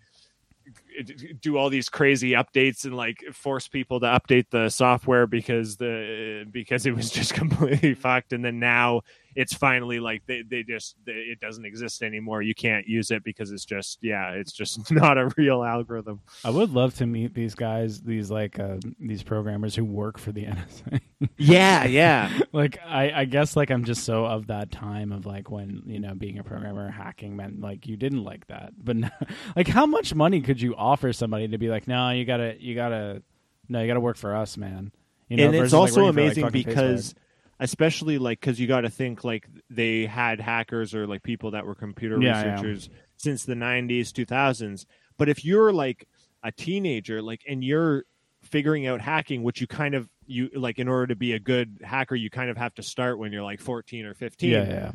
do 1.42 1.58
all 1.58 1.70
these 1.70 1.90
crazy 1.90 2.32
updates 2.32 2.86
and 2.86 2.96
like 2.96 3.24
force 3.34 3.68
people 3.68 4.00
to 4.00 4.06
update 4.06 4.50
the 4.52 4.70
software 4.70 5.26
because 5.28 5.78
the 5.78 6.46
because 6.52 6.86
it 6.86 6.96
was 6.96 7.10
just 7.10 7.34
completely 7.42 7.94
fucked. 7.94 8.34
And 8.34 8.44
then 8.44 8.60
now 8.60 9.02
it's 9.36 9.54
finally 9.54 10.00
like 10.00 10.26
they, 10.26 10.42
they 10.42 10.64
just 10.64 10.96
they, 11.06 11.14
it 11.14 11.40
doesn't 11.40 11.66
exist 11.66 12.04
anymore 12.04 12.42
you 12.42 12.54
can't 12.54 12.88
use 12.88 13.12
it 13.12 13.24
because 13.24 13.52
it's 13.52 13.66
just 13.66 14.00
yeah 14.02 14.32
it's 14.32 14.52
just 14.52 14.92
not 14.92 15.18
a 15.18 15.32
real 15.38 15.64
algorithm 15.64 16.22
I 16.44 16.50
would 16.50 16.72
love 16.72 16.96
to 16.96 17.06
meet 17.06 17.34
these 17.34 17.56
guys, 17.56 18.02
these 18.02 18.32
like 18.32 18.60
uh, 18.60 18.78
these 19.00 19.24
programmers 19.24 19.76
who 19.76 19.86
work 19.86 20.18
for 20.18 20.32
the 20.32 20.46
NSA. 20.46 21.02
yeah 21.38 21.86
yeah 21.86 22.40
like 22.52 22.80
I, 22.86 23.12
I 23.12 23.26
guess 23.26 23.56
like 23.56 23.70
I'm 23.70 23.84
just 23.84 24.04
so 24.04 24.26
of 24.26 24.48
that 24.48 24.72
time 24.72 25.12
of 25.12 25.26
like 25.26 25.50
when 25.50 25.84
you 25.86 26.00
know 26.00 26.14
being 26.14 26.40
a 26.40 26.44
programmer 26.44 26.90
hacking 26.90 27.36
meant 27.36 27.62
like 27.62 27.88
you 27.88 27.98
didn't 27.98 28.24
like 28.24 28.48
that, 28.48 28.74
but 28.78 28.96
now, 28.96 29.12
like 29.56 29.68
how 29.68 29.86
much 29.86 30.14
money 30.16 30.42
could 30.42 30.62
you 30.62 30.76
offer 30.76 31.14
somebody 31.14 31.48
to 31.50 31.58
be 31.58 31.70
like, 31.70 31.88
no, 31.88 32.10
you 32.12 32.26
gotta 32.26 32.56
you 32.60 32.76
gotta 32.76 33.22
no, 33.70 33.82
you 33.82 33.88
gotta 33.88 34.00
work 34.00 34.18
for 34.18 34.36
us, 34.36 34.58
man. 34.58 34.92
You 35.30 35.38
know, 35.38 35.46
and 35.46 35.56
it's 35.56 35.72
versus, 35.72 35.74
like, 35.74 35.80
also 35.80 35.96
for, 35.96 36.02
like, 36.04 36.12
amazing 36.12 36.50
because 36.50 37.14
Facebook. 37.14 37.18
Especially 37.62 38.18
like 38.18 38.40
because 38.40 38.60
you 38.60 38.68
got 38.68 38.82
to 38.82 38.90
think 38.90 39.24
like 39.24 39.48
they 39.70 40.06
had 40.06 40.42
hackers 40.42 40.94
or 40.94 41.06
like 41.08 41.22
people 41.24 41.52
that 41.52 41.66
were 41.66 41.76
computer 41.76 42.20
Yeah, 42.20 42.44
yeah. 42.44 42.52
researchers 42.52 42.90
since 43.18 43.46
the 43.46 43.54
90s 43.54 44.10
2000s 44.10 44.86
but 45.18 45.30
if 45.30 45.46
you're 45.46 45.72
like 45.72 46.08
a 46.44 46.52
teenager 46.52 47.22
like 47.22 47.42
and 47.48 47.64
you're 47.64 48.04
figuring 48.42 48.88
out 48.88 49.00
hacking 49.00 49.44
which 49.44 49.62
you 49.62 49.68
kind 49.68 49.94
of 49.94 50.10
you 50.26 50.50
like 50.56 50.80
in 50.80 50.88
order 50.88 51.08
to 51.08 51.16
be 51.16 51.34
a 51.34 51.40
good 51.40 51.80
hacker 51.84 52.16
you 52.16 52.32
kind 52.32 52.50
of 52.50 52.58
have 52.58 52.74
to 52.74 52.82
start 52.82 53.20
when 53.20 53.32
you're 53.32 53.44
like 53.44 53.62
14 53.62 54.06
or 54.08 54.16
15 54.16 54.50
yeah, 54.50 54.64
yeah, 54.68 54.92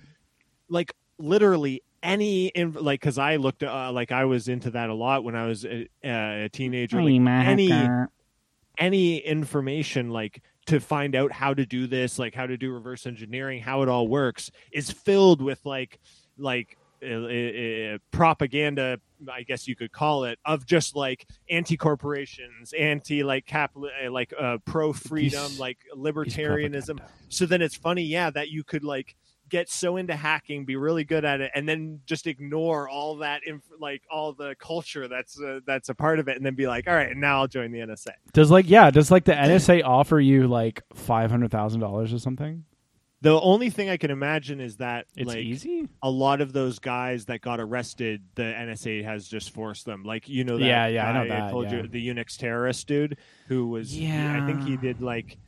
like 0.69 0.93
literally 1.19 1.83
any 2.03 2.49
inf- 2.49 2.81
like 2.81 3.01
because 3.01 3.17
i 3.17 3.37
looked 3.37 3.63
uh, 3.63 3.93
like 3.93 4.11
i 4.11 4.25
was 4.25 4.49
into 4.49 4.73
that 4.73 4.91
a 4.91 4.95
lot 4.95 5.23
when 5.23 5.37
i 5.37 5.47
was 5.47 5.65
a, 5.65 5.89
a 6.03 6.49
teenager 6.53 6.97
like 7.01 7.47
any 7.47 7.89
any 8.79 9.19
information 9.19 10.11
like 10.11 10.43
to 10.67 10.81
find 10.81 11.15
out 11.15 11.33
how 11.33 11.55
to 11.55 11.65
do 11.65 11.87
this 11.87 12.19
like 12.19 12.35
how 12.35 12.47
to 12.47 12.57
do 12.57 12.73
reverse 12.73 13.07
engineering 13.07 13.61
how 13.61 13.83
it 13.83 13.89
all 13.89 14.09
works 14.09 14.51
is 14.73 14.91
filled 14.91 15.41
with 15.41 15.65
like 15.65 15.99
like 16.39 16.77
uh, 17.03 17.07
uh, 17.07 17.99
propaganda 18.11 18.99
i 19.31 19.43
guess 19.43 19.69
you 19.69 19.77
could 19.77 19.93
call 19.93 20.25
it 20.25 20.39
of 20.45 20.67
just 20.67 20.97
like 20.97 21.27
anti-corporations 21.51 22.73
anti 22.73 23.23
like 23.23 23.47
cap 23.47 23.73
uh, 23.77 24.11
like 24.11 24.33
uh, 24.39 24.59
pro 24.65 24.93
freedom 24.93 25.51
like 25.59 25.79
libertarianism. 25.95 26.99
so 27.29 27.47
then 27.47 27.63
it's 27.63 27.77
funny 27.77 28.03
yeah 28.03 28.31
that 28.31 28.49
you 28.49 28.65
could 28.65 28.83
like 28.83 29.15
get 29.49 29.69
so 29.71 29.97
into 29.97 30.15
hacking 30.17 30.65
be 30.65 30.77
really 30.77 31.05
good 31.05 31.25
at 31.25 31.41
it 31.41 31.51
and 31.55 31.69
then 31.69 32.01
just 32.07 32.27
ignore 32.27 32.89
all 32.89 33.17
that 33.17 33.43
inf- 33.47 33.63
like 33.81 34.03
all 34.11 34.33
the 34.33 34.55
culture 34.59 35.07
that's 35.09 35.41
uh, 35.41 35.61
that's 35.67 35.89
a 35.89 35.95
part 35.95 36.19
of 36.19 36.29
it 36.29 36.37
and 36.37 36.45
then 36.45 36.55
be 36.55 36.67
like 36.67 36.89
all 36.89 36.95
right 36.95 37.17
now 37.17 37.41
i'll 37.41 37.47
join 37.49 37.71
the 37.71 37.79
nsa 37.79 38.09
Does 38.33 38.51
like 38.51 38.69
yeah, 38.69 38.91
does 38.91 39.11
like 39.11 39.25
the 39.25 39.33
NSA 39.47 39.85
offer 39.85 40.19
you 40.21 40.49
like 40.49 40.83
five 40.95 41.31
hundred 41.31 41.51
thousand 41.51 41.81
dollars 41.81 42.13
or 42.13 42.19
something? 42.19 42.65
the 43.23 43.41
only 43.41 43.71
thing 43.71 43.89
i 43.89 43.97
can 43.97 44.11
imagine 44.11 44.61
is 44.61 44.77
that 44.77 45.07
It's 45.17 45.27
like 45.29 45.39
easy. 45.39 45.89
a 46.03 46.11
lot 46.11 46.41
of 46.43 46.53
those 46.53 46.79
guys 46.79 47.25
that 47.27 47.41
got 47.41 47.61
arrested 47.61 48.23
the 48.35 48.43
nsa 48.43 49.03
has 49.05 49.27
just 49.27 49.51
forced 49.51 49.87
them 49.87 50.05
like 50.05 50.29
you 50.29 50.45
know 50.45 50.59
that 50.59 50.65
Yeah, 50.65 50.87
yeah, 50.87 51.09
I 51.09 51.13
know 51.13 51.29
that, 51.29 51.51
told 51.51 51.71
yeah. 51.71 51.83
you 51.83 51.89
the 51.89 52.09
unix 52.09 52.37
terrorist 52.37 52.87
dude 52.87 53.17
who 53.49 53.69
was 53.69 53.97
Yeah. 53.99 54.41
i 54.43 54.47
think 54.47 54.65
he 54.69 54.77
did 54.77 55.01
like 55.01 55.39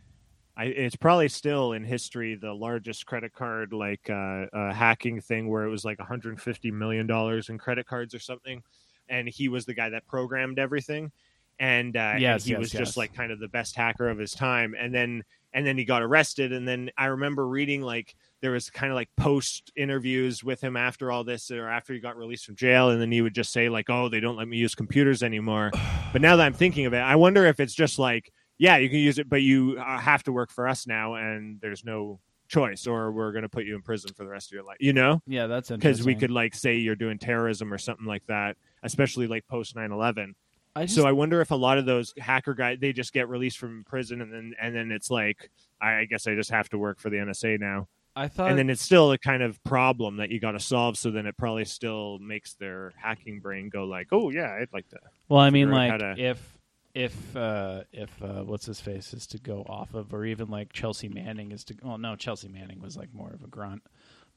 I, 0.58 0.64
it's 0.64 0.96
probably 0.96 1.28
still 1.28 1.72
in 1.72 1.84
history 1.84 2.34
the 2.34 2.52
largest 2.52 3.06
credit 3.06 3.32
card 3.32 3.72
like 3.72 4.10
uh, 4.10 4.46
uh, 4.52 4.72
hacking 4.74 5.20
thing 5.20 5.48
where 5.48 5.64
it 5.64 5.70
was 5.70 5.84
like 5.84 6.00
150 6.00 6.70
million 6.72 7.06
dollars 7.06 7.48
in 7.48 7.58
credit 7.58 7.86
cards 7.86 8.12
or 8.14 8.18
something, 8.18 8.62
and 9.08 9.28
he 9.28 9.48
was 9.48 9.64
the 9.64 9.74
guy 9.74 9.88
that 9.88 10.06
programmed 10.06 10.58
everything, 10.58 11.12
and, 11.60 11.96
uh, 11.96 12.00
and 12.00 12.20
Yes, 12.20 12.44
he 12.44 12.50
yes, 12.50 12.58
was 12.58 12.74
yes. 12.74 12.80
just 12.80 12.96
like 12.96 13.14
kind 13.14 13.30
of 13.30 13.38
the 13.38 13.48
best 13.48 13.76
hacker 13.76 14.08
of 14.08 14.18
his 14.18 14.32
time. 14.32 14.74
And 14.78 14.92
then 14.92 15.22
and 15.52 15.66
then 15.66 15.78
he 15.78 15.84
got 15.84 16.02
arrested 16.02 16.52
and 16.52 16.66
then 16.66 16.90
i 16.96 17.06
remember 17.06 17.46
reading 17.46 17.82
like 17.82 18.14
there 18.40 18.50
was 18.50 18.70
kind 18.70 18.92
of 18.92 18.96
like 18.96 19.08
post 19.16 19.72
interviews 19.76 20.44
with 20.44 20.60
him 20.60 20.76
after 20.76 21.10
all 21.10 21.24
this 21.24 21.50
or 21.50 21.68
after 21.68 21.92
he 21.92 22.00
got 22.00 22.16
released 22.16 22.46
from 22.46 22.56
jail 22.56 22.90
and 22.90 23.00
then 23.00 23.10
he 23.10 23.22
would 23.22 23.34
just 23.34 23.52
say 23.52 23.68
like 23.68 23.88
oh 23.88 24.08
they 24.08 24.20
don't 24.20 24.36
let 24.36 24.48
me 24.48 24.56
use 24.56 24.74
computers 24.74 25.22
anymore 25.22 25.70
but 26.12 26.22
now 26.22 26.36
that 26.36 26.44
i'm 26.44 26.52
thinking 26.52 26.86
of 26.86 26.92
it 26.92 26.98
i 26.98 27.16
wonder 27.16 27.46
if 27.46 27.60
it's 27.60 27.74
just 27.74 27.98
like 27.98 28.32
yeah 28.58 28.76
you 28.76 28.88
can 28.88 28.98
use 28.98 29.18
it 29.18 29.28
but 29.28 29.42
you 29.42 29.76
uh, 29.78 29.98
have 29.98 30.22
to 30.24 30.32
work 30.32 30.50
for 30.50 30.66
us 30.68 30.86
now 30.86 31.14
and 31.14 31.60
there's 31.60 31.84
no 31.84 32.18
choice 32.48 32.86
or 32.86 33.12
we're 33.12 33.32
going 33.32 33.42
to 33.42 33.48
put 33.48 33.64
you 33.64 33.74
in 33.74 33.82
prison 33.82 34.10
for 34.14 34.24
the 34.24 34.30
rest 34.30 34.48
of 34.48 34.52
your 34.54 34.62
life 34.64 34.78
you 34.80 34.92
know 34.92 35.20
Yeah, 35.26 35.46
that's 35.46 35.68
because 35.68 36.02
we 36.04 36.14
could 36.14 36.30
like 36.30 36.54
say 36.54 36.76
you're 36.76 36.96
doing 36.96 37.18
terrorism 37.18 37.72
or 37.72 37.78
something 37.78 38.06
like 38.06 38.26
that 38.26 38.56
especially 38.82 39.26
like 39.26 39.46
post 39.48 39.74
9-11 39.76 40.34
I 40.76 40.82
just, 40.84 40.94
so 40.94 41.06
I 41.06 41.12
wonder 41.12 41.40
if 41.40 41.50
a 41.50 41.56
lot 41.56 41.78
of 41.78 41.86
those 41.86 42.14
hacker 42.18 42.54
guys 42.54 42.78
they 42.80 42.92
just 42.92 43.12
get 43.12 43.28
released 43.28 43.58
from 43.58 43.84
prison 43.88 44.20
and 44.20 44.32
then 44.32 44.54
and 44.60 44.74
then 44.74 44.92
it's 44.92 45.10
like 45.10 45.50
I, 45.80 46.00
I 46.00 46.04
guess 46.04 46.26
I 46.26 46.34
just 46.34 46.50
have 46.50 46.68
to 46.70 46.78
work 46.78 47.00
for 47.00 47.10
the 47.10 47.16
NSA 47.16 47.58
now. 47.58 47.88
I 48.14 48.28
thought 48.28 48.50
and 48.50 48.58
then 48.58 48.70
it's 48.70 48.82
still 48.82 49.12
a 49.12 49.18
kind 49.18 49.42
of 49.42 49.62
problem 49.64 50.16
that 50.16 50.30
you 50.30 50.40
got 50.40 50.52
to 50.52 50.60
solve. 50.60 50.96
So 50.98 51.10
then 51.10 51.26
it 51.26 51.36
probably 51.36 51.64
still 51.64 52.18
makes 52.18 52.54
their 52.54 52.92
hacking 52.96 53.40
brain 53.40 53.68
go 53.70 53.84
like, 53.84 54.08
oh 54.12 54.30
yeah, 54.30 54.56
I'd 54.60 54.72
like 54.72 54.88
to. 54.90 54.98
Well, 55.28 55.40
I 55.40 55.50
mean, 55.50 55.70
like 55.70 55.98
to- 55.98 56.14
if 56.16 56.57
if 56.98 57.36
uh, 57.36 57.84
if 57.92 58.10
uh, 58.20 58.42
what's 58.42 58.66
his 58.66 58.80
face 58.80 59.14
is 59.14 59.28
to 59.28 59.38
go 59.38 59.64
off 59.68 59.94
of, 59.94 60.12
or 60.12 60.24
even 60.24 60.48
like 60.48 60.72
Chelsea 60.72 61.08
Manning 61.08 61.52
is 61.52 61.62
to. 61.64 61.76
Well, 61.80 61.96
no, 61.96 62.16
Chelsea 62.16 62.48
Manning 62.48 62.80
was 62.80 62.96
like 62.96 63.14
more 63.14 63.30
of 63.30 63.44
a 63.44 63.46
grunt, 63.46 63.82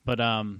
but 0.05 0.21
um, 0.21 0.59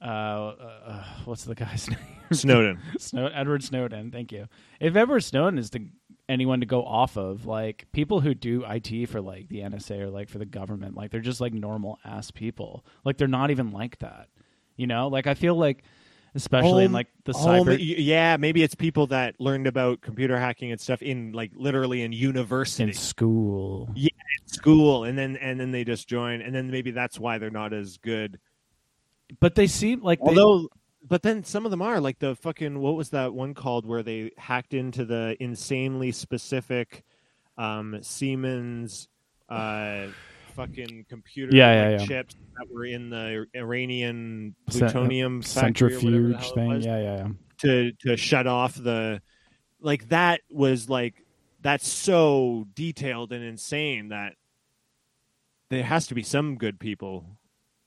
uh, 0.00 0.04
uh 0.06 1.04
what's 1.26 1.44
the 1.44 1.54
guy's 1.54 1.90
name? 1.90 1.98
Snowden. 2.32 2.80
Snow- 2.98 3.26
Edward 3.26 3.62
Snowden. 3.62 4.10
Thank 4.10 4.32
you. 4.32 4.48
If 4.80 4.96
Edward 4.96 5.24
Snowden 5.24 5.58
is 5.58 5.68
the 5.68 5.86
anyone 6.26 6.60
to 6.60 6.66
go 6.66 6.82
off 6.82 7.18
of, 7.18 7.44
like 7.44 7.84
people 7.92 8.20
who 8.20 8.34
do 8.34 8.64
IT 8.66 9.10
for 9.10 9.20
like 9.20 9.48
the 9.50 9.58
NSA 9.58 10.00
or 10.00 10.08
like 10.08 10.30
for 10.30 10.38
the 10.38 10.46
government, 10.46 10.96
like 10.96 11.10
they're 11.10 11.20
just 11.20 11.42
like 11.42 11.52
normal 11.52 11.98
ass 12.02 12.30
people. 12.30 12.82
Like 13.04 13.18
they're 13.18 13.28
not 13.28 13.50
even 13.50 13.72
like 13.72 13.98
that. 13.98 14.28
You 14.76 14.86
know, 14.86 15.08
like 15.08 15.26
I 15.26 15.34
feel 15.34 15.54
like, 15.54 15.84
especially 16.36 16.84
in 16.84 16.90
Oh, 16.92 16.94
like 16.94 17.08
the 17.24 17.32
cyber. 17.32 17.76
yeah, 17.80 18.36
maybe 18.36 18.62
it's 18.62 18.74
people 18.74 19.08
that 19.08 19.34
learned 19.40 19.66
about 19.66 20.00
computer 20.02 20.38
hacking 20.38 20.70
and 20.70 20.80
stuff 20.80 21.02
in 21.02 21.32
like 21.32 21.50
literally 21.56 22.02
in 22.02 22.12
university 22.12 22.84
in 22.90 22.92
school. 22.94 23.90
Yeah, 23.96 24.10
in 24.42 24.48
school 24.48 25.04
and 25.04 25.18
then 25.18 25.36
and 25.38 25.58
then 25.58 25.72
they 25.72 25.82
just 25.82 26.08
join 26.08 26.40
and 26.42 26.54
then 26.54 26.70
maybe 26.70 26.92
that's 26.92 27.18
why 27.18 27.38
they're 27.38 27.50
not 27.50 27.72
as 27.72 27.96
good 27.98 28.38
But 29.40 29.54
they 29.56 29.66
seem 29.66 30.02
like 30.02 30.20
they, 30.20 30.28
Although, 30.28 30.68
but 31.02 31.22
then 31.22 31.42
some 31.42 31.64
of 31.64 31.70
them 31.70 31.82
are 31.82 32.00
like 32.00 32.18
the 32.20 32.36
fucking 32.36 32.78
what 32.78 32.94
was 32.94 33.10
that 33.10 33.32
one 33.34 33.54
called 33.54 33.86
where 33.86 34.02
they 34.04 34.30
hacked 34.38 34.74
into 34.74 35.04
the 35.04 35.36
insanely 35.40 36.12
specific 36.12 37.02
um, 37.58 37.98
Siemens 38.02 39.08
uh, 39.48 40.06
fucking 40.56 41.06
computer 41.08 41.54
Yeah, 41.54 41.72
yeah, 41.90 41.98
yeah. 42.00 42.06
chips 42.06 42.34
that 42.58 42.66
were 42.72 42.84
in 42.86 43.10
the 43.10 43.46
Iranian 43.54 44.54
uh, 44.66 44.70
plutonium 44.72 45.36
whatever 45.38 45.42
the 45.42 45.48
centrifuge 45.48 46.52
thing. 46.52 46.68
was, 46.68 46.84
Yeah, 46.84 46.98
yeah, 47.00 47.16
yeah. 47.16 47.28
to 47.58 47.92
to 48.00 48.16
shut 48.16 48.46
off 48.46 48.74
the 48.74 49.20
like 49.80 50.08
that 50.08 50.40
was 50.50 50.88
like 50.88 51.22
that's 51.60 51.86
so 51.88 52.66
detailed 52.74 53.32
and 53.32 53.44
insane 53.44 54.08
that 54.08 54.34
there 55.70 55.82
has 55.82 56.06
to 56.08 56.14
be 56.14 56.22
some 56.22 56.56
good 56.56 56.78
people. 56.78 57.24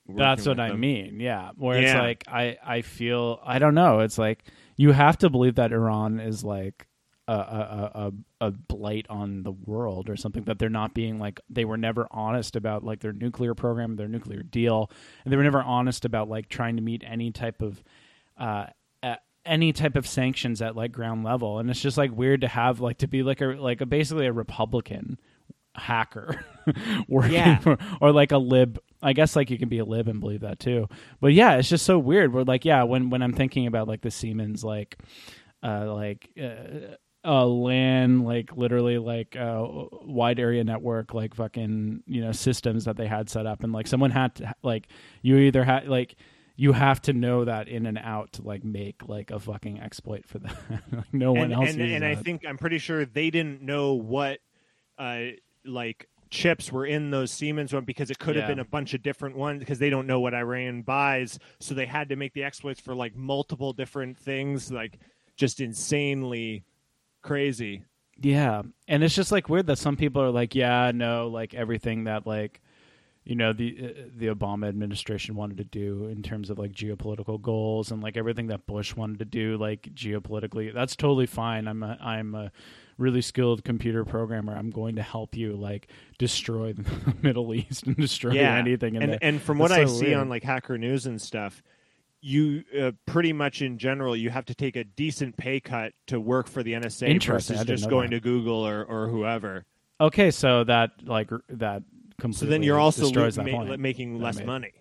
That's 0.08 0.46
what 0.48 0.60
I 0.60 0.70
them. 0.70 0.80
mean. 0.80 1.20
Yeah, 1.20 1.52
where 1.56 1.78
it's 1.82 1.94
like 1.94 2.24
I 2.28 2.58
I 2.66 2.82
feel 2.82 3.40
I 3.44 3.60
don't 3.60 3.76
know. 3.76 4.00
It's 4.00 4.18
like 4.18 4.44
you 4.76 4.92
have 4.92 5.18
to 5.20 5.30
believe 5.30 5.56
that 5.56 5.72
Iran 5.72 6.20
is 6.20 6.44
like 6.44 6.88
a 7.32 7.92
a 8.02 8.12
a, 8.42 8.48
a 8.48 8.52
blight 8.52 9.06
on 9.10 9.44
the 9.44 9.52
world 9.52 10.10
or 10.10 10.16
something 10.16 10.44
that 10.46 10.60
they're 10.60 10.70
not 10.70 10.94
being 10.94 11.20
like 11.20 11.40
they 11.50 11.66
were 11.66 11.78
never 11.78 12.08
honest 12.12 12.56
about 12.56 12.84
like 12.84 13.00
their 13.02 13.14
nuclear 13.14 13.54
program, 13.56 13.96
their 13.96 14.08
nuclear 14.08 14.42
deal, 14.44 14.90
and 15.24 15.32
they 15.32 15.38
were 15.38 15.44
never 15.44 15.62
honest 15.62 16.06
about 16.06 16.30
like 16.30 16.50
trying 16.50 16.76
to 16.76 16.82
meet 16.82 17.04
any 17.06 17.32
type 17.32 17.62
of 17.62 17.84
uh 18.38 18.66
uh, 19.04 19.16
any 19.46 19.72
type 19.74 19.96
of 19.96 20.06
sanctions 20.08 20.62
at 20.62 20.76
like 20.76 20.92
ground 20.92 21.24
level. 21.24 21.60
And 21.60 21.70
it's 21.70 21.82
just 21.82 21.98
like 21.98 22.12
weird 22.12 22.42
to 22.42 22.48
have 22.48 22.80
like 22.80 22.98
to 23.00 23.08
be 23.08 23.24
like 23.24 23.42
a 23.42 23.46
like 23.48 23.82
a 23.82 23.86
basically 23.86 24.26
a 24.28 24.34
republican 24.34 25.18
hacker 25.76 26.44
working 27.08 27.34
Yeah. 27.34 27.60
for, 27.60 27.78
or 28.02 28.12
like 28.12 28.32
a 28.32 28.38
lib 28.38 28.80
i 29.02 29.14
guess 29.14 29.36
like 29.36 29.50
you 29.50 29.58
can 29.58 29.70
be 29.70 29.78
a 29.80 29.86
lib 29.86 30.08
and 30.10 30.20
believe 30.20 30.42
that 30.42 30.60
too. 30.60 30.88
But 31.22 31.34
yeah 31.34 31.56
it's 31.56 31.70
just 31.70 31.86
so 31.86 31.98
weird. 32.00 32.34
We're 32.34 32.44
like 32.44 32.66
yeah 32.66 32.84
when 32.84 33.10
when 33.10 33.22
i'm 33.22 33.34
thinking 33.34 33.68
about 33.68 33.88
like 33.88 34.02
the 34.02 34.12
siemens 34.12 34.64
like 34.64 34.98
uh 35.64 35.94
like 35.94 36.30
uh, 36.42 36.96
uh 37.26 37.46
LAN 37.46 38.24
like 38.24 38.56
literally 38.56 38.98
like 38.98 39.36
uh 39.36 39.68
wide 40.04 40.40
area 40.40 40.64
network 40.64 41.14
like 41.14 41.36
fucking 41.36 42.02
you 42.08 42.22
know 42.22 42.32
systems 42.32 42.86
that 42.86 42.98
they 42.98 43.08
had 43.08 43.30
set 43.30 43.46
up. 43.46 43.64
And 43.64 43.74
like 43.74 43.88
someone 43.88 44.12
had 44.12 44.36
to 44.36 44.54
like 44.64 44.88
you 45.22 45.38
either 45.38 45.64
had 45.64 45.88
like 45.88 46.16
you 46.56 46.74
have 46.74 47.02
to 47.02 47.14
know 47.14 47.46
that 47.46 47.68
in 47.68 47.86
and 47.86 47.98
out 47.98 48.34
to 48.34 48.42
like 48.42 48.64
make 48.64 49.08
like 49.08 49.32
a 49.32 49.40
fucking 49.40 49.80
exploit 49.80 50.28
for 50.28 50.40
that 50.40 50.56
like 50.92 51.14
no 51.14 51.32
one 51.32 51.46
and, 51.46 51.54
else 51.54 51.70
and, 51.70 51.82
and 51.82 52.06
I 52.06 52.16
think 52.16 52.46
I'm 52.46 52.58
pretty 52.58 52.80
sure 52.80 53.06
they 53.06 53.30
didn't 53.30 53.62
know 53.62 53.94
what 53.94 54.40
uh 54.98 55.28
like 55.66 56.08
chips 56.30 56.72
were 56.72 56.86
in 56.86 57.12
those 57.12 57.32
Siemens 57.32 57.74
one 57.74 57.86
because 57.86 58.12
it 58.12 58.20
could 58.20 58.36
have 58.36 58.48
been 58.48 58.60
a 58.60 58.66
bunch 58.66 58.94
of 58.94 59.02
different 59.02 59.36
ones 59.36 59.60
because 59.60 59.80
they 59.80 59.90
don't 59.90 60.06
know 60.06 60.20
what 60.20 60.34
Iran 60.34 60.84
buys. 60.84 61.40
So 61.60 61.74
they 61.74 61.86
had 61.86 62.10
to 62.10 62.16
make 62.16 62.34
the 62.34 62.44
exploits 62.44 62.80
for 62.80 62.94
like 62.94 63.16
multiple 63.16 63.74
different 63.74 64.18
things 64.18 64.72
like 64.72 65.00
just 65.36 65.60
insanely 65.60 66.64
crazy 67.22 67.84
Yeah, 68.22 68.64
and 68.88 69.04
it's 69.04 69.16
just 69.16 69.32
like 69.32 69.50
weird 69.50 69.68
that 69.68 69.78
some 69.78 69.96
people 69.96 70.22
are 70.22 70.32
like, 70.32 70.56
yeah, 70.56 70.92
no, 70.94 71.28
like 71.28 71.54
everything 71.54 72.04
that 72.06 72.28
like 72.28 72.62
you 73.26 73.36
know 73.36 73.54
the 73.54 73.78
uh, 73.80 74.02
the 74.18 74.28
Obama 74.28 74.68
administration 74.68 75.36
wanted 75.36 75.58
to 75.58 75.64
do 75.64 76.06
in 76.08 76.24
terms 76.24 76.50
of 76.50 76.58
like 76.58 76.72
geopolitical 76.72 77.40
goals 77.42 77.92
and 77.92 78.02
like 78.02 78.18
everything 78.18 78.48
that 78.48 78.66
Bush 78.66 78.96
wanted 78.96 79.20
to 79.20 79.26
do 79.26 79.58
like 79.58 79.84
geopolitically. 79.94 80.74
That's 80.74 80.96
totally 80.96 81.28
fine. 81.28 81.68
I'm 81.68 81.84
a, 81.84 81.98
I'm 82.02 82.34
a 82.36 82.52
really 82.98 83.22
skilled 83.22 83.64
computer 83.64 84.04
programmer. 84.04 84.56
I'm 84.56 84.72
going 84.72 84.96
to 84.96 85.04
help 85.04 85.36
you 85.36 85.56
like 85.56 85.88
destroy 86.18 86.74
the 86.74 87.16
Middle 87.22 87.54
East 87.54 87.86
and 87.86 87.96
destroy 87.96 88.34
yeah 88.34 88.56
anything. 88.56 88.96
in 88.96 89.04
and 89.04 89.12
there. 89.14 89.20
and 89.22 89.42
from 89.42 89.60
what 89.60 89.70
That's 89.70 89.92
I 89.92 89.94
so 89.94 90.00
see 90.00 90.14
on 90.14 90.28
like 90.30 90.44
Hacker 90.44 90.78
News 90.78 91.06
and 91.06 91.22
stuff 91.22 91.62
you 92.22 92.64
uh, 92.80 92.92
pretty 93.06 93.32
much 93.34 93.62
in 93.62 93.78
general 93.78 94.16
you 94.16 94.30
have 94.30 94.46
to 94.46 94.56
take 94.56 94.76
a 94.76 94.84
decent 94.84 95.38
pay 95.38 95.60
cut 95.60 95.94
to 96.08 96.20
work 96.20 96.48
for 96.48 96.64
the 96.64 96.74
NSA 96.74 97.24
versus 97.24 97.64
just 97.64 97.90
going 97.90 98.10
that. 98.10 98.18
to 98.18 98.20
Google 98.20 98.66
or 98.68 98.84
or 98.84 99.08
whoever 99.08 99.66
okay, 100.02 100.32
so 100.32 100.64
that 100.66 100.92
like 101.06 101.30
that 101.50 101.84
completely 102.20 102.48
so 102.48 102.50
then 102.50 102.64
you're 102.64 102.80
also 102.80 103.04
destroys 103.04 103.38
lo- 103.38 103.44
that 103.46 103.52
ma- 103.52 103.58
point. 103.66 103.80
making 103.80 104.20
less 104.20 104.42
money 104.44 104.74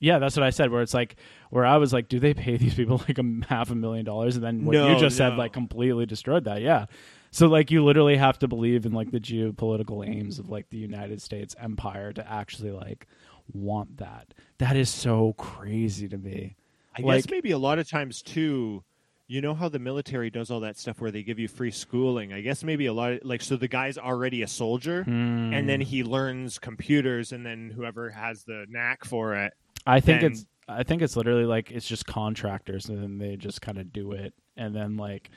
Yeah, 0.00 0.18
that's 0.18 0.36
what 0.36 0.42
I 0.42 0.50
said. 0.50 0.70
Where 0.70 0.82
it's 0.82 0.94
like, 0.94 1.14
where 1.50 1.64
I 1.64 1.76
was 1.76 1.92
like, 1.92 2.08
do 2.08 2.18
they 2.18 2.34
pay 2.34 2.56
these 2.62 2.74
people 2.74 3.00
like 3.08 3.18
a 3.18 3.24
half 3.48 3.70
a 3.70 3.74
million 3.74 4.04
dollars? 4.04 4.34
And 4.34 4.44
then 4.44 4.64
what 4.64 4.72
No, 4.72 4.92
you 4.92 4.98
just 4.98 5.16
said 5.16 5.36
like 5.38 5.52
completely 5.52 6.06
destroyed 6.06 6.44
that. 6.44 6.60
Yeah. 6.60 6.86
So 7.30 7.46
like 7.46 7.70
you 7.70 7.82
literally 7.84 8.16
have 8.16 8.38
to 8.40 8.48
believe 8.48 8.84
in 8.84 8.92
like 8.92 9.10
the 9.10 9.20
geopolitical 9.20 10.06
aims 10.06 10.38
of 10.38 10.50
like 10.50 10.68
the 10.68 10.76
United 10.76 11.22
States 11.22 11.54
empire 11.58 12.12
to 12.12 12.30
actually 12.30 12.72
like 12.72 13.06
want 13.52 13.98
that. 13.98 14.34
That 14.58 14.76
is 14.76 14.90
so 14.90 15.32
crazy 15.34 16.08
to 16.08 16.18
me. 16.18 16.56
I 16.96 17.02
Like- 17.02 17.24
guess 17.24 17.30
maybe 17.30 17.50
a 17.50 17.58
lot 17.58 17.78
of 17.78 17.88
times 17.88 18.22
too. 18.22 18.84
You 19.28 19.40
know 19.40 19.54
how 19.54 19.68
the 19.70 19.78
military 19.78 20.28
does 20.28 20.50
all 20.50 20.60
that 20.60 20.76
stuff 20.76 21.00
where 21.00 21.10
they 21.10 21.22
give 21.22 21.38
you 21.38 21.48
free 21.48 21.70
schooling. 21.70 22.32
I 22.34 22.42
guess 22.42 22.62
maybe 22.62 22.84
a 22.86 22.92
lot 22.92 23.12
of 23.12 23.20
like 23.24 23.40
so 23.40 23.56
the 23.56 23.68
guy's 23.68 23.96
already 23.96 24.42
a 24.42 24.48
soldier 24.48 25.04
Hmm. 25.04 25.54
and 25.54 25.66
then 25.68 25.80
he 25.80 26.02
learns 26.04 26.58
computers 26.58 27.32
and 27.32 27.46
then 27.46 27.70
whoever 27.74 28.10
has 28.10 28.44
the 28.44 28.66
knack 28.68 29.04
for 29.04 29.34
it. 29.34 29.54
I 29.86 30.00
think 30.00 30.20
then- 30.20 30.32
it's 30.32 30.46
I 30.68 30.82
think 30.84 31.02
it's 31.02 31.16
literally 31.16 31.44
like 31.46 31.70
it's 31.70 31.86
just 31.88 32.06
contractors 32.06 32.88
and 32.88 33.02
then 33.02 33.18
they 33.18 33.36
just 33.36 33.60
kind 33.62 33.78
of 33.78 33.92
do 33.92 34.12
it 34.12 34.32
and 34.56 34.74
then 34.76 34.96
like 34.96 35.30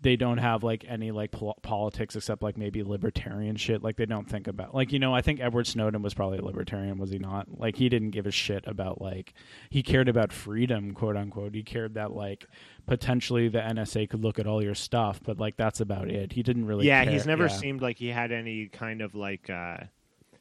they 0.00 0.16
don't 0.16 0.38
have 0.38 0.62
like 0.62 0.84
any 0.88 1.10
like 1.10 1.30
pol- 1.32 1.58
politics 1.62 2.14
except 2.14 2.42
like 2.42 2.56
maybe 2.56 2.82
libertarian 2.82 3.56
shit 3.56 3.82
like 3.82 3.96
they 3.96 4.06
don't 4.06 4.28
think 4.28 4.46
about 4.46 4.74
like 4.74 4.92
you 4.92 4.98
know 4.98 5.14
I 5.14 5.22
think 5.22 5.40
Edward 5.40 5.66
Snowden 5.66 6.02
was 6.02 6.14
probably 6.14 6.38
a 6.38 6.44
libertarian 6.44 6.98
was 6.98 7.10
he 7.10 7.18
not 7.18 7.58
like 7.58 7.76
he 7.76 7.88
didn't 7.88 8.10
give 8.10 8.26
a 8.26 8.30
shit 8.30 8.64
about 8.66 9.00
like 9.00 9.34
he 9.70 9.82
cared 9.82 10.08
about 10.08 10.32
freedom 10.32 10.92
quote 10.92 11.16
unquote 11.16 11.54
he 11.54 11.62
cared 11.62 11.94
that 11.94 12.12
like 12.12 12.46
potentially 12.86 13.48
the 13.48 13.60
NSA 13.60 14.08
could 14.08 14.22
look 14.22 14.38
at 14.38 14.46
all 14.46 14.62
your 14.62 14.74
stuff 14.74 15.20
but 15.22 15.38
like 15.38 15.56
that's 15.56 15.80
about 15.80 16.10
it 16.10 16.32
he 16.32 16.42
didn't 16.42 16.66
really 16.66 16.86
yeah, 16.86 17.04
care. 17.04 17.12
he's 17.12 17.26
never 17.26 17.46
yeah. 17.46 17.56
seemed 17.56 17.82
like 17.82 17.98
he 17.98 18.08
had 18.08 18.30
any 18.32 18.66
kind 18.66 19.02
of 19.02 19.14
like 19.14 19.50
uh 19.50 19.78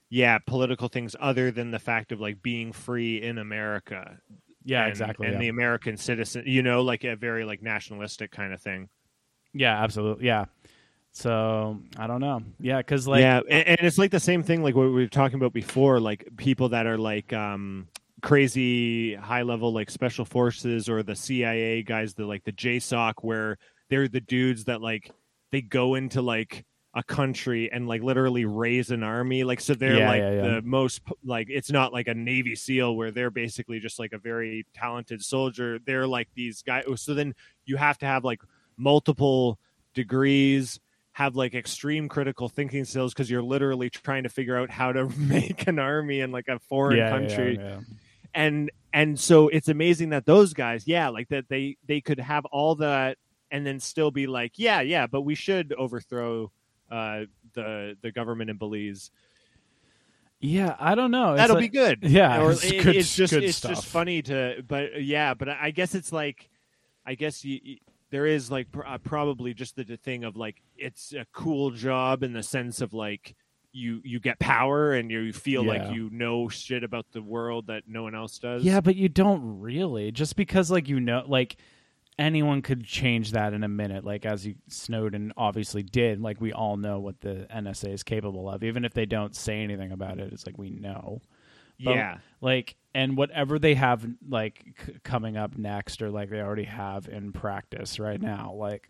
yeah, 0.10 0.38
political 0.38 0.88
things 0.88 1.16
other 1.20 1.52
than 1.52 1.72
the 1.72 1.80
fact 1.80 2.12
of 2.12 2.22
like 2.22 2.42
being 2.42 2.72
free 2.72 3.22
in 3.22 3.38
America. 3.38 4.18
yeah 4.64 4.84
and, 4.84 4.90
exactly 4.90 5.28
And 5.28 5.36
yeah. 5.36 5.42
the 5.42 5.48
American 5.50 5.98
citizen, 5.98 6.44
you 6.46 6.64
know, 6.64 6.82
like 6.82 7.04
a 7.04 7.16
very 7.16 7.44
like 7.44 7.62
nationalistic 7.62 8.32
kind 8.32 8.54
of 8.54 8.62
thing. 8.62 8.90
Yeah 9.58 9.84
absolutely. 9.84 10.26
Yeah. 10.26 10.46
So 11.12 11.80
I 11.98 12.06
don't 12.08 12.22
know. 12.22 12.44
Yeah 12.60 12.78
because 12.78 13.08
like 13.08 13.22
yeah, 13.22 13.42
and, 13.50 13.68
and 13.68 13.80
it's 13.82 13.98
like 13.98 14.12
the 14.12 14.20
same 14.20 14.44
thing 14.44 14.62
like 14.62 14.76
what 14.76 14.84
we 14.84 14.92
were 14.92 15.08
talking 15.08 15.38
about 15.38 15.54
before, 15.54 16.00
like 16.00 16.28
people 16.38 16.70
that 16.70 16.86
are 16.86 16.98
like 16.98 17.34
um 17.34 17.88
crazy 18.22 19.16
high 19.16 19.42
level 19.44 19.74
like 19.74 19.90
special 19.90 20.26
forces 20.26 20.90
or 20.90 21.04
the 21.04 21.16
CIA 21.16 21.84
guys, 21.84 22.14
the 22.14 22.26
like 22.26 22.44
the 22.44 22.52
JSOC 22.52 23.14
where 23.22 23.58
they're 23.90 24.08
the 24.08 24.22
dudes 24.22 24.66
that 24.66 24.82
like 24.82 25.12
they 25.52 25.62
go 25.62 25.96
into 25.96 26.22
like 26.22 26.66
a 26.94 27.04
country 27.04 27.72
and 27.72 27.88
like 27.88 28.02
literally 28.02 28.46
raise 28.46 28.90
an 28.90 29.04
army 29.04 29.44
like 29.44 29.60
so 29.60 29.74
they're 29.76 29.98
Yeah, 29.98 30.10
like 30.10 30.20
yeah, 30.22 30.32
yeah. 30.32 30.42
the 30.56 30.62
most 30.64 31.02
like 31.24 31.48
it's 31.50 31.72
not 31.72 31.94
like 31.94 32.08
a 32.08 32.14
navy 32.14 32.56
seal 32.56 32.96
where 32.96 33.12
they're 33.12 33.30
basically 33.30 33.80
just 33.80 34.00
like 34.00 34.14
a 34.14 34.18
very 34.18 34.66
talented 34.74 35.24
soldier. 35.24 35.80
They're 35.86 36.08
like 36.08 36.28
these 36.36 36.62
guys 36.64 36.86
so 36.96 37.14
then 37.14 37.34
you 37.66 37.78
have 37.78 37.98
to 38.00 38.06
have 38.06 38.24
like 38.24 38.42
multiple 38.78 39.60
degrees 39.94 40.80
have 41.14 41.36
like 41.36 41.56
extreme 41.56 42.08
critical 42.08 42.48
thinking 42.48 42.86
skills 42.86 43.14
because 43.14 43.30
you're 43.30 43.42
literally 43.42 43.90
trying 43.90 44.24
to 44.24 44.30
figure 44.30 44.56
out 44.58 44.70
how 44.70 44.92
to 44.92 45.10
make 45.18 45.68
an 45.68 45.80
army 45.80 46.20
in 46.22 46.32
like 46.32 46.48
a 46.48 46.60
foreign 46.60 46.98
Yeah, 46.98 47.06
yeah, 47.06 47.28
country 47.28 47.56
yeah. 47.60 47.80
and 48.36 48.72
and 48.94 49.20
so 49.20 49.48
it's 49.48 49.68
amazing 49.68 50.10
that 50.10 50.26
those 50.28 50.54
guys 50.54 50.86
yeah 50.88 51.10
like 51.10 51.28
that 51.30 51.50
they 51.50 51.78
they 51.88 52.02
could 52.02 52.20
have 52.20 52.46
all 52.46 52.76
that 52.76 53.18
and 53.50 53.66
then 53.66 53.80
still 53.80 54.12
be 54.12 54.28
like 54.28 54.54
yeah 54.58 54.82
yeah 54.82 55.08
but 55.08 55.22
we 55.22 55.34
should 55.34 55.74
overthrow 55.74 56.52
uh 56.92 57.22
the 57.54 57.98
the 58.02 58.12
government 58.12 58.50
in 58.52 58.58
belize 58.58 59.10
Yeah, 60.40 60.76
I 60.80 60.94
don't 60.94 61.10
know. 61.10 61.32
It's 61.34 61.40
that'll 61.42 61.56
like- 61.56 61.72
be 61.72 61.78
good 61.78 62.00
Yeah, 62.04 62.44
or 62.44 62.52
it's 62.52 62.64
it- 62.64 62.84
good- 62.84 62.96
it's 62.96 63.16
just 63.16 63.34
it's 63.34 63.58
stuff. 63.58 63.72
just 63.72 63.86
funny 63.88 64.22
to 64.24 64.64
but 64.68 65.02
yeah 65.04 65.34
but 65.34 65.50
i 65.50 65.72
guess 65.72 65.96
it's 65.96 66.12
like 66.14 66.48
i 67.08 67.16
guess 67.16 67.44
you- 67.44 67.78
there 68.10 68.26
is 68.26 68.50
like 68.52 68.72
pr- 68.72 68.86
uh, 68.86 68.98
probably 69.00 69.54
just 69.54 69.76
the, 69.76 69.84
the 69.84 69.98
thing 69.98 70.24
of 70.24 70.36
like 70.38 70.62
it's 70.78 71.14
a 71.14 71.26
cool 71.34 71.72
job 71.72 72.24
in 72.24 72.34
the 72.34 72.44
sense 72.44 72.82
of 72.82 72.94
like 72.94 73.36
you 73.74 74.02
you 74.04 74.20
get 74.20 74.40
power 74.40 74.94
and 74.94 75.12
you 75.12 75.32
feel 75.34 75.64
Yeah. 75.66 75.72
like 75.88 75.96
you 75.96 76.10
know 76.12 76.48
shit 76.50 76.84
about 76.84 77.06
the 77.12 77.22
world 77.22 77.68
that 77.68 77.84
no 77.88 78.04
one 78.04 78.16
else 78.16 78.40
does 78.40 78.64
Yeah, 78.64 78.82
but 78.82 78.96
you 78.96 79.10
don't 79.10 79.60
really. 79.60 80.12
Just 80.12 80.36
because 80.36 80.72
like 80.72 80.88
you 80.88 81.00
know 81.00 81.24
like 81.28 81.58
anyone 82.20 82.62
could 82.64 82.84
change 82.84 83.34
that 83.34 83.54
in 83.54 83.64
a 83.64 83.68
minute, 83.68 84.04
like 84.04 84.26
as 84.26 84.48
you 84.48 84.56
Snowden 84.70 85.34
obviously 85.38 85.84
did. 85.84 86.20
Like 86.22 86.42
we 86.42 86.52
all 86.54 86.78
know 86.78 87.00
what 87.00 87.20
the 87.22 87.46
NSA 87.54 87.94
is 87.94 88.04
capable 88.04 88.50
of. 88.50 88.64
Even 88.64 88.86
if 88.86 88.94
they 88.94 89.06
don't 89.06 89.36
say 89.36 89.62
anything 89.62 89.92
about 89.92 90.18
it, 90.20 90.32
it's 90.34 90.46
like 90.46 90.58
we 90.58 90.70
know. 90.72 91.22
But, 91.80 91.96
yeah 91.96 92.18
Like 92.42 92.76
and 92.98 93.16
whatever 93.16 93.60
they 93.60 93.76
have 93.76 94.08
like 94.28 94.76
c- 94.84 94.96
coming 95.04 95.38
up 95.38 95.56
next 95.56 96.02
or 96.02 96.10
like 96.10 96.32
they 96.32 96.42
already 96.42 96.64
have 96.64 97.08
in 97.08 97.32
practice 97.32 98.00
right 98.00 98.20
now, 98.20 98.54
like 98.58 98.90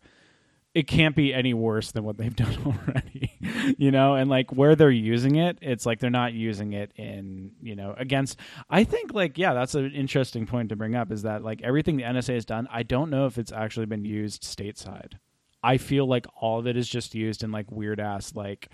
it 0.73 0.87
can't 0.87 1.15
be 1.15 1.33
any 1.33 1.53
worse 1.53 1.91
than 1.91 2.05
what 2.05 2.17
they've 2.17 2.35
done 2.45 2.55
already 2.65 3.33
you 3.77 3.91
know? 3.91 4.15
And 4.15 4.29
like 4.29 4.51
where 4.53 4.75
they're 4.75 4.89
using 4.89 5.35
it 5.35 5.57
it's 5.61 5.85
like 5.85 5.99
they're 5.99 6.09
not 6.09 6.33
using 6.33 6.71
it 6.71 6.91
in 6.95 7.51
you 7.61 7.75
know 7.75 7.95
against 7.97 8.39
i 8.69 8.83
think 8.83 9.13
like 9.13 9.37
yeah 9.37 9.53
that's 9.53 9.75
an 9.75 9.91
interesting 9.91 10.45
point 10.45 10.69
to 10.69 10.75
bring 10.75 10.95
up 10.95 11.11
is 11.11 11.23
that 11.23 11.43
like 11.43 11.61
everything 11.63 11.97
the 11.97 12.03
nsa 12.03 12.33
has 12.33 12.45
done 12.45 12.67
i 12.71 12.83
don't 12.83 13.09
know 13.09 13.25
if 13.25 13.37
it's 13.37 13.51
actually 13.51 13.85
been 13.85 14.05
used 14.05 14.43
stateside. 14.43 15.13
I 15.63 15.77
feel 15.77 16.05
like 16.05 16.27
all 16.39 16.59
of 16.59 16.67
it 16.67 16.77
is 16.77 16.87
just 16.87 17.15
used 17.15 17.43
in 17.43 17.51
like 17.51 17.71
weird 17.71 17.99
ass 17.99 18.35
like 18.35 18.69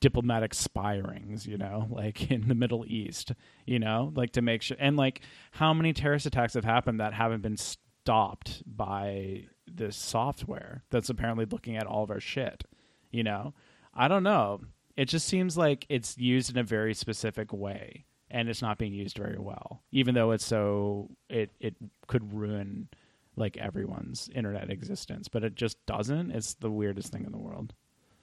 diplomatic 0.00 0.54
spy 0.54 0.96
rings 0.96 1.46
you 1.46 1.58
know 1.58 1.86
like 1.90 2.30
in 2.30 2.48
the 2.48 2.54
middle 2.54 2.84
east 2.86 3.32
you 3.66 3.78
know 3.78 4.12
like 4.14 4.30
to 4.32 4.42
make 4.42 4.62
sure 4.62 4.76
and 4.78 4.96
like 4.96 5.20
how 5.52 5.74
many 5.74 5.92
terrorist 5.92 6.26
attacks 6.26 6.54
have 6.54 6.64
happened 6.64 7.00
that 7.00 7.12
haven't 7.12 7.42
been 7.42 7.56
stopped 7.56 8.62
by 8.64 9.42
this 9.66 9.96
software 9.96 10.84
that's 10.90 11.10
apparently 11.10 11.44
looking 11.44 11.76
at 11.76 11.86
all 11.86 12.04
of 12.04 12.10
our 12.10 12.20
shit 12.20 12.64
you 13.10 13.22
know? 13.22 13.54
I 13.94 14.08
don't 14.08 14.22
know. 14.22 14.60
It 14.96 15.06
just 15.06 15.28
seems 15.28 15.56
like 15.56 15.86
it's 15.88 16.18
used 16.18 16.50
in 16.50 16.58
a 16.58 16.64
very 16.64 16.94
specific 16.94 17.52
way 17.52 18.04
and 18.30 18.48
it's 18.48 18.62
not 18.62 18.78
being 18.78 18.92
used 18.92 19.16
very 19.16 19.38
well 19.38 19.82
even 19.90 20.14
though 20.14 20.32
it's 20.32 20.44
so 20.44 21.08
it 21.30 21.50
it 21.60 21.74
could 22.08 22.34
ruin 22.34 22.88
like 23.36 23.56
everyone's 23.56 24.28
internet 24.34 24.70
existence 24.70 25.28
but 25.28 25.44
it 25.44 25.54
just 25.54 25.78
doesn't. 25.86 26.32
It's 26.32 26.54
the 26.54 26.70
weirdest 26.70 27.12
thing 27.12 27.24
in 27.24 27.32
the 27.32 27.38
world 27.38 27.74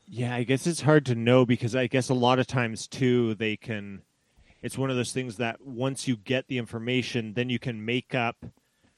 Yeah, 0.07 0.35
I 0.35 0.43
guess 0.43 0.67
it's 0.67 0.81
hard 0.81 1.05
to 1.07 1.15
know 1.15 1.45
because 1.45 1.75
I 1.75 1.87
guess 1.87 2.09
a 2.09 2.13
lot 2.13 2.39
of 2.39 2.47
times 2.47 2.87
too 2.87 3.35
they 3.35 3.57
can 3.57 4.01
it's 4.61 4.77
one 4.77 4.89
of 4.89 4.95
those 4.95 5.11
things 5.11 5.37
that 5.37 5.61
once 5.61 6.07
you 6.07 6.17
get 6.17 6.47
the 6.47 6.57
information 6.57 7.33
then 7.33 7.49
you 7.49 7.59
can 7.59 7.83
make 7.83 8.15
up 8.15 8.35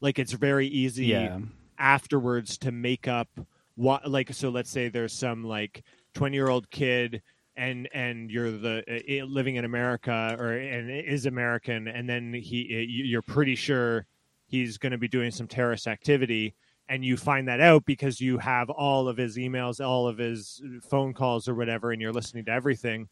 like 0.01 0.19
it's 0.19 0.33
very 0.33 0.67
easy 0.67 1.07
Yeah. 1.07 1.39
afterwards 1.77 2.57
to 2.59 2.71
make 2.71 3.07
up 3.07 3.27
what 3.75 4.09
like 4.09 4.33
so 4.33 4.49
let's 4.49 4.69
say 4.69 4.89
there's 4.89 5.13
some 5.13 5.43
like 5.43 5.83
20 6.13 6.35
year 6.35 6.49
old 6.49 6.69
kid 6.71 7.21
and 7.55 7.87
and 7.93 8.29
you're 8.29 8.51
the 8.51 8.83
uh, 9.21 9.25
living 9.25 9.55
in 9.55 9.65
America 9.65 10.35
or 10.39 10.51
and 10.53 10.89
is 10.91 11.25
American 11.25 11.87
and 11.87 12.07
then 12.09 12.33
he 12.33 12.67
uh, 12.75 12.85
you're 12.87 13.21
pretty 13.21 13.55
sure 13.55 14.05
he's 14.47 14.77
going 14.77 14.91
to 14.91 14.97
be 14.97 15.07
doing 15.07 15.31
some 15.31 15.47
terrorist 15.47 15.87
activity 15.87 16.53
and 16.89 17.03
you 17.03 17.17
find 17.17 17.47
that 17.47 17.59
out 17.59 17.85
because 17.85 18.21
you 18.21 18.37
have 18.37 18.69
all 18.69 19.07
of 19.07 19.17
his 19.17 19.37
emails 19.37 19.85
all 19.85 20.07
of 20.07 20.17
his 20.17 20.61
phone 20.89 21.13
calls 21.13 21.47
or 21.47 21.55
whatever 21.55 21.91
and 21.91 22.01
you're 22.01 22.13
listening 22.13 22.45
to 22.45 22.51
everything 22.51 23.07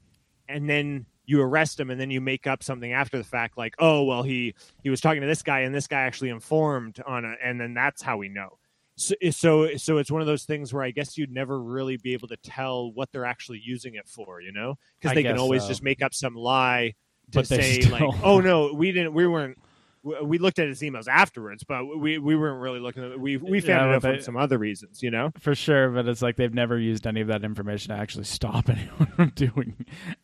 and 0.48 0.70
then 0.70 1.06
you 1.26 1.42
arrest 1.42 1.80
him 1.80 1.90
and 1.90 2.00
then 2.00 2.12
you 2.12 2.22
make 2.22 2.46
up 2.48 2.64
something 2.64 2.94
after 2.94 3.18
the 3.18 3.24
fact 3.24 3.58
like 3.58 3.74
oh 3.80 4.04
well 4.04 4.24
he 4.24 4.54
he 4.84 4.90
was 4.90 5.02
talking 5.02 5.22
to 5.22 5.28
this 5.28 5.42
guy 5.42 5.62
and 5.62 5.74
this 5.74 5.88
guy 5.88 6.02
actually 6.02 6.30
informed 6.30 7.02
on 7.06 7.26
it 7.26 7.38
and 7.44 7.60
then 7.60 7.74
that's 7.74 8.02
how 8.02 8.18
we 8.18 8.30
know 8.30 8.58
so, 8.98 9.14
so 9.32 9.76
so 9.76 9.98
it's 9.98 10.12
one 10.12 10.22
of 10.22 10.28
those 10.28 10.44
things 10.46 10.74
where 10.74 10.84
i 10.84 10.92
guess 10.92 11.18
you'd 11.18 11.32
never 11.32 11.62
really 11.62 11.98
be 11.98 12.14
able 12.14 12.28
to 12.28 12.38
tell 12.38 12.92
what 12.94 13.12
they're 13.12 13.26
actually 13.26 13.62
using 13.64 13.96
it 13.96 14.08
for 14.08 14.40
you 14.40 14.52
know 14.52 14.76
because 15.00 15.16
they 15.16 15.24
can 15.24 15.38
always 15.38 15.64
so. 15.64 15.68
just 15.68 15.84
make 15.84 16.02
up 16.02 16.14
some 16.14 16.36
lie 16.36 16.94
to 17.32 17.40
But 17.40 17.48
say 17.48 17.82
still- 17.82 17.92
like 17.92 18.24
oh 18.24 18.40
no 18.40 18.72
we 18.74 18.92
didn't 18.92 19.14
we 19.14 19.28
weren't 19.28 19.58
we- 20.06 20.22
we 20.24 20.38
looked 20.38 20.60
at 20.60 20.68
his 20.68 20.82
emails 20.82 21.08
afterwards 21.10 21.64
but 21.64 21.84
we 22.00 22.18
we 22.20 22.36
weren't 22.36 22.62
really 22.62 22.80
looking 22.80 23.04
at 23.04 23.20
we 23.20 23.36
we 23.38 23.60
Yeah, 23.60 23.80
found 23.80 23.92
it 23.96 24.02
but 24.02 24.08
out 24.10 24.16
from 24.16 24.24
some 24.24 24.38
other 24.38 24.58
reasons 24.58 25.02
you 25.04 25.12
know 25.12 25.32
for 25.40 25.54
sure 25.56 25.90
but 25.90 26.08
it's 26.08 26.22
like 26.22 26.36
they've 26.38 26.54
never 26.54 26.78
used 26.80 27.06
any 27.08 27.22
of 27.22 27.28
that 27.28 27.44
information 27.44 27.94
to 27.94 28.00
actually 28.00 28.24
stop 28.26 28.70
anyone 28.76 29.08
from 29.16 29.30
doing 29.36 29.74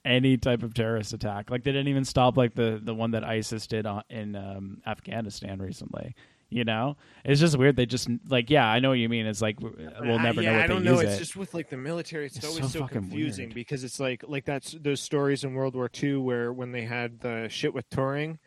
any 0.06 0.38
type 0.38 0.64
of 0.64 0.74
terrorist 0.74 1.14
attack 1.14 1.50
like 1.50 1.64
they 1.64 1.72
didn't 1.72 1.88
even 1.90 2.06
stop 2.06 2.38
like 2.38 2.54
the 2.56 2.80
the 2.84 2.94
one 2.94 3.12
that 3.12 3.24
isis 3.24 3.68
did 3.68 3.86
on, 3.86 4.04
in 4.10 4.36
um, 4.36 4.82
afghanistan 4.86 5.60
recently 5.60 6.14
you 6.50 6.64
know 6.66 6.98
it's 7.24 7.40
just 7.40 7.58
weird 7.58 7.76
they 7.78 7.86
just 7.86 8.10
like 8.28 8.50
yeah 8.50 8.68
i 8.68 8.78
know 8.80 8.90
what 8.90 8.98
you 9.00 9.08
mean 9.10 9.26
it's 9.26 9.42
like 9.42 9.58
we'll 9.62 9.74
I- 10.20 10.24
never 10.24 10.42
yeah, 10.42 10.52
know 10.52 10.56
what 10.58 10.64
I 10.64 10.68
don't 10.68 10.84
they 10.84 10.92
know. 10.92 11.00
use 11.00 11.04
It's 11.10 11.16
it 11.16 11.20
just 11.20 11.36
with 11.38 11.54
like 11.54 11.70
the 11.70 11.78
military. 11.78 12.26
It's, 12.26 12.36
It's 12.38 12.46
always 12.46 12.72
so 12.72 12.80
so, 12.82 12.88
confusing 12.88 13.46
weird. 13.48 13.56
because 13.56 13.84
it's 13.86 14.00
like 14.02 14.24
like 14.28 14.44
that's 14.46 14.74
those 14.82 15.00
stories 15.00 15.44
in 15.46 15.54
World 15.54 15.76
War 15.76 15.90
II 16.04 16.18
where 16.18 16.52
when 16.52 16.72
they 16.74 16.82
had 16.84 17.22
the 17.22 17.48
shit 17.50 17.74
with 17.74 17.90
Turing, 17.90 18.38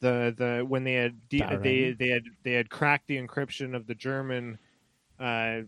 the 0.00 0.34
the 0.36 0.64
when 0.66 0.84
they 0.84 0.94
had 0.94 1.28
de- 1.28 1.58
they 1.62 1.92
they 1.92 2.08
had 2.08 2.24
they 2.42 2.52
had 2.52 2.70
cracked 2.70 3.06
the 3.06 3.16
encryption 3.20 3.74
of 3.74 3.86
the 3.86 3.94
German. 3.94 4.58
Uh, 5.18 5.62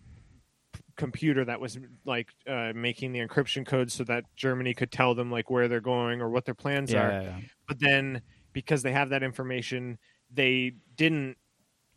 computer 0.97 1.45
that 1.45 1.61
was 1.61 1.79
like 2.07 2.29
uh, 2.49 2.73
making 2.75 3.13
the 3.13 3.21
encryption 3.21 3.67
code 3.67 3.93
so 3.93 4.03
that 4.03 4.25
Germany 4.35 4.73
could 4.75 4.91
tell 4.91 5.15
them 5.15 5.31
like 5.31 5.51
where 5.51 5.69
they're 5.69 5.81
going 5.81 6.23
or 6.23 6.31
what 6.31 6.47
their 6.47 6.55
plans 6.55 6.91
yeah, 6.91 7.03
are 7.03 7.11
yeah, 7.11 7.23
yeah. 7.23 7.41
but 7.69 7.79
then 7.79 8.23
because 8.55 8.83
they 8.83 8.93
have 8.93 9.11
that 9.11 9.23
information 9.23 9.99
they 10.33 10.73
didn't 10.97 11.37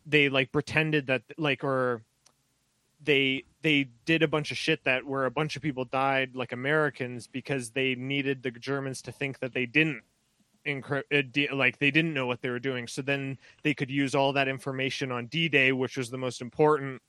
they 0.06 0.28
like 0.28 0.52
pretended 0.52 1.06
that 1.06 1.22
like 1.38 1.64
or 1.64 2.02
they 3.02 3.44
they 3.62 3.88
did 4.04 4.22
a 4.22 4.28
bunch 4.28 4.50
of 4.50 4.58
shit 4.58 4.84
that 4.84 5.04
where 5.04 5.24
a 5.24 5.30
bunch 5.30 5.56
of 5.56 5.62
people 5.62 5.84
died 5.84 6.34
like 6.34 6.52
americans 6.52 7.26
because 7.26 7.70
they 7.70 7.94
needed 7.94 8.42
the 8.42 8.50
germans 8.50 9.02
to 9.02 9.10
think 9.10 9.38
that 9.38 9.54
they 9.54 9.66
didn't 9.66 10.02
uh, 10.66 11.02
like 11.52 11.78
they 11.78 11.90
didn't 11.90 12.14
know 12.14 12.26
what 12.26 12.40
they 12.42 12.50
were 12.50 12.58
doing. 12.58 12.86
So 12.86 13.02
then 13.02 13.38
they 13.62 13.74
could 13.74 13.90
use 13.90 14.14
all 14.14 14.32
that 14.34 14.48
information 14.48 15.10
on 15.12 15.26
d-day 15.26 15.72
which 15.72 15.96
was 15.96 16.10
the 16.10 16.18
most 16.18 16.40
important 16.40 17.02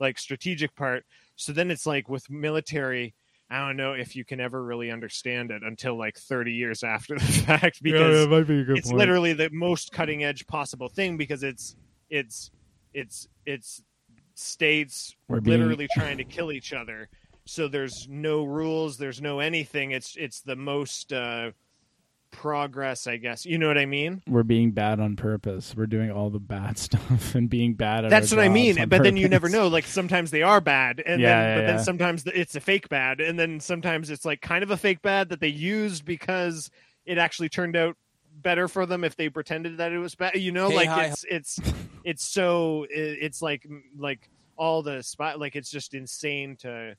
like 0.00 0.18
strategic 0.18 0.74
part. 0.76 1.04
So 1.36 1.52
then 1.52 1.70
it's 1.70 1.86
like 1.86 2.08
with 2.08 2.28
military 2.30 3.14
i 3.50 3.66
don't 3.66 3.78
know 3.78 3.94
if 3.94 4.14
you 4.14 4.26
can 4.26 4.40
ever 4.40 4.62
really 4.62 4.90
understand 4.90 5.50
it 5.50 5.62
until 5.62 5.96
like 5.96 6.18
30 6.18 6.52
years 6.52 6.82
after 6.82 7.14
the 7.18 7.24
fact 7.24 7.82
because 7.82 8.28
might 8.28 8.46
be 8.46 8.60
a 8.60 8.64
good 8.64 8.76
it's 8.76 8.92
literally 8.92 9.32
the 9.32 9.48
most 9.50 9.90
cutting 9.90 10.22
edge 10.22 10.46
possible 10.46 10.90
thing 10.90 11.16
because 11.16 11.42
it's 11.42 11.74
it's 12.10 12.50
it's 12.92 13.26
it's 13.46 13.82
states 14.34 15.16
We're 15.28 15.40
being- 15.40 15.60
literally 15.60 15.88
trying 15.94 16.18
to 16.18 16.24
kill 16.24 16.52
each 16.52 16.72
other. 16.72 17.08
So 17.44 17.66
there's 17.66 18.06
no 18.08 18.44
rules 18.44 18.98
there's 18.98 19.20
no 19.20 19.40
anything. 19.40 19.92
It's 19.92 20.16
it's 20.16 20.40
the 20.40 20.56
most 20.56 21.12
uh 21.12 21.52
progress 22.30 23.06
i 23.06 23.16
guess. 23.16 23.44
You 23.46 23.58
know 23.58 23.68
what 23.68 23.78
i 23.78 23.86
mean? 23.86 24.22
We're 24.28 24.42
being 24.42 24.72
bad 24.72 25.00
on 25.00 25.16
purpose. 25.16 25.74
We're 25.76 25.86
doing 25.86 26.10
all 26.10 26.30
the 26.30 26.38
bad 26.38 26.78
stuff 26.86 27.34
and 27.34 27.48
being 27.48 27.74
bad 27.74 28.04
at 28.04 28.10
that's 28.10 28.30
what 28.30 28.40
i 28.40 28.48
mean 28.48 28.74
jobs 28.74 28.82
on 28.82 28.88
but 28.88 29.02
then 29.02 29.16
you 29.16 29.28
never 29.28 29.48
know 29.48 29.68
like 29.68 29.84
sometimes 29.86 30.30
they 30.30 30.42
are 30.42 30.60
bad 30.60 31.02
and 31.04 31.20
Yeah, 31.20 31.28
then 31.28 31.48
yeah, 31.48 31.54
but 31.54 31.60
yeah. 31.60 31.66
then 31.76 31.84
sometimes 31.84 32.24
it's 32.26 32.54
a 32.54 32.60
fake 32.60 32.88
bad 32.88 33.20
and 33.20 33.38
then 33.38 33.60
sometimes 33.60 34.10
it's 34.10 34.24
like 34.24 34.40
kind 34.40 34.62
of 34.62 34.70
a 34.70 34.76
fake 34.76 35.02
bad 35.02 35.30
that 35.30 35.40
they 35.40 35.48
used 35.48 36.04
because 36.04 36.70
it 37.06 37.18
actually 37.18 37.48
turned 37.48 37.76
out 37.76 37.96
better 38.40 38.68
for 38.68 38.86
them 38.86 39.02
if 39.02 39.16
they 39.16 39.28
pretended 39.28 39.78
that 39.78 39.92
it 39.92 39.98
was 39.98 40.14
bad 40.14 40.36
you 40.36 40.52
know? 40.52 40.68
Hey, 40.70 40.76
like 40.76 40.88
hi, 40.88 41.04
it's 41.06 41.24
it's 41.28 41.60
it's 42.04 42.24
so 42.24 42.86
it's 42.90 43.42
like 43.42 43.66
like 43.96 44.28
all 44.56 44.82
the 44.82 45.02
spot 45.02 45.38
like 45.40 45.56
it's 45.56 45.70
just 45.70 45.94
insane 45.94 46.56
to 46.56 46.94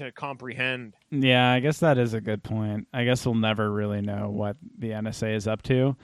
to 0.00 0.12
comprehend 0.12 0.94
Yeah, 1.10 1.50
I 1.52 1.60
guess 1.60 1.78
that 1.80 1.96
is 1.98 2.12
a 2.14 2.20
good 2.20 2.42
point. 2.42 2.88
I 2.92 3.04
guess 3.04 3.24
we'll 3.24 3.34
never 3.36 3.70
really 3.70 4.00
know 4.00 4.28
what 4.30 4.56
the 4.78 4.90
NSA 4.90 5.34
is 5.36 5.46
up 5.46 5.62
to. 5.62 5.96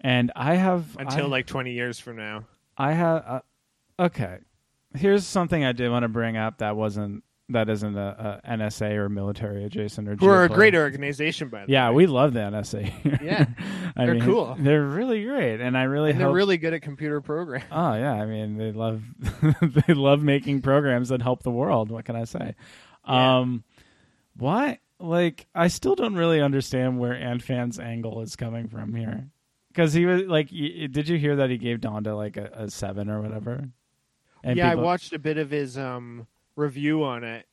And 0.00 0.32
I 0.34 0.54
have 0.56 0.96
until 0.98 1.26
I, 1.26 1.28
like 1.28 1.46
20 1.46 1.72
years 1.72 1.98
from 2.00 2.16
now 2.16 2.44
I 2.76 2.92
have 2.92 3.24
uh, 3.26 3.40
okay. 4.00 4.38
Here's 4.94 5.26
something 5.26 5.64
I 5.64 5.72
did 5.72 5.90
want 5.90 6.02
to 6.02 6.08
bring 6.08 6.36
up 6.36 6.58
that 6.58 6.76
wasn't 6.76 7.22
that 7.48 7.68
isn't 7.68 7.96
a, 7.98 8.40
a 8.44 8.56
NSA 8.56 8.92
or 8.96 9.08
military 9.10 9.64
adjacent 9.64 10.08
or 10.08 10.16
Who 10.16 10.26
are 10.26 10.44
a 10.44 10.48
great 10.48 10.74
organization, 10.74 11.48
by 11.50 11.66
the 11.66 11.72
Yeah, 11.72 11.90
way. 11.90 11.96
we 11.96 12.06
love 12.06 12.32
the 12.32 12.40
NSA. 12.40 13.20
Yeah, 13.22 13.44
I 13.94 14.06
they're 14.06 14.14
mean, 14.14 14.24
cool. 14.24 14.56
They're 14.58 14.84
really 14.86 15.24
great, 15.24 15.60
and 15.60 15.76
I 15.76 15.82
really 15.84 16.12
And 16.12 16.20
they're 16.20 16.32
really 16.32 16.56
good 16.56 16.72
at 16.72 16.80
computer 16.82 17.20
programming. 17.20 17.66
Oh 17.70 17.94
yeah, 17.94 18.14
I 18.14 18.24
mean 18.26 18.56
they 18.56 18.72
love 18.72 19.02
they 19.86 19.92
love 19.94 20.22
making 20.22 20.62
programs 20.62 21.10
that 21.10 21.20
help 21.22 21.42
the 21.42 21.50
world. 21.50 21.90
What 21.90 22.04
can 22.06 22.16
I 22.16 22.24
say? 22.24 22.54
Yeah. 23.06 23.38
Um, 23.38 23.64
why? 24.36 24.78
Like 24.98 25.46
I 25.54 25.68
still 25.68 25.94
don't 25.94 26.14
really 26.14 26.40
understand 26.40 26.98
where 26.98 27.14
Anfan's 27.14 27.78
angle 27.78 28.20
is 28.22 28.36
coming 28.36 28.68
from 28.68 28.94
here. 28.94 29.28
Because 29.68 29.92
he 29.92 30.04
was 30.04 30.22
like, 30.22 30.50
y- 30.52 30.86
did 30.90 31.08
you 31.08 31.18
hear 31.18 31.36
that 31.36 31.50
he 31.50 31.56
gave 31.56 31.80
Donda 31.80 32.14
like 32.16 32.36
a, 32.36 32.50
a 32.54 32.70
seven 32.70 33.08
or 33.08 33.20
whatever? 33.20 33.68
And 34.44 34.56
yeah, 34.56 34.70
people- 34.70 34.84
I 34.84 34.86
watched 34.86 35.12
a 35.12 35.18
bit 35.18 35.38
of 35.38 35.50
his 35.50 35.76
um 35.78 36.26
review 36.56 37.04
on 37.04 37.24
it. 37.24 37.46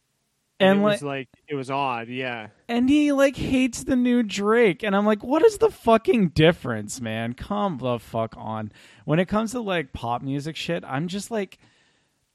And 0.62 0.80
it 0.80 0.84
like, 0.84 0.92
was 0.96 1.04
like 1.04 1.30
it 1.48 1.56
was 1.56 1.72
odd, 1.72 2.10
yeah. 2.10 2.48
and 2.68 2.90
he 2.90 3.14
like 3.14 3.38
hates 3.38 3.86
the 3.86 3.96
new 3.96 4.24
Drake, 4.24 4.84
and 4.84 4.94
I'm 4.94 5.06
like, 5.06 5.24
what 5.24 5.42
is 5.46 5.58
the 5.58 5.70
fucking 5.70 6.30
difference, 6.32 7.00
man? 7.00 7.34
Come 7.34 7.78
the 7.78 7.98
fuck 7.98 8.36
on. 8.38 8.74
When 9.06 9.20
it 9.20 9.30
comes 9.30 9.52
to 9.52 9.62
like 9.62 9.94
pop 9.94 10.22
music 10.22 10.58
shit, 10.58 10.84
I'm 10.86 11.08
just 11.08 11.32
like, 11.32 11.60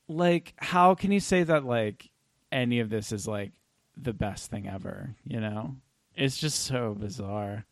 like, 0.08 0.54
how 0.56 0.94
can 0.94 1.12
you 1.12 1.20
say 1.20 1.42
that 1.42 1.66
like 1.66 2.08
any 2.54 2.80
of 2.80 2.88
this 2.88 3.12
is 3.12 3.28
like 3.28 3.52
the 4.00 4.14
best 4.14 4.50
thing 4.50 4.68
ever? 4.68 5.14
You 5.26 5.40
know, 5.40 5.76
it's 6.16 6.38
just 6.38 6.64
so 6.64 6.96
bizarre. 6.98 7.66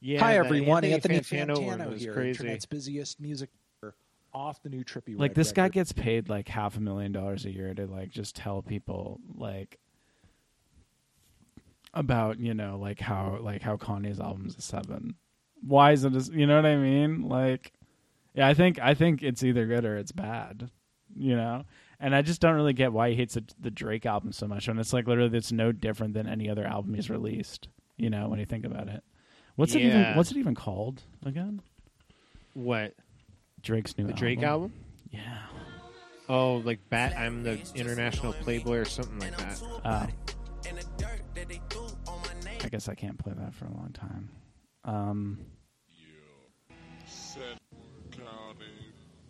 Yeah. 0.00 0.20
Hi 0.20 0.38
everyone, 0.38 0.84
Anthony 0.84 1.16
Anthony 1.16 1.42
Fantano, 1.42 1.58
Fantano, 1.58 1.96
here, 1.96 2.12
crazy. 2.12 2.30
internet's 2.30 2.66
busiest 2.66 3.20
music 3.20 3.50
off 4.32 4.62
the 4.62 4.68
new 4.68 4.84
trippy. 4.84 5.18
Like 5.18 5.34
this 5.34 5.52
guy 5.52 5.68
gets 5.68 5.92
paid 5.92 6.28
like 6.28 6.48
half 6.48 6.76
a 6.76 6.80
million 6.80 7.12
dollars 7.12 7.44
a 7.44 7.50
year 7.50 7.74
to 7.74 7.86
like 7.86 8.10
just 8.10 8.36
tell 8.36 8.62
people 8.62 9.20
like 9.36 9.78
about 11.94 12.38
you 12.38 12.54
know 12.54 12.78
like 12.80 13.00
how 13.00 13.38
like 13.40 13.62
how 13.62 13.76
Kanye's 13.76 14.20
album's 14.20 14.56
a 14.56 14.62
seven. 14.62 15.14
Why 15.66 15.92
is 15.92 16.04
it? 16.04 16.14
A, 16.14 16.20
you 16.32 16.46
know 16.46 16.56
what 16.56 16.66
I 16.66 16.76
mean? 16.76 17.28
Like, 17.28 17.72
yeah, 18.34 18.46
I 18.46 18.54
think 18.54 18.78
I 18.80 18.94
think 18.94 19.22
it's 19.22 19.42
either 19.42 19.66
good 19.66 19.84
or 19.84 19.96
it's 19.96 20.12
bad. 20.12 20.70
You 21.16 21.34
know, 21.34 21.64
and 22.00 22.14
I 22.14 22.22
just 22.22 22.40
don't 22.40 22.54
really 22.54 22.72
get 22.72 22.92
why 22.92 23.10
he 23.10 23.16
hates 23.16 23.34
the, 23.34 23.44
the 23.60 23.70
Drake 23.70 24.06
album 24.06 24.32
so 24.32 24.46
much. 24.46 24.68
And 24.68 24.78
it's 24.78 24.92
like 24.92 25.06
literally, 25.06 25.36
it's 25.36 25.52
no 25.52 25.72
different 25.72 26.14
than 26.14 26.28
any 26.28 26.48
other 26.48 26.64
album 26.64 26.94
he's 26.94 27.10
released. 27.10 27.68
You 27.96 28.10
know, 28.10 28.28
when 28.28 28.38
you 28.38 28.46
think 28.46 28.64
about 28.64 28.88
it, 28.88 29.02
what's 29.56 29.74
it 29.74 29.80
even? 29.80 30.16
What's 30.16 30.30
it 30.30 30.36
even 30.36 30.54
called 30.54 31.02
again? 31.26 31.60
What 32.54 32.94
Drake's 33.62 33.96
new 33.98 34.06
the 34.06 34.12
Drake 34.12 34.42
album? 34.42 34.72
Yeah. 35.10 35.38
Oh, 36.28 36.56
like 36.56 36.80
Bat. 36.90 37.16
I'm 37.16 37.42
the 37.42 37.58
international 37.74 38.32
playboy 38.34 38.76
or 38.78 38.84
something 38.84 39.18
like 39.18 39.36
that. 39.36 39.62
Oh. 39.84 40.06
I 42.62 42.68
guess 42.68 42.88
I 42.88 42.94
can't 42.94 43.18
play 43.18 43.32
that 43.36 43.54
for 43.54 43.64
a 43.64 43.72
long 43.72 43.90
time. 43.92 44.28
Um, 44.84 45.38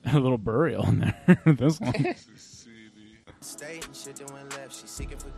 a 0.13 0.19
little 0.19 0.39
burial 0.39 0.87
in 0.87 1.01
there. 1.01 1.43
this 1.47 1.81
one. 1.81 1.95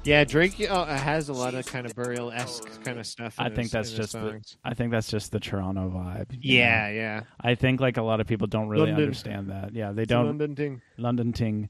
Yeah, 0.05 0.25
Drake 0.25 0.67
uh, 0.69 0.85
has 0.87 1.29
a 1.29 1.33
lot 1.33 1.55
of 1.55 1.67
kind 1.67 1.87
of 1.87 1.95
burial 1.95 2.31
esque 2.33 2.83
kind 2.85 2.99
of 2.99 3.07
stuff. 3.07 3.39
in 3.39 3.47
I 3.47 3.49
think 3.49 3.63
his- 3.65 3.71
that's 3.73 3.91
in 3.93 3.97
just 3.97 4.13
the. 4.13 4.41
I 4.65 4.75
think 4.75 4.91
that's 4.91 5.11
just 5.11 5.33
the 5.33 5.41
Toronto 5.41 5.91
vibe. 5.91 6.27
Yeah, 6.41 6.89
know? 6.89 6.95
yeah. 6.95 7.21
I 7.41 7.55
think 7.55 7.81
like 7.81 7.97
a 7.97 8.03
lot 8.03 8.21
of 8.21 8.27
people 8.27 8.47
don't 8.47 8.69
really 8.69 8.87
London. 8.87 9.05
understand 9.05 9.51
that. 9.51 9.75
Yeah, 9.75 9.93
they 9.93 10.03
It's 10.03 10.09
don't. 10.11 10.27
London 10.27 10.57
thing. 10.57 10.81
London 10.97 11.33
ting. 11.33 11.69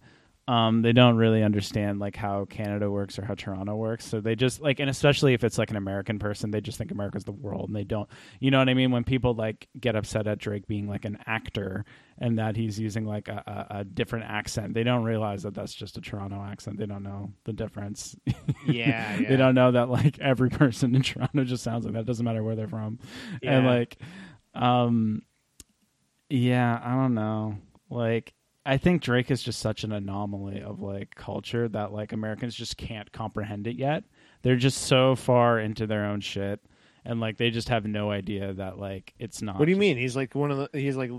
Um, 0.50 0.82
they 0.82 0.92
don't 0.92 1.14
really 1.14 1.44
understand 1.44 2.00
like 2.00 2.16
how 2.16 2.44
Canada 2.44 2.90
works 2.90 3.20
or 3.20 3.24
how 3.24 3.34
Toronto 3.34 3.76
works. 3.76 4.04
So 4.04 4.20
they 4.20 4.34
just 4.34 4.60
like, 4.60 4.80
and 4.80 4.90
especially 4.90 5.32
if 5.32 5.44
it's 5.44 5.58
like 5.58 5.70
an 5.70 5.76
American 5.76 6.18
person, 6.18 6.50
they 6.50 6.60
just 6.60 6.76
think 6.76 6.90
America's 6.90 7.22
the 7.22 7.30
world, 7.30 7.68
and 7.68 7.76
they 7.76 7.84
don't. 7.84 8.08
You 8.40 8.50
know 8.50 8.58
what 8.58 8.68
I 8.68 8.74
mean? 8.74 8.90
When 8.90 9.04
people 9.04 9.32
like 9.34 9.68
get 9.78 9.94
upset 9.94 10.26
at 10.26 10.38
Drake 10.38 10.66
being 10.66 10.88
like 10.88 11.04
an 11.04 11.18
actor 11.24 11.84
and 12.18 12.40
that 12.40 12.56
he's 12.56 12.80
using 12.80 13.04
like 13.04 13.28
a, 13.28 13.66
a, 13.70 13.78
a 13.78 13.84
different 13.84 14.24
accent, 14.24 14.74
they 14.74 14.82
don't 14.82 15.04
realize 15.04 15.44
that 15.44 15.54
that's 15.54 15.72
just 15.72 15.96
a 15.98 16.00
Toronto 16.00 16.42
accent. 16.42 16.78
They 16.78 16.86
don't 16.86 17.04
know 17.04 17.30
the 17.44 17.52
difference. 17.52 18.16
Yeah, 18.66 19.16
yeah. 19.16 19.16
they 19.28 19.36
don't 19.36 19.54
know 19.54 19.70
that 19.70 19.88
like 19.88 20.18
every 20.18 20.50
person 20.50 20.96
in 20.96 21.02
Toronto 21.04 21.44
just 21.44 21.62
sounds 21.62 21.84
like 21.84 21.94
that. 21.94 22.06
Doesn't 22.06 22.24
matter 22.24 22.42
where 22.42 22.56
they're 22.56 22.66
from, 22.66 22.98
yeah. 23.40 23.56
and 23.56 23.66
like, 23.66 23.98
um, 24.54 25.22
yeah, 26.28 26.80
I 26.82 26.90
don't 26.94 27.14
know. 27.14 27.56
Like, 27.88 28.34
I 28.66 28.76
think 28.76 29.02
Drake 29.02 29.30
is 29.30 29.42
just 29.42 29.58
such 29.60 29.84
an 29.84 29.92
anomaly 29.92 30.60
of 30.60 30.80
like 30.80 31.14
culture 31.14 31.68
that 31.68 31.92
like 31.92 32.12
Americans 32.12 32.54
just 32.54 32.76
can't 32.76 33.10
comprehend 33.12 33.66
it 33.66 33.76
yet. 33.76 34.04
They're 34.42 34.56
just 34.56 34.82
so 34.82 35.16
far 35.16 35.58
into 35.58 35.86
their 35.86 36.04
own 36.04 36.20
shit, 36.20 36.60
and 37.04 37.20
like 37.20 37.38
they 37.38 37.50
just 37.50 37.70
have 37.70 37.86
no 37.86 38.10
idea 38.10 38.52
that 38.54 38.78
like 38.78 39.14
it's 39.18 39.40
not. 39.40 39.58
What 39.58 39.64
do 39.64 39.70
you 39.70 39.78
mean? 39.78 39.96
He's 39.96 40.14
like 40.14 40.34
one 40.34 40.50
of 40.50 40.58
the. 40.58 40.78
He's 40.78 40.96
like 40.96 41.10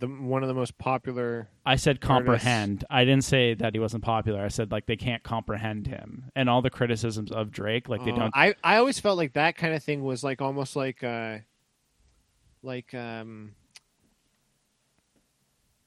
the 0.00 0.08
one 0.08 0.42
of 0.42 0.48
the 0.48 0.54
most 0.54 0.76
popular. 0.76 1.48
I 1.64 1.76
said 1.76 1.98
artists? 2.02 2.06
comprehend. 2.08 2.84
I 2.90 3.04
didn't 3.04 3.24
say 3.24 3.54
that 3.54 3.72
he 3.72 3.78
wasn't 3.78 4.02
popular. 4.02 4.44
I 4.44 4.48
said 4.48 4.72
like 4.72 4.86
they 4.86 4.96
can't 4.96 5.22
comprehend 5.22 5.86
him, 5.86 6.24
and 6.34 6.50
all 6.50 6.60
the 6.60 6.70
criticisms 6.70 7.30
of 7.30 7.52
Drake, 7.52 7.88
like 7.88 8.04
they 8.04 8.10
Uh, 8.12 8.16
don't. 8.16 8.32
I 8.34 8.54
I 8.64 8.76
always 8.78 8.98
felt 8.98 9.16
like 9.16 9.34
that 9.34 9.56
kind 9.56 9.74
of 9.74 9.82
thing 9.82 10.02
was 10.02 10.24
like 10.24 10.42
almost 10.42 10.74
like 10.74 11.04
uh, 11.04 11.38
like 12.62 12.92
um, 12.94 13.54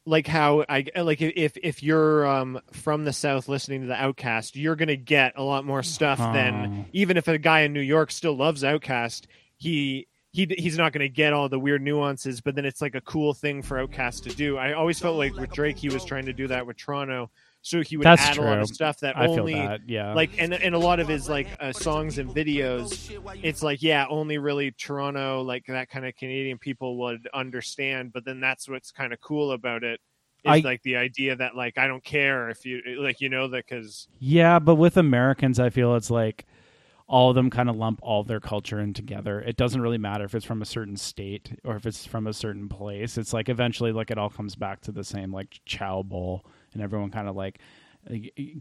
like 0.07 0.25
how 0.25 0.63
I 0.69 0.85
like 0.97 1.21
if 1.21 1.57
if 1.61 1.83
you're 1.83 2.25
um 2.25 2.59
from 2.71 3.03
the 3.05 3.13
south 3.13 3.47
listening 3.47 3.81
to 3.81 3.87
the 3.87 3.93
OutKast, 3.93 4.51
you're 4.55 4.75
gonna 4.75 4.95
get 4.95 5.33
a 5.35 5.43
lot 5.43 5.65
more 5.65 5.83
stuff 5.83 6.19
Oh. 6.21 6.33
than 6.33 6.85
even 6.93 7.17
if 7.17 7.27
a 7.27 7.37
guy 7.37 7.61
in 7.61 7.73
New 7.73 7.81
York 7.81 8.11
still 8.11 8.35
loves 8.35 8.63
OutKast, 8.63 9.25
he. 9.57 10.07
He, 10.33 10.45
he's 10.55 10.77
not 10.77 10.93
to 10.93 11.09
get 11.09 11.33
all 11.33 11.49
the 11.49 11.57
weird 11.57 11.81
nuances, 11.81 12.41
but 12.41 12.53
then 12.53 12.63
it's 12.63 12.79
like 12.79 12.93
a 12.93 13.01
cool 13.01 13.33
thing 13.33 13.63
for 13.63 13.77
OutKast 13.87 14.21
to 14.23 14.29
do. 14.35 14.55
I 14.57 14.73
always 14.73 14.99
felt 14.99 15.17
like 15.17 15.33
with 15.35 15.51
Drake, 15.51 15.77
he 15.79 15.89
was 15.89 16.05
trying 16.05 16.25
to 16.27 16.33
do 16.33 16.45
that 16.49 16.67
with 16.67 16.77
Toronto, 16.77 17.31
so 17.67 17.81
he 17.81 17.97
would 17.97 18.05
That's 18.05 18.21
add 18.21 18.37
a 18.37 18.41
lot 18.41 18.59
of 18.59 18.67
stuff 18.67 18.99
that 19.01 19.17
I 19.17 19.25
feel 19.27 19.39
only 19.39 19.55
that, 19.55 19.81
yeah. 19.87 20.13
like 20.13 20.31
and 20.39 20.53
and 20.53 20.73
a 20.73 20.79
lot 20.79 20.99
of 20.99 21.07
his 21.07 21.27
like 21.27 21.47
uh, 21.59 21.73
songs 21.73 22.17
and 22.17 22.29
videos 22.29 23.11
it's 23.43 23.61
like 23.61 23.81
yeah 23.83 24.05
only 24.09 24.37
really 24.37 24.71
toronto 24.71 25.41
like 25.41 25.65
that 25.67 25.89
kind 25.89 26.05
of 26.05 26.15
canadian 26.15 26.57
people 26.57 26.97
would 26.97 27.27
understand 27.33 28.13
but 28.13 28.23
then 28.23 28.39
that's 28.39 28.69
what's 28.69 28.91
kind 28.91 29.11
of 29.11 29.19
cool 29.19 29.51
about 29.51 29.83
it 29.83 29.99
is 30.45 30.51
I- 30.51 30.59
like 30.59 30.81
the 30.83 30.95
idea 30.95 31.35
that 31.35 31.55
like 31.55 31.77
i 31.77 31.87
don't 31.87 32.03
care 32.03 32.49
if 32.49 32.65
you 32.65 32.81
like 32.99 33.19
you 33.19 33.27
know 33.29 33.47
that 33.49 33.65
because 33.67 34.07
Yeah, 34.19 34.59
but 34.59 34.75
with 34.75 34.95
Americans, 34.97 35.59
I 35.59 35.69
feel 35.69 35.95
it's 35.95 36.09
like 36.09 36.45
all 37.07 37.29
of 37.29 37.35
them 37.35 37.49
kind 37.49 37.69
of 37.69 37.75
lump 37.75 37.99
all 38.01 38.23
their 38.23 38.39
culture 38.39 38.79
in 38.79 38.93
together. 38.93 39.39
It 39.39 39.55
doesn't 39.55 39.81
really 39.81 39.97
matter 39.97 40.25
if 40.25 40.35
it's 40.35 40.45
from 40.45 40.61
a 40.61 40.65
certain 40.65 40.97
state 40.97 41.57
or 41.63 41.75
if 41.75 41.85
it's 41.85 42.05
from 42.05 42.27
a 42.27 42.33
certain 42.33 42.67
place. 42.67 43.17
It's 43.17 43.33
like 43.33 43.49
eventually, 43.49 43.91
like 43.91 44.11
it 44.11 44.17
all 44.17 44.29
comes 44.29 44.55
back 44.55 44.81
to 44.81 44.91
the 44.91 45.03
same 45.03 45.31
like 45.33 45.59
chow 45.65 46.03
bowl, 46.03 46.45
and 46.73 46.81
everyone 46.81 47.11
kind 47.11 47.27
of 47.27 47.35
like 47.35 47.59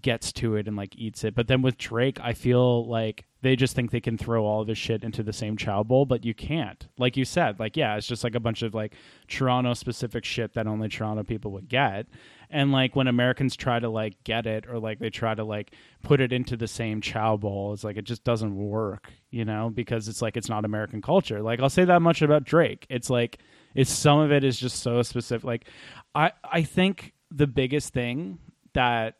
gets 0.00 0.32
to 0.32 0.56
it 0.56 0.66
and 0.66 0.76
like 0.76 0.96
eats 0.96 1.24
it. 1.24 1.34
But 1.34 1.48
then 1.48 1.62
with 1.62 1.78
Drake, 1.78 2.18
I 2.20 2.32
feel 2.32 2.86
like 2.86 3.26
they 3.42 3.54
just 3.54 3.76
think 3.76 3.90
they 3.90 4.00
can 4.00 4.18
throw 4.18 4.44
all 4.44 4.62
of 4.62 4.66
this 4.66 4.78
shit 4.78 5.04
into 5.04 5.22
the 5.22 5.32
same 5.32 5.56
chow 5.56 5.82
bowl, 5.82 6.04
but 6.04 6.24
you 6.24 6.34
can't. 6.34 6.86
Like 6.98 7.16
you 7.16 7.24
said, 7.24 7.60
like 7.60 7.76
yeah, 7.76 7.96
it's 7.96 8.06
just 8.06 8.24
like 8.24 8.34
a 8.34 8.40
bunch 8.40 8.62
of 8.62 8.74
like 8.74 8.94
Toronto 9.28 9.74
specific 9.74 10.24
shit 10.24 10.54
that 10.54 10.66
only 10.66 10.88
Toronto 10.88 11.22
people 11.22 11.52
would 11.52 11.68
get. 11.68 12.06
And 12.50 12.72
like 12.72 12.96
when 12.96 13.08
Americans 13.08 13.56
try 13.56 13.78
to 13.78 13.88
like 13.88 14.22
get 14.24 14.46
it 14.46 14.66
or 14.68 14.78
like 14.78 14.98
they 14.98 15.10
try 15.10 15.34
to 15.34 15.44
like 15.44 15.72
put 16.02 16.20
it 16.20 16.32
into 16.32 16.56
the 16.56 16.68
same 16.68 17.00
chow 17.00 17.36
bowl, 17.36 17.72
it's 17.72 17.84
like 17.84 17.96
it 17.96 18.04
just 18.04 18.24
doesn't 18.24 18.56
work, 18.56 19.12
you 19.30 19.44
know, 19.44 19.70
because 19.70 20.08
it's 20.08 20.22
like 20.22 20.36
it's 20.36 20.48
not 20.48 20.64
American 20.64 21.02
culture. 21.02 21.42
Like 21.42 21.60
I'll 21.60 21.70
say 21.70 21.84
that 21.84 22.02
much 22.02 22.22
about 22.22 22.44
Drake. 22.44 22.86
It's 22.88 23.10
like 23.10 23.38
it's 23.74 23.90
some 23.92 24.18
of 24.18 24.32
it 24.32 24.42
is 24.42 24.58
just 24.58 24.80
so 24.82 25.02
specific. 25.02 25.44
Like 25.44 25.68
I 26.14 26.32
I 26.44 26.62
think 26.62 27.12
the 27.30 27.46
biggest 27.46 27.92
thing 27.92 28.38
that 28.74 29.16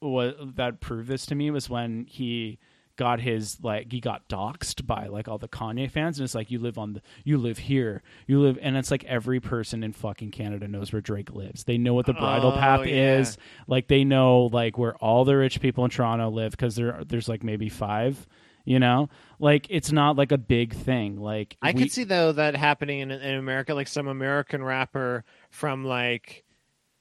was 0.00 0.34
that 0.56 0.80
proved 0.80 1.08
this 1.08 1.26
to 1.26 1.34
me 1.34 1.50
was 1.50 1.68
when 1.70 2.06
he 2.08 2.58
got 2.96 3.20
his 3.20 3.58
like 3.62 3.92
he 3.92 4.00
got 4.00 4.26
doxxed 4.28 4.86
by 4.86 5.06
like 5.08 5.28
all 5.28 5.36
the 5.36 5.48
Kanye 5.48 5.90
fans 5.90 6.18
and 6.18 6.24
it's 6.24 6.34
like 6.34 6.50
you 6.50 6.58
live 6.58 6.78
on 6.78 6.94
the 6.94 7.02
you 7.24 7.36
live 7.36 7.58
here. 7.58 8.02
You 8.26 8.40
live 8.40 8.58
and 8.62 8.76
it's 8.76 8.90
like 8.90 9.04
every 9.04 9.38
person 9.40 9.82
in 9.82 9.92
fucking 9.92 10.30
Canada 10.30 10.66
knows 10.66 10.92
where 10.92 11.02
Drake 11.02 11.30
lives. 11.32 11.64
They 11.64 11.76
know 11.76 11.92
what 11.92 12.06
the 12.06 12.14
Bridle 12.14 12.52
Oh, 12.52 12.58
path 12.58 12.86
yeah. 12.86 13.18
is. 13.18 13.36
Like 13.66 13.88
they 13.88 14.04
know 14.04 14.44
like 14.52 14.78
where 14.78 14.96
all 14.96 15.24
the 15.26 15.36
rich 15.36 15.60
people 15.60 15.84
in 15.84 15.90
Toronto 15.90 16.30
live 16.30 16.52
because 16.52 16.76
there 16.76 17.02
there's 17.06 17.28
like 17.28 17.42
maybe 17.42 17.68
five 17.68 18.26
you 18.68 18.80
know? 18.80 19.08
Like 19.38 19.66
it's 19.70 19.92
not 19.92 20.16
like 20.16 20.32
a 20.32 20.38
big 20.38 20.72
thing. 20.74 21.20
Like 21.20 21.56
i 21.62 21.72
we- 21.72 21.82
could 21.82 21.92
see 21.92 22.04
though 22.04 22.32
that 22.32 22.56
happening 22.56 23.00
in, 23.00 23.10
in 23.10 23.34
america. 23.38 23.74
Like 23.74 23.88
some 23.88 24.08
american 24.08 24.62
rapper 24.64 25.24
from 25.50 25.84
like 25.84 26.44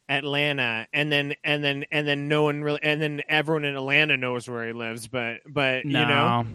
atlanta 0.08 0.88
and 0.94 1.12
then 1.12 1.36
and 1.44 1.64
then 1.64 1.86
and 1.92 2.08
then 2.08 2.28
no 2.28 2.44
one 2.44 2.64
really 2.64 2.80
and 2.84 3.02
then 3.02 3.22
everyone 3.28 3.66
in 3.66 3.76
atlanta 3.76 4.16
knows 4.16 4.48
where 4.48 4.68
he 4.68 4.74
lives 4.74 5.08
but 5.08 5.38
but 5.48 5.86
no 5.86 6.00
you 6.02 6.06
know 6.06 6.46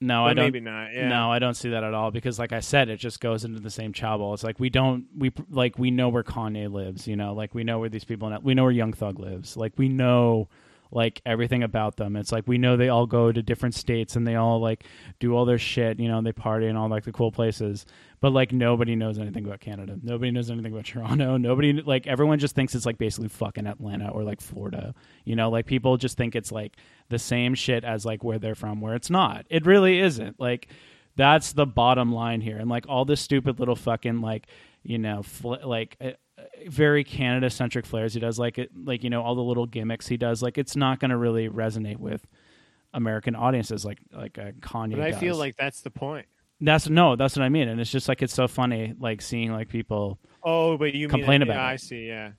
no 0.00 0.24
But 0.24 0.30
I 0.30 0.34
don't 0.34 0.44
maybe 0.44 0.60
not, 0.60 0.92
yeah. 0.92 1.08
no 1.08 1.32
I 1.32 1.38
don't 1.38 1.54
see 1.54 1.70
that 1.70 1.82
at 1.82 1.94
all 1.94 2.10
because 2.10 2.38
like 2.38 2.52
I 2.52 2.60
said 2.60 2.88
it 2.88 2.98
just 2.98 3.20
goes 3.20 3.44
into 3.44 3.60
the 3.60 3.70
same 3.70 3.92
chow 3.92 4.18
bowl 4.18 4.34
it's 4.34 4.44
like 4.44 4.60
we 4.60 4.68
don't 4.70 5.06
we 5.16 5.32
like 5.50 5.78
we 5.78 5.90
know 5.90 6.08
where 6.08 6.22
Kanye 6.22 6.70
lives 6.70 7.06
you 7.08 7.16
know 7.16 7.32
like 7.32 7.54
we 7.54 7.64
know 7.64 7.78
where 7.78 7.88
these 7.88 8.04
people 8.04 8.36
we 8.42 8.54
know 8.54 8.64
where 8.64 8.72
Young 8.72 8.92
Thug 8.92 9.18
lives 9.18 9.56
like 9.56 9.72
we 9.76 9.88
know 9.88 10.48
like 10.90 11.20
everything 11.26 11.62
about 11.62 11.96
them. 11.96 12.16
It's 12.16 12.32
like 12.32 12.46
we 12.46 12.58
know 12.58 12.76
they 12.76 12.88
all 12.88 13.06
go 13.06 13.32
to 13.32 13.42
different 13.42 13.74
states 13.74 14.16
and 14.16 14.26
they 14.26 14.36
all 14.36 14.60
like 14.60 14.84
do 15.18 15.34
all 15.34 15.44
their 15.44 15.58
shit, 15.58 15.98
you 15.98 16.08
know, 16.08 16.18
and 16.18 16.26
they 16.26 16.32
party 16.32 16.66
and 16.66 16.78
all 16.78 16.88
like 16.88 17.04
the 17.04 17.12
cool 17.12 17.32
places. 17.32 17.86
But 18.20 18.32
like 18.32 18.52
nobody 18.52 18.96
knows 18.96 19.18
anything 19.18 19.44
about 19.44 19.60
Canada. 19.60 19.96
Nobody 20.02 20.30
knows 20.30 20.50
anything 20.50 20.72
about 20.72 20.86
Toronto. 20.86 21.36
Nobody 21.36 21.74
like 21.74 22.06
everyone 22.06 22.38
just 22.38 22.54
thinks 22.54 22.74
it's 22.74 22.86
like 22.86 22.98
basically 22.98 23.28
fucking 23.28 23.66
Atlanta 23.66 24.08
or 24.08 24.24
like 24.24 24.40
Florida. 24.40 24.94
You 25.24 25.36
know, 25.36 25.50
like 25.50 25.66
people 25.66 25.96
just 25.96 26.16
think 26.16 26.34
it's 26.34 26.50
like 26.50 26.76
the 27.08 27.18
same 27.18 27.54
shit 27.54 27.84
as 27.84 28.04
like 28.04 28.24
where 28.24 28.38
they're 28.38 28.54
from 28.54 28.80
where 28.80 28.94
it's 28.94 29.10
not. 29.10 29.46
It 29.50 29.66
really 29.66 30.00
isn't. 30.00 30.40
Like 30.40 30.68
that's 31.16 31.52
the 31.52 31.66
bottom 31.66 32.12
line 32.12 32.40
here. 32.40 32.58
And 32.58 32.70
like 32.70 32.86
all 32.88 33.04
this 33.04 33.20
stupid 33.20 33.58
little 33.58 33.76
fucking 33.76 34.20
like, 34.20 34.46
you 34.82 34.98
know, 34.98 35.22
fl- 35.22 35.54
like 35.64 35.96
uh, 36.00 36.10
very 36.68 37.04
Canada 37.04 37.50
centric 37.50 37.86
flares 37.86 38.14
he 38.14 38.20
does, 38.20 38.38
like 38.38 38.58
it, 38.58 38.70
like 38.84 39.02
you 39.04 39.10
know 39.10 39.22
all 39.22 39.34
the 39.34 39.42
little 39.42 39.66
gimmicks 39.66 40.06
he 40.06 40.16
does, 40.16 40.42
like 40.42 40.58
it's 40.58 40.76
not 40.76 41.00
going 41.00 41.10
to 41.10 41.16
really 41.16 41.48
resonate 41.48 41.98
with 41.98 42.26
American 42.94 43.34
audiences, 43.34 43.84
like 43.84 43.98
like 44.12 44.38
uh, 44.38 44.52
Kanye. 44.60 44.92
But 44.92 45.00
I 45.00 45.12
feel 45.12 45.36
like 45.36 45.56
that's 45.56 45.80
the 45.80 45.90
point. 45.90 46.26
That's 46.60 46.88
no, 46.88 47.16
that's 47.16 47.36
what 47.36 47.42
I 47.44 47.48
mean, 47.48 47.68
and 47.68 47.80
it's 47.80 47.90
just 47.90 48.08
like 48.08 48.22
it's 48.22 48.34
so 48.34 48.48
funny, 48.48 48.94
like 48.98 49.20
seeing 49.22 49.52
like 49.52 49.68
people 49.68 50.18
Oh, 50.42 50.76
but 50.78 50.94
you 50.94 51.08
Complain 51.08 51.40
mean, 51.40 51.48
about 51.48 51.56
yeah, 51.56 51.70
it. 51.70 51.72
I 51.72 51.76
see. 51.76 52.06
Yeah. 52.06 52.30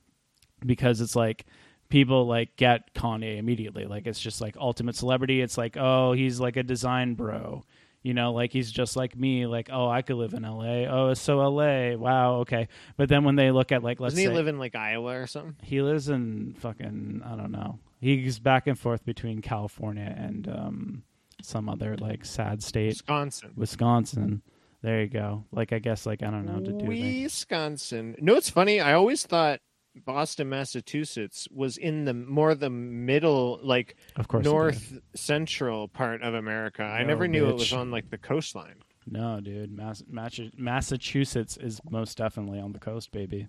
because 0.66 1.02
it's 1.02 1.16
like 1.16 1.46
people 1.90 2.26
like 2.26 2.56
get 2.56 2.94
Kanye 2.94 3.38
immediately. 3.38 3.86
Like 3.86 4.08
it's 4.08 4.20
just 4.20 4.42
like 4.42 4.56
ultimate 4.58 4.96
celebrity. 4.96 5.42
It's 5.42 5.58
like, 5.58 5.78
oh, 5.78 6.14
he's 6.14 6.40
like 6.40 6.58
a 6.58 6.64
design 6.64 7.14
bro. 7.16 7.64
You 8.04 8.14
know, 8.14 8.32
like 8.32 8.54
he's 8.54 8.72
just 8.72 8.96
like 8.96 9.18
me, 9.18 9.46
like, 9.48 9.70
oh, 9.72 9.90
I 9.90 10.02
could 10.02 10.16
live 10.16 10.34
in 10.34 10.44
LA. 10.44 10.86
Oh, 10.90 11.10
it's 11.10 11.20
so 11.20 11.38
LA. 11.40 11.98
Wow, 11.98 12.36
okay. 12.38 12.70
But 12.96 13.10
then 13.10 13.26
when 13.26 13.36
they 13.36 13.52
look 13.52 13.72
at 13.74 13.84
like 13.84 14.00
let's 14.00 14.14
Doesn't 14.14 14.24
he 14.24 14.30
say 14.30 14.34
live 14.34 14.48
in 14.48 14.58
like 14.58 14.76
Iowa 14.76 15.20
or 15.20 15.28
something? 15.28 15.56
he 15.64 15.82
lives 15.82 16.08
in 16.08 16.56
fucking 16.60 17.22
I 17.26 17.36
don't 17.36 17.52
know. 17.52 17.80
He's 18.00 18.40
back 18.40 18.68
and 18.68 18.80
forth 18.80 19.04
between 19.04 19.42
California 19.42 20.14
and 20.18 20.48
um 20.48 21.04
some 21.42 21.70
other 21.70 21.96
like 21.98 22.26
sad 22.26 22.64
state. 22.64 22.88
Wisconsin. 22.88 23.54
Wisconsin. 23.56 24.42
There 24.82 25.02
you 25.02 25.08
go. 25.08 25.46
Like 25.52 25.74
I 25.74 25.80
guess 25.80 26.06
like 26.06 26.24
I 26.24 26.30
don't 26.30 26.46
know 26.46 26.60
to 26.60 26.72
do. 26.72 26.86
Wisconsin. 26.86 28.16
No, 28.20 28.36
it's 28.36 28.50
funny. 28.50 28.80
I 28.80 28.94
always 28.94 29.24
thought 29.26 29.60
Boston, 30.06 30.50
Massachusetts 30.50 31.48
was 31.52 31.78
in 31.78 32.06
the 32.06 32.14
more 32.14 32.54
the 32.54 32.70
middle, 32.70 33.60
like 33.64 33.96
Of 34.16 34.28
course. 34.28 34.46
north 34.46 35.00
central 35.16 35.88
part 35.88 36.22
of 36.22 36.34
America. 36.36 36.84
I 36.84 37.02
No, 37.02 37.08
never 37.08 37.28
knew 37.28 37.50
it 37.50 37.54
was 37.56 37.74
on 37.74 37.90
like 37.92 38.10
the 38.12 38.18
coastline. 38.20 38.76
No, 39.10 39.40
dude. 39.40 39.72
Mass- 39.72 40.04
Massachusetts 40.08 41.58
is 41.58 41.82
most 41.90 42.18
definitely 42.18 42.60
on 42.60 42.74
the 42.74 42.80
coast, 42.80 43.12
baby. 43.12 43.48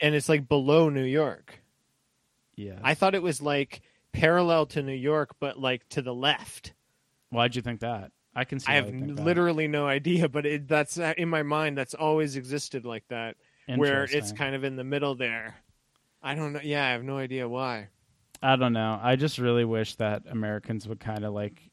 And 0.00 0.14
it's 0.14 0.28
like 0.28 0.48
below 0.48 0.88
New 0.88 1.04
York. 1.04 1.60
Yeah. 2.56 2.78
I 2.82 2.94
thought 2.94 3.14
it 3.14 3.22
was 3.22 3.40
like 3.42 3.82
parallel 4.12 4.66
to 4.66 4.82
New 4.82 4.92
York, 4.94 5.36
but 5.40 5.60
like 5.60 5.88
to 5.90 6.02
the 6.02 6.14
left. 6.14 6.72
Why'd 7.34 7.56
you 7.56 7.62
think 7.62 7.80
that? 7.80 8.12
I 8.34 8.44
can 8.44 8.58
see. 8.58 8.72
I 8.72 8.76
have 8.76 8.86
think 8.86 9.16
that. 9.16 9.24
literally 9.24 9.68
no 9.68 9.86
idea, 9.98 10.28
but 10.28 10.44
it, 10.46 10.68
that's 10.68 10.98
uh, 10.98 11.14
in 11.18 11.28
my 11.28 11.42
mind. 11.42 11.76
That's 11.78 11.94
always 11.94 12.36
existed 12.36 12.84
like 12.84 13.04
that, 13.08 13.36
where 13.76 14.04
it's 14.04 14.32
kind 14.32 14.54
of 14.54 14.64
in 14.64 14.76
the 14.76 14.84
middle 14.84 15.14
there. 15.14 15.56
I 16.22 16.34
don't 16.34 16.52
know. 16.52 16.60
Yeah, 16.62 16.86
I 16.86 16.90
have 16.92 17.04
no 17.04 17.18
idea 17.18 17.48
why. 17.48 17.88
I 18.42 18.56
don't 18.56 18.72
know. 18.72 18.98
I 19.02 19.16
just 19.16 19.38
really 19.38 19.64
wish 19.64 19.94
that 19.96 20.22
Americans 20.28 20.88
would 20.88 21.00
kind 21.00 21.24
of 21.24 21.32
like 21.32 21.70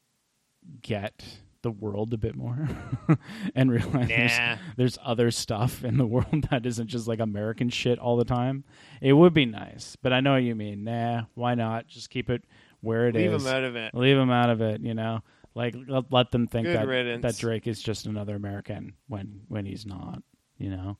get 0.81 1.23
the 1.63 1.71
world 1.71 2.13
a 2.13 2.17
bit 2.17 2.35
more 2.35 2.67
and 3.55 3.71
realize 3.71 4.07
there's, 4.07 4.37
Nah. 4.37 4.55
there's 4.77 4.97
other 5.03 5.29
stuff 5.31 5.83
in 5.83 5.97
the 5.97 6.05
world 6.07 6.47
that 6.49 6.65
isn't 6.65 6.87
just 6.87 7.07
like 7.07 7.19
American 7.19 7.69
shit 7.69 7.99
all 7.99 8.17
the 8.17 8.25
time. 8.25 8.63
It 9.01 9.13
would 9.13 9.33
be 9.33 9.45
nice, 9.45 9.95
but 10.01 10.11
I 10.13 10.21
know 10.21 10.33
what 10.33 10.43
you 10.43 10.55
mean. 10.55 10.83
Nah, 10.83 11.23
why 11.35 11.55
not? 11.55 11.87
Just 11.87 12.09
keep 12.09 12.29
it 12.29 12.43
where 12.81 13.07
it 13.07 13.15
is. 13.15 13.31
Leave 13.31 13.43
them 13.43 13.53
out 13.53 13.63
of 13.63 13.75
it. 13.75 13.93
Leave 13.93 14.17
them 14.17 14.31
out 14.31 14.49
of 14.49 14.61
it. 14.61 14.81
You 14.81 14.93
know, 14.95 15.21
like 15.53 15.75
let, 15.87 16.11
let 16.11 16.31
them 16.31 16.47
think 16.47 16.67
Good 16.67 16.77
that 16.77 16.87
riddance. 16.87 17.21
that 17.23 17.37
Drake 17.37 17.67
is 17.67 17.81
just 17.81 18.05
another 18.05 18.35
American 18.35 18.93
when 19.07 19.41
when 19.47 19.65
he's 19.65 19.85
not. 19.85 20.21
You 20.57 20.69
know, 20.69 20.97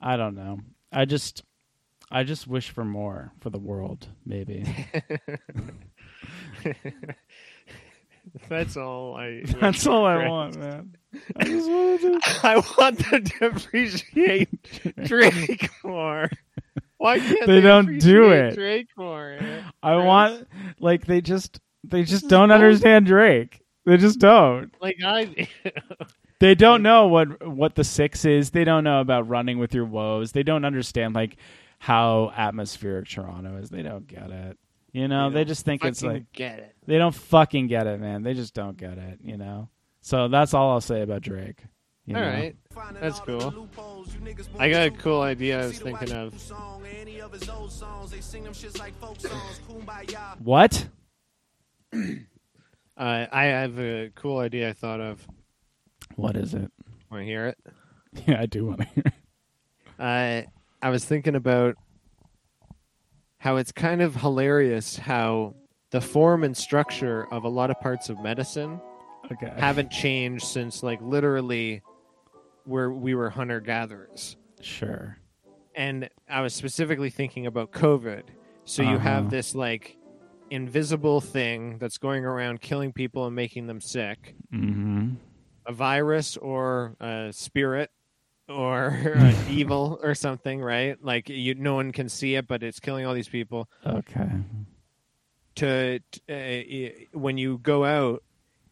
I 0.00 0.16
don't 0.16 0.34
know. 0.34 0.60
I 0.92 1.04
just 1.04 1.42
I 2.10 2.22
just 2.22 2.46
wish 2.46 2.70
for 2.70 2.84
more 2.84 3.32
for 3.40 3.50
the 3.50 3.58
world. 3.58 4.06
Maybe. 4.24 4.64
That's 8.48 8.76
all 8.76 9.16
I. 9.16 9.42
That's 9.60 9.86
all 9.86 10.04
I 10.04 10.28
want, 10.28 10.56
man. 10.58 10.96
I 11.36 11.44
just 11.44 11.68
wanted 11.68 12.00
to. 12.00 12.20
I 12.46 12.56
want 12.78 13.10
them 13.10 13.24
to 13.24 13.46
appreciate 13.46 14.48
Drake 15.04 15.70
more. 15.84 16.28
Why 16.98 17.18
can't 17.18 17.46
They 17.46 17.56
they, 17.56 17.60
don't 17.60 17.98
do 17.98 18.30
it. 18.30 18.54
Drake 18.54 18.88
more? 18.96 19.38
I 19.82 19.96
want 19.96 20.48
like 20.80 21.06
they 21.06 21.20
just 21.20 21.60
they 21.84 22.04
just 22.04 22.28
don't 22.28 22.50
understand 22.50 23.06
Drake. 23.06 23.60
They 23.86 23.96
just 23.96 24.18
don't. 24.18 24.74
like 24.80 24.98
I. 25.04 25.48
They 26.38 26.54
don't 26.54 26.82
know 26.82 27.06
what 27.06 27.46
what 27.48 27.76
the 27.76 27.84
six 27.84 28.26
is. 28.26 28.50
They 28.50 28.64
don't 28.64 28.84
know 28.84 29.00
about 29.00 29.26
running 29.26 29.58
with 29.58 29.72
your 29.72 29.86
woes. 29.86 30.32
They 30.32 30.42
don't 30.42 30.66
understand 30.66 31.14
like 31.14 31.36
how 31.78 32.30
atmospheric 32.36 33.08
Toronto 33.08 33.56
is. 33.56 33.70
They 33.70 33.82
don't 33.82 34.06
get 34.06 34.30
it. 34.30 34.58
You 34.92 35.08
know, 35.08 35.30
they 35.30 35.44
just 35.44 35.64
think 35.64 35.82
it's 35.84 36.02
like 36.02 36.30
get 36.32 36.58
it. 36.58 36.76
they 36.86 36.98
don't 36.98 37.14
fucking 37.14 37.68
get 37.68 37.86
it, 37.86 38.00
man. 38.00 38.22
They 38.22 38.34
just 38.34 38.52
don't 38.52 38.76
get 38.76 38.98
it. 38.98 39.20
You 39.22 39.38
know. 39.38 39.70
So 40.02 40.28
that's 40.28 40.52
all 40.52 40.72
I'll 40.72 40.80
say 40.82 41.00
about 41.00 41.22
Drake. 41.22 41.62
you 42.04 42.14
All 42.14 42.20
know? 42.20 42.28
right, 42.28 42.56
that's 43.00 43.20
cool. 43.20 43.68
I 44.58 44.68
got 44.68 44.86
a 44.86 44.90
cool 44.90 45.22
idea. 45.22 45.62
I 45.62 45.66
was 45.66 45.78
thinking 45.78 46.12
of. 46.12 46.34
What? 50.42 50.86
Uh, 52.96 53.26
I 53.30 53.44
have 53.44 53.78
a 53.78 54.10
cool 54.14 54.38
idea. 54.38 54.70
I 54.70 54.72
thought 54.72 55.00
of. 55.00 55.26
What 56.16 56.36
is 56.36 56.54
it? 56.54 56.70
Want 57.10 57.22
to 57.22 57.24
hear 57.24 57.46
it? 57.46 57.58
Yeah, 58.26 58.40
I 58.40 58.46
do 58.46 58.64
want 58.64 58.78
to 58.80 58.86
hear. 58.86 59.02
it. 59.04 59.12
I 59.98 60.46
I 60.80 60.88
was 60.88 61.04
thinking 61.04 61.34
about 61.34 61.76
how 63.38 63.56
it's 63.56 63.72
kind 63.72 64.00
of 64.00 64.16
hilarious 64.16 64.96
how 64.96 65.54
the 65.90 66.00
form 66.00 66.42
and 66.42 66.56
structure 66.56 67.26
of 67.30 67.44
a 67.44 67.48
lot 67.48 67.70
of 67.70 67.78
parts 67.80 68.08
of 68.08 68.18
medicine 68.20 68.80
Okay. 69.30 69.52
haven't 69.58 69.90
changed 69.90 70.46
since 70.46 70.82
like 70.82 71.00
literally 71.02 71.82
where 72.64 72.90
we 72.90 73.14
were 73.14 73.28
hunter 73.28 73.60
gatherers. 73.60 74.36
Sure. 74.62 75.18
And 75.74 76.08
I 76.28 76.40
was 76.40 76.54
specifically 76.54 77.10
thinking 77.10 77.44
about 77.46 77.70
COVID. 77.70 78.22
So 78.64 78.82
you 78.82 78.88
Uh-huh. 78.96 78.98
have 78.98 79.30
this 79.30 79.54
like 79.54 79.98
invisible 80.50 81.20
thing 81.20 81.78
that's 81.78 81.98
going 81.98 82.24
around 82.24 82.60
killing 82.60 82.92
people 82.92 83.26
and 83.26 83.34
making 83.34 83.66
them 83.66 83.80
sick. 83.80 84.34
Mm-hmm. 84.52 85.14
a 85.66 85.72
virus 85.72 86.36
or 86.36 86.94
a 87.00 87.32
spirit 87.32 87.90
or 88.48 88.86
an 89.16 89.34
evil 89.50 89.98
or 90.02 90.14
something, 90.14 90.60
right? 90.60 90.96
Like 91.02 91.28
you, 91.28 91.54
no 91.54 91.74
one 91.74 91.92
can 91.92 92.08
see 92.08 92.34
it, 92.36 92.46
but 92.46 92.62
it's 92.62 92.80
killing 92.80 93.06
all 93.06 93.14
these 93.14 93.28
people. 93.28 93.68
Okay. 93.84 94.28
To 95.56 96.00
uh, 96.28 97.06
when 97.18 97.38
you 97.38 97.58
go 97.58 97.84
out, 97.84 98.22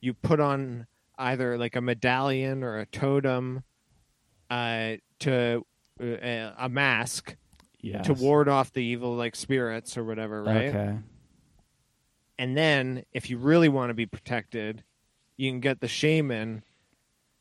you 0.01 0.13
put 0.13 0.39
on 0.39 0.87
either 1.17 1.57
like 1.57 1.77
a 1.77 1.81
medallion 1.81 2.63
or 2.63 2.79
a 2.79 2.87
totem, 2.87 3.63
uh, 4.51 4.97
to 5.21 5.65
uh, 6.01 6.51
a 6.59 6.69
mask 6.69 7.37
Yes. 7.81 8.07
to 8.07 8.15
ward 8.15 8.49
off 8.49 8.73
the 8.73 8.83
evil 8.83 9.15
like 9.15 9.37
spirits 9.37 9.99
or 9.99 10.05
whatever, 10.05 10.43
right? 10.43 10.69
Okay. 10.75 10.97
And 12.39 12.57
then 12.57 13.05
if 13.13 13.31
you 13.31 13.39
really 13.39 13.69
want 13.69 13.91
to 13.91 13.95
be 13.95 14.07
protected, 14.07 14.83
you 15.37 15.51
can 15.51 15.61
get 15.61 15.81
the 15.81 15.89
shaman 15.89 16.65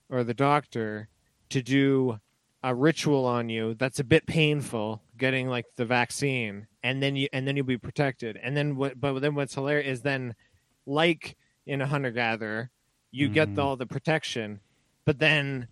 or 0.10 0.24
the 0.24 0.34
doctor 0.34 1.10
to 1.50 1.62
do 1.62 2.20
a 2.64 2.74
ritual 2.74 3.26
on 3.26 3.50
you 3.50 3.74
that's 3.74 4.00
a 4.00 4.04
bit 4.06 4.26
painful 4.26 5.02
getting 5.18 5.50
like 5.50 5.66
the 5.76 5.86
vaccine 5.86 6.66
and 6.82 7.04
then 7.04 7.14
you 7.16 7.28
and 7.34 7.46
then 7.46 7.58
you'll 7.58 7.66
be 7.66 7.78
protected 7.78 8.38
and 8.42 8.56
then 8.56 8.78
what 8.78 9.00
but 9.00 9.20
then 9.20 9.36
what's 9.36 9.54
hilarious 9.54 9.98
is 9.98 10.02
then 10.02 10.34
like 10.86 11.36
in 11.66 11.82
a 11.82 11.86
hunter 11.88 12.10
gatherer 12.10 12.70
you 13.12 13.28
get 13.28 13.50
Mhm. 13.50 13.56
the, 13.56 13.62
all 13.62 13.76
the 13.76 13.86
protection 13.86 14.62
but 15.04 15.20
then 15.20 15.68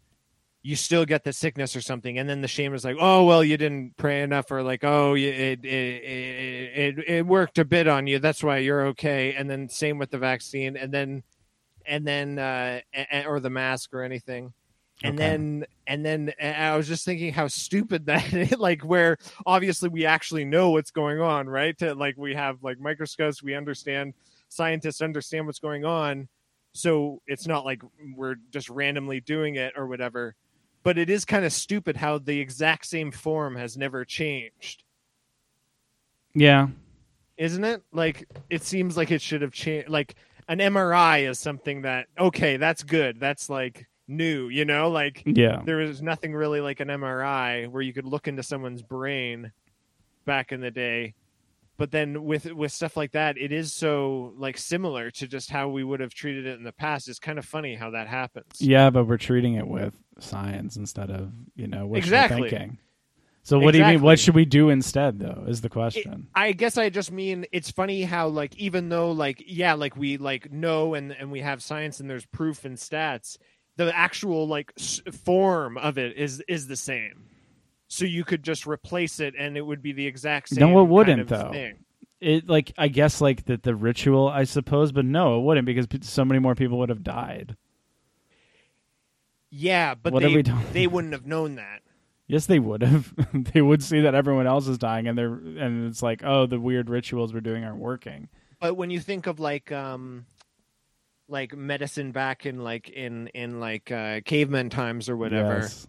you 0.64 0.76
still 0.76 1.06
get 1.06 1.24
the 1.24 1.34
sickness 1.34 1.76
or 1.76 1.82
something 1.82 2.20
and 2.20 2.30
then 2.30 2.42
the 2.42 2.48
shame 2.48 2.74
is 2.74 2.86
like 2.86 2.98
oh 3.00 3.24
well 3.24 3.44
you 3.44 3.58
didn't 3.58 3.96
pray 3.98 4.22
enough 4.22 4.52
or 4.52 4.62
like 4.62 4.84
oh 4.84 5.16
it, 5.16 5.24
it 5.24 5.66
it 5.66 6.78
it 6.98 7.10
it 7.10 7.26
worked 7.26 7.58
a 7.58 7.66
bit 7.66 7.88
on 7.88 8.06
you 8.08 8.20
that's 8.20 8.44
why 8.44 8.58
you're 8.58 8.86
okay 8.88 9.34
and 9.34 9.50
then 9.50 9.68
same 9.68 9.98
with 9.98 10.12
the 10.12 10.18
vaccine 10.20 10.78
and 10.78 10.94
then 10.94 11.24
and 11.86 12.06
then 12.08 12.38
uh 12.38 12.80
or 13.26 13.40
the 13.40 13.50
mask 13.50 13.94
or 13.94 14.04
anything 14.04 14.54
and 15.04 15.16
Okay. 15.16 15.24
then 15.28 15.66
and 15.88 16.06
then 16.06 16.32
and 16.40 16.56
I 16.56 16.78
was 16.78 16.88
just 16.88 17.06
thinking 17.06 17.34
how 17.34 17.48
stupid 17.48 18.06
that 18.08 18.32
is, 18.34 18.52
like 18.58 18.84
where 18.84 19.18
obviously 19.46 19.90
we 19.90 20.06
actually 20.06 20.46
know 20.46 20.72
what's 20.72 20.92
going 20.92 21.20
on, 21.20 21.48
right? 21.50 21.78
To, 21.80 21.96
like 21.96 22.18
we 22.18 22.36
have 22.36 22.64
like 22.64 22.80
microscopes, 22.80 23.42
we 23.42 23.56
understand 23.56 24.14
scientists 24.50 25.02
understand 25.02 25.48
what's 25.48 25.60
going 25.60 25.86
on. 25.86 26.28
So 26.74 27.22
it's 27.28 27.48
not 27.48 27.66
like 27.66 27.82
we're 28.16 28.36
just 28.52 28.70
randomly 28.70 29.20
doing 29.20 29.56
it 29.56 29.74
or 29.76 29.88
whatever. 29.88 30.36
But 30.84 30.98
it 30.98 31.10
is 31.10 31.26
kind 31.26 31.46
of 31.46 31.54
stupid 31.54 31.96
how 31.98 32.18
the 32.18 32.40
exact 32.40 32.86
same 32.88 33.12
form 33.12 33.56
has 33.56 33.78
never 33.78 34.04
changed. 34.06 34.84
Yeah. 36.34 36.68
isn't 37.38 37.64
it? 37.64 37.84
Like 37.92 38.28
it 38.50 38.64
seems 38.64 38.96
like 38.98 39.12
it 39.12 39.22
should 39.22 39.42
have 39.42 39.52
changed. 39.52 39.90
Like 39.90 40.16
an 40.48 40.60
MRI 40.60 41.30
is 41.30 41.40
something 41.40 41.82
that 41.84 42.08
okay, 42.18 42.58
that's 42.58 42.84
good. 42.84 43.20
That's 43.20 43.50
like 43.50 43.88
new, 44.08 44.48
you 44.50 44.66
know. 44.66 44.90
Like 44.90 45.24
Yeah. 45.26 45.62
there 45.66 45.78
was 45.78 46.02
nothing 46.02 46.34
really 46.34 46.62
like 46.62 46.80
an 46.80 46.88
MRI 46.88 47.68
where 47.70 47.82
you 47.82 47.94
could 47.94 48.06
look 48.06 48.28
into 48.28 48.44
someone's 48.44 48.82
brain 48.82 49.52
back 50.26 50.52
in 50.52 50.62
the 50.62 50.72
day. 50.72 51.14
But 51.82 51.90
then 51.90 52.24
with 52.26 52.46
with 52.54 52.72
stuff 52.72 52.96
like 52.96 53.14
that, 53.14 53.40
it 53.40 53.52
is 53.52 53.74
so 53.74 54.34
like 54.38 54.56
similar 54.60 55.10
to 55.10 55.28
just 55.28 55.50
how 55.50 55.68
we 55.70 55.84
would 55.84 56.00
have 56.00 56.14
treated 56.14 56.46
it 56.46 56.60
in 56.60 56.64
the 56.64 56.72
past. 56.72 57.10
It's 57.10 57.18
kind 57.18 57.40
of 57.40 57.46
funny 57.46 57.74
how 57.74 57.90
that 57.90 58.08
happens. 58.08 58.62
Yeah, 58.62 58.92
but 58.92 59.06
we're 59.06 59.18
treating 59.18 59.56
it 59.56 59.68
with 59.68 59.96
science 60.20 60.76
instead 60.76 61.10
of 61.10 61.32
you 61.56 61.66
know 61.66 61.88
wishful 61.88 62.14
Exactly. 62.14 62.50
thinking. 62.52 62.78
So 63.42 63.58
what 63.58 63.72
do 63.72 63.80
you 63.80 63.86
mean? 63.86 64.02
What 64.04 64.20
should 64.20 64.36
we 64.36 64.46
do 64.46 64.70
instead, 64.70 65.18
though? 65.18 65.46
Is 65.48 65.62
the 65.62 65.66
It- 65.66 65.72
question. 65.72 66.28
I 66.36 66.52
guess 66.52 66.78
I 66.78 66.90
just 66.90 67.12
mean 67.12 67.48
it's 67.52 67.72
funny 67.72 68.04
how 68.04 68.28
like 68.28 68.56
even 68.58 68.90
though 68.90 69.12
like 69.12 69.44
yeah 69.48 69.74
like 69.74 69.98
we 69.98 70.18
like 70.18 70.52
know 70.52 70.94
and 70.94 71.12
and 71.12 71.32
we 71.32 71.40
have 71.42 71.64
science 71.64 72.00
and 72.00 72.08
there's 72.08 72.28
proof 72.28 72.64
and 72.64 72.78
stats 72.78 73.40
the 73.78 73.92
actual 73.98 74.48
like 74.48 74.72
s- 74.78 75.02
form 75.26 75.80
of 75.80 75.98
it 75.98 76.16
is 76.16 76.42
is 76.48 76.68
the 76.68 76.76
same. 76.76 77.26
So 77.92 78.06
you 78.06 78.24
could 78.24 78.42
just 78.42 78.66
replace 78.66 79.20
it 79.20 79.34
and 79.38 79.58
it 79.58 79.62
would 79.62 79.82
be 79.82 79.92
the 79.92 80.08
exact 80.08 80.48
same. 80.48 80.72
No, 80.72 80.80
it 80.80 80.86
wouldn't, 80.86 81.20
of 81.24 81.28
though. 81.28 81.52
Thing. 81.52 81.84
It 82.22 82.48
like 82.48 82.72
I 82.78 82.88
guess 82.88 83.20
like 83.20 83.44
the 83.44 83.58
the 83.58 83.76
ritual, 83.76 84.30
I 84.30 84.46
suppose, 84.46 84.94
but 84.94 85.04
no, 85.04 85.38
it 85.38 85.44
wouldn't 85.44 85.66
because 85.66 85.88
so 86.00 86.24
many 86.24 86.40
more 86.40 86.56
people 86.56 86.78
would 86.80 86.88
have 86.88 87.04
died. 87.04 87.58
Yeah, 89.50 89.96
but 89.96 90.14
What 90.14 90.24
they 90.24 90.42
they 90.72 90.88
wouldn't 90.88 91.12
have 91.12 91.26
known 91.26 91.56
that. 91.56 91.82
Yes, 92.28 92.46
they 92.46 92.60
would 92.60 92.82
have. 92.82 93.14
they 93.34 93.62
would 93.62 93.84
see 93.84 94.00
that 94.00 94.16
everyone 94.16 94.48
else 94.48 94.70
is 94.70 94.78
dying, 94.78 95.10
and 95.10 95.18
they're 95.18 95.34
and 95.34 95.90
it's 95.90 96.02
like, 96.02 96.24
oh, 96.24 96.46
the 96.46 96.62
weird 96.62 96.90
rituals 96.90 97.34
we're 97.34 97.42
doing 97.42 97.66
aren't 97.66 97.80
working. 97.80 98.30
But 98.62 98.78
when 98.78 98.90
you 98.90 99.02
think 99.02 99.28
of 99.28 99.42
like 99.42 99.70
um 99.74 100.28
like 101.28 101.54
medicine 101.54 102.14
back 102.14 102.46
in 102.46 102.64
like 102.64 102.90
in 102.90 103.28
in 103.30 103.60
like 103.60 103.92
uh 103.92 104.22
caveman 104.24 104.70
times 104.70 105.10
or 105.10 105.18
whatever 105.18 105.60
Yes. 105.60 105.88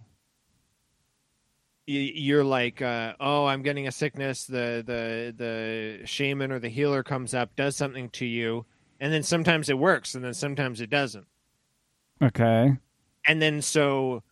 You're 2.00 2.44
like 2.44 2.82
uh, 2.82 3.14
oh 3.20 3.46
i'm 3.46 3.62
getting 3.62 3.86
a 3.86 3.92
sickness 3.92 4.44
the 4.44 4.82
the 4.86 5.34
the 5.36 6.06
shaman 6.06 6.52
or 6.52 6.58
the 6.58 6.68
healer 6.68 7.02
comes 7.02 7.34
up 7.34 7.54
does 7.56 7.76
something 7.76 8.08
to 8.10 8.26
you 8.26 8.64
and 9.02 9.12
then 9.12 9.24
sometimes 9.24 9.68
it 9.68 9.76
works 9.76 10.14
and 10.14 10.24
then 10.24 10.32
sometimes 10.32 10.80
it 10.80 10.88
doesn't. 10.88 11.26
Okay. 12.22 12.76
and 13.26 13.42
then 13.42 13.60
so 13.60 14.22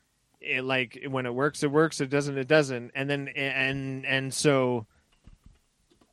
it 0.40 0.62
like 0.62 1.04
when 1.10 1.26
it 1.26 1.34
works 1.34 1.64
it 1.64 1.70
works 1.70 2.00
it 2.00 2.08
doesn't 2.08 2.38
it 2.38 2.46
doesn't. 2.46 2.92
And 2.94 3.10
then 3.10 3.28
and 3.34 4.06
and 4.06 4.32
so 4.32 4.86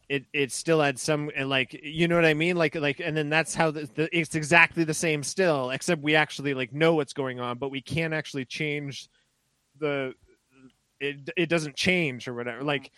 it 0.10 0.26
it 0.34 0.52
still 0.52 0.82
had 0.82 0.98
some 0.98 1.30
like 1.45 1.80
you 1.84 2.08
know 2.08 2.16
what 2.16 2.26
i 2.26 2.34
mean? 2.34 2.56
Like 2.58 2.74
like 2.74 3.00
and 3.00 3.16
then 3.16 3.30
that's 3.30 3.54
how 3.54 3.70
the, 3.70 3.88
the 3.93 4.10
it's 4.18 4.34
exactly 4.34 4.84
the 4.84 4.93
same 4.93 5.22
still 5.22 5.70
except 5.70 6.02
we 6.02 6.16
actually 6.16 6.56
like 6.56 6.74
know 6.74 6.95
what's 6.95 7.14
going 7.14 7.39
on 7.39 7.60
but 7.60 7.70
we 7.70 7.80
can't 7.80 8.14
actually 8.14 8.45
change 8.45 9.08
the 9.80 10.16
it 11.00 11.30
it 11.38 11.48
doesn't 11.50 11.76
change 11.76 12.28
or 12.28 12.34
whatever 12.34 12.64
like 12.64 12.91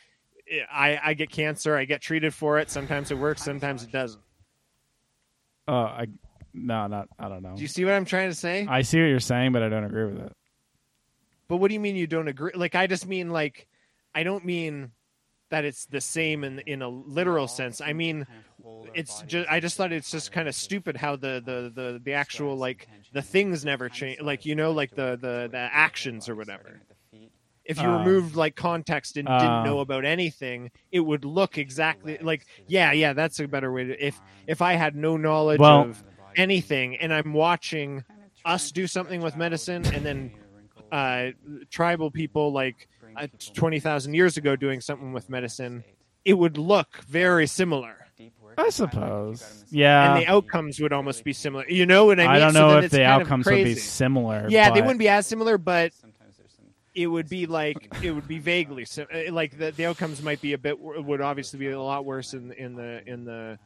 i 0.72 1.00
i 1.04 1.14
get 1.14 1.30
cancer 1.30 1.76
i 1.76 1.86
get 1.86 2.02
treated 2.02 2.34
for 2.34 2.58
it 2.60 2.70
sometimes 2.70 3.12
it 3.12 3.18
works 3.18 3.44
sometimes 3.44 3.84
it 3.84 3.92
doesn't 3.92 4.22
Oh, 5.68 5.74
I 5.74 6.08
no, 6.52 6.88
not 6.88 7.10
I 7.20 7.30
don't 7.30 7.44
know. 7.44 7.56
do 7.56 7.62
you 7.62 7.68
see 7.68 7.86
what 7.86 7.94
i'm 7.94 8.06
trying 8.06 8.30
to 8.30 8.36
say 8.36 8.66
I 8.68 8.82
see 8.82 9.00
what 9.00 9.06
you're 9.08 9.20
saying, 9.20 9.52
but 9.52 9.62
I 9.62 9.70
don't 9.70 9.84
agree 9.84 10.06
with 10.06 10.20
it. 10.20 10.36
But 11.48 11.58
what 11.58 11.68
do 11.68 11.76
you 11.76 11.80
mean 11.80 11.96
you 11.96 12.08
don't 12.08 12.28
agree? 12.28 12.52
Like 12.56 12.74
I 12.74 12.88
just 12.88 13.06
mean 13.08 13.30
like 13.30 13.68
I 14.16 14.24
don't 14.24 14.44
mean 14.46 14.92
that 15.52 15.66
it's 15.66 15.86
the 15.86 16.02
same 16.02 16.44
in 16.44 16.60
in 16.60 16.82
a 16.82 16.90
literal 16.90 17.48
sense. 17.48 17.82
I 17.82 17.94
mean 17.94 18.26
it's 18.96 19.22
just 19.24 19.48
I 19.50 19.60
just 19.60 19.78
thought 19.78 19.92
it's 19.92 20.10
just 20.10 20.32
kind 20.32 20.48
of 20.48 20.56
stupid 20.56 20.98
how 20.98 21.16
the 21.16 21.42
the 21.46 21.72
the 21.74 22.02
the 22.04 22.14
actual 22.14 22.56
like 22.56 22.88
the 23.14 23.22
things 23.22 23.64
never 23.64 23.90
change. 23.90 24.20
Like 24.22 24.46
you 24.48 24.56
know 24.56 24.72
like 24.72 24.96
the 24.96 25.18
the 25.22 25.50
the 25.52 25.58
actions 25.58 26.28
or 26.30 26.36
whatever. 26.36 26.82
If 27.70 27.80
you 27.80 27.88
Uh, 27.88 28.00
removed 28.00 28.36
like 28.36 28.56
context 28.56 29.16
and 29.16 29.30
uh, 29.30 29.38
didn't 29.38 29.64
know 29.64 29.80
about 29.80 30.04
anything, 30.04 30.72
it 30.92 31.02
would 31.02 31.24
look 31.24 31.58
exactly 31.58 32.18
like 32.20 32.46
yeah, 32.68 32.92
yeah, 32.92 33.14
that's 33.14 33.40
a 33.40 33.48
better 33.48 33.72
way 33.72 33.84
to 33.86 34.06
if 34.06 34.20
if 34.48 34.62
I 34.62 34.74
had 34.74 34.96
no 34.96 35.16
knowledge 35.16 35.60
Well- 35.60 35.82
of 35.84 36.04
anything 36.36 36.96
and 36.98 37.14
I'm 37.14 37.32
watching 37.34 38.04
us 38.44 38.72
do 38.72 38.88
something 38.88 39.22
with 39.22 39.38
medicine 39.38 39.86
and 39.94 40.06
then 40.06 40.32
uh, 40.92 41.32
tribal 41.70 42.10
people 42.10 42.52
like 42.52 42.88
uh, 43.16 43.28
20,000 43.54 44.14
years 44.14 44.38
ago 44.38 44.56
doing 44.56 44.82
something 44.82 45.14
with 45.14 45.30
medicine, 45.30 45.84
it 46.26 46.34
would 46.34 46.58
look 46.58 47.04
very 47.08 47.46
similar. 47.48 47.96
I 48.58 48.70
suppose. 48.70 49.66
Yeah. 49.70 50.14
and 50.16 50.22
the 50.22 50.28
outcomes 50.28 50.80
would 50.80 50.92
almost 50.92 51.24
be 51.24 51.32
similar. 51.34 51.66
You 51.70 51.86
know 51.86 52.06
what 52.06 52.20
I 52.20 52.24
mean? 52.24 52.32
I 52.32 52.40
don't 52.40 52.54
know 52.54 52.76
then 52.76 52.84
if 52.86 52.92
the 52.92 53.06
outcomes 53.06 53.46
would 53.46 53.64
be 53.64 53.76
similar. 53.76 54.48
Yeah, 54.50 54.72
they 54.72 54.82
wouldn't 54.82 55.00
be 55.00 55.08
as 55.08 55.28
similar, 55.28 55.58
but 55.58 55.94
it 57.00 57.08
would 57.08 57.30
be 57.30 57.46
like 57.46 57.96
it 58.04 58.12
would 58.12 58.28
be 58.28 58.40
vaguely 58.40 58.84
si- 58.84 59.04
uh, 59.04 59.32
like 59.32 59.58
the, 59.58 59.72
the 59.72 59.86
outcomes 59.86 60.22
might 60.22 60.42
be 60.42 60.52
a 60.52 60.58
bit 60.58 60.78
would 60.78 61.22
obviously 61.22 61.58
be 61.58 61.70
a 61.70 61.82
lot 61.82 62.04
worse 62.04 62.34
in 62.34 62.52
in 62.52 62.76
the 62.76 63.02
in 63.08 63.24
the 63.24 63.58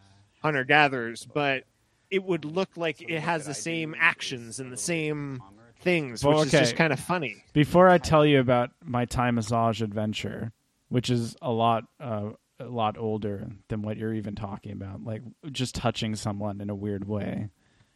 hunter 0.43 0.63
gatherers, 0.63 1.25
but 1.25 1.63
it 2.11 2.23
would 2.23 2.45
look 2.45 2.77
like 2.77 3.01
it 3.01 3.19
has 3.21 3.47
the 3.47 3.55
same 3.55 3.95
actions 3.97 4.59
and 4.59 4.71
the 4.71 4.77
same 4.77 5.41
things, 5.79 6.23
which 6.23 6.31
Well, 6.31 6.43
is 6.43 6.51
just 6.51 6.75
kind 6.75 6.93
of 6.93 6.99
funny. 6.99 7.43
Before 7.53 7.89
I 7.89 7.97
tell 7.97 8.23
you 8.23 8.39
about 8.39 8.69
my 8.83 9.05
Thai 9.05 9.31
massage 9.31 9.81
adventure, 9.81 10.51
which 10.89 11.09
is 11.09 11.35
a 11.41 11.51
lot 11.51 11.85
uh, 11.99 12.29
a 12.59 12.65
lot 12.65 12.99
older 12.99 13.47
than 13.69 13.81
what 13.81 13.97
you're 13.97 14.13
even 14.13 14.35
talking 14.35 14.73
about, 14.73 15.03
like 15.03 15.23
just 15.51 15.73
touching 15.73 16.15
someone 16.15 16.61
in 16.61 16.69
a 16.69 16.75
weird 16.75 17.07
way, 17.07 17.49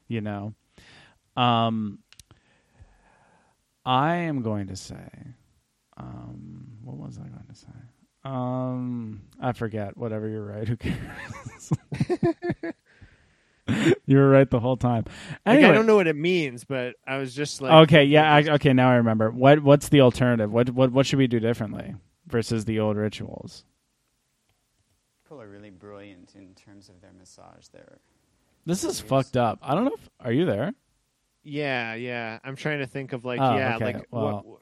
you 0.08 0.22
know. 0.22 0.56
Um 1.36 2.00
I 3.88 4.16
am 4.16 4.42
going 4.42 4.68
to 4.68 4.76
say 4.76 5.10
um 5.96 6.68
what 6.84 6.98
was 6.98 7.18
I 7.18 7.28
going 7.28 7.48
to 7.50 7.56
say? 7.56 7.68
Um 8.26 9.22
I 9.40 9.54
forget. 9.54 9.96
Whatever, 9.98 10.28
you're 10.28 10.46
right. 10.46 10.68
Who 10.68 10.76
cares? 10.76 11.72
you 14.06 14.18
were 14.18 14.30
right 14.30 14.50
the 14.50 14.60
whole 14.60 14.76
time. 14.78 15.06
Like, 15.46 15.60
I 15.64 15.72
don't 15.72 15.86
know 15.86 15.96
what 15.96 16.08
it 16.08 16.16
means, 16.16 16.66
but 16.66 16.96
I 17.06 17.18
was 17.18 17.34
just 17.34 17.62
like, 17.62 17.72
okay, 17.88 18.04
yeah, 18.04 18.34
I, 18.34 18.44
okay. 18.56 18.74
Now 18.74 18.90
I 18.90 18.96
remember. 18.96 19.32
What 19.32 19.62
What's 19.64 19.90
the 19.90 20.02
alternative? 20.02 20.52
What 20.52 20.70
What 20.72 20.92
What 20.92 21.06
should 21.06 21.20
we 21.20 21.28
do 21.28 21.40
differently 21.40 21.96
versus 22.28 22.66
the 22.66 22.80
old 22.80 22.98
rituals? 22.98 23.64
People 25.24 25.42
are 25.42 25.48
really 25.48 25.70
brilliant 25.70 26.34
in 26.36 26.54
terms 26.56 26.90
of 26.90 27.00
their 27.02 27.14
massage. 27.18 27.68
They're 27.72 28.00
This 28.66 28.84
is 28.84 29.00
fucked 29.00 29.38
up. 29.38 29.60
I 29.62 29.76
don't 29.76 29.86
know. 29.86 29.94
if 29.94 30.10
Are 30.20 30.32
you 30.34 30.46
there? 30.46 30.74
Yeah, 31.48 31.94
yeah. 31.96 32.40
I'm 32.44 32.56
trying 32.56 32.80
to 32.80 32.88
think 32.88 33.14
of 33.14 33.24
like, 33.26 33.40
Oh, 33.40 33.56
yeah, 33.58 33.76
okay. 33.76 33.86
like 33.86 34.06
Well, 34.12 34.42
what. 34.46 34.62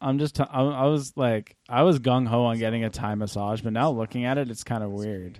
I'm 0.00 0.18
just. 0.18 0.34
T- 0.36 0.44
I, 0.50 0.62
I 0.62 0.86
was 0.86 1.12
like, 1.16 1.56
I 1.68 1.82
was 1.82 1.98
gung 2.00 2.26
ho 2.26 2.44
on 2.44 2.58
getting 2.58 2.82
a 2.84 2.90
Thai 2.90 3.14
massage, 3.14 3.60
but 3.60 3.72
now 3.72 3.90
looking 3.90 4.24
at 4.24 4.36
it, 4.38 4.50
it's 4.50 4.64
kind 4.64 4.82
of 4.82 4.90
weird. 4.90 5.38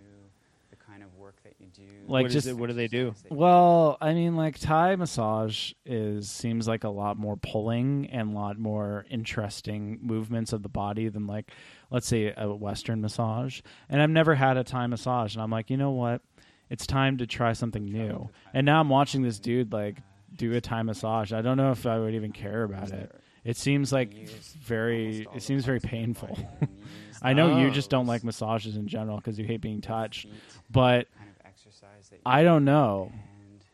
the 0.70 0.76
kind 0.76 1.02
of 1.02 1.12
work 1.16 1.34
that 1.42 1.54
you 1.58 1.66
do. 1.74 1.82
Like 2.06 2.22
What 2.22 2.26
is 2.26 2.32
just 2.34 2.46
it? 2.46 2.56
What 2.56 2.68
do 2.68 2.74
they 2.74 2.86
do? 2.86 3.08
exercise 3.08 3.22
that 3.24 3.30
you 3.32 3.36
Well, 3.40 3.96
I 4.00 4.14
mean, 4.14 4.36
like 4.36 4.58
Thai 4.60 4.94
massage 4.96 5.72
is 5.84 6.30
seems 6.30 6.68
like 6.68 6.84
a 6.84 6.88
lot 6.90 7.16
more 7.18 7.36
pulling 7.36 8.06
and 8.12 8.30
a 8.30 8.38
lot 8.38 8.58
more 8.58 9.04
interesting 9.10 9.98
movements 10.00 10.52
of 10.52 10.62
the 10.62 10.68
body 10.68 11.08
than 11.08 11.26
like, 11.26 11.50
let's 11.90 12.06
say, 12.06 12.32
a 12.36 12.54
Western 12.54 13.00
massage. 13.00 13.62
And 13.88 14.00
I've 14.00 14.10
never 14.10 14.34
had 14.36 14.56
a 14.56 14.62
Thai 14.62 14.86
massage, 14.86 15.34
and 15.34 15.42
I'm 15.42 15.50
like, 15.50 15.70
you 15.70 15.76
know 15.76 15.90
what? 15.92 16.22
It's 16.70 16.86
time 16.86 17.18
to 17.18 17.26
try 17.26 17.52
something 17.52 17.84
new. 17.84 18.30
And 18.54 18.64
now 18.64 18.78
I'm 18.80 18.88
watching 18.88 19.22
this 19.22 19.38
dude 19.40 19.72
like 19.72 19.96
do 20.34 20.52
a 20.54 20.60
Thai 20.60 20.82
massage. 20.82 21.32
I 21.32 21.42
don't 21.42 21.56
know 21.56 21.70
if 21.70 21.86
I 21.86 21.98
would 21.98 22.14
even 22.14 22.32
care 22.32 22.62
about 22.64 22.90
it. 22.90 23.12
It 23.44 23.56
seems 23.56 23.92
like 23.92 24.28
very. 24.60 25.26
It 25.34 25.42
seems 25.42 25.64
very 25.64 25.80
painful. 25.80 26.38
I 27.22 27.32
know 27.34 27.58
you 27.58 27.70
just 27.70 27.90
don't 27.90 28.06
like 28.06 28.24
massages 28.24 28.76
in 28.76 28.88
general 28.88 29.16
because 29.16 29.38
you 29.38 29.44
hate 29.44 29.60
being 29.60 29.80
touched, 29.80 30.26
but 30.70 31.08
kind 31.16 31.30
of 31.30 31.46
exercise 31.46 32.08
that 32.10 32.16
you 32.16 32.22
I 32.26 32.42
don't 32.42 32.64
know 32.64 33.12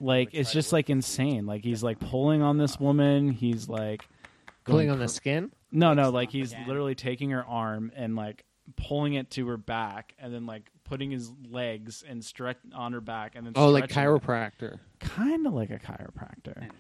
like 0.00 0.30
it's 0.32 0.52
just 0.52 0.72
like 0.72 0.90
insane 0.90 1.44
like 1.46 1.64
he's 1.64 1.82
like 1.82 1.98
pulling 1.98 2.40
on 2.42 2.56
this 2.56 2.78
woman 2.78 3.30
he's 3.30 3.68
like 3.68 4.08
Pulling 4.64 4.90
on 4.90 4.98
the 4.98 5.08
skin? 5.08 5.50
no 5.72 5.94
no 5.94 6.10
like 6.10 6.30
he's 6.30 6.54
literally 6.66 6.94
taking 6.94 7.30
her 7.30 7.44
arm 7.44 7.90
and 7.96 8.14
like 8.14 8.44
pulling 8.76 9.14
it 9.14 9.30
to 9.32 9.48
her 9.48 9.56
back 9.56 10.14
and 10.18 10.32
then 10.32 10.46
like 10.46 10.70
putting 10.88 11.10
his 11.10 11.30
legs 11.50 12.02
and 12.08 12.24
stretch 12.24 12.56
on 12.74 12.92
her 12.92 13.00
back 13.00 13.34
and 13.34 13.46
then 13.46 13.52
Oh, 13.56 13.68
like 13.70 13.88
chiropractor. 13.90 14.78
kind 15.00 15.46
of 15.46 15.52
like 15.54 15.70
a 15.70 15.78
chiropractor 15.78 16.70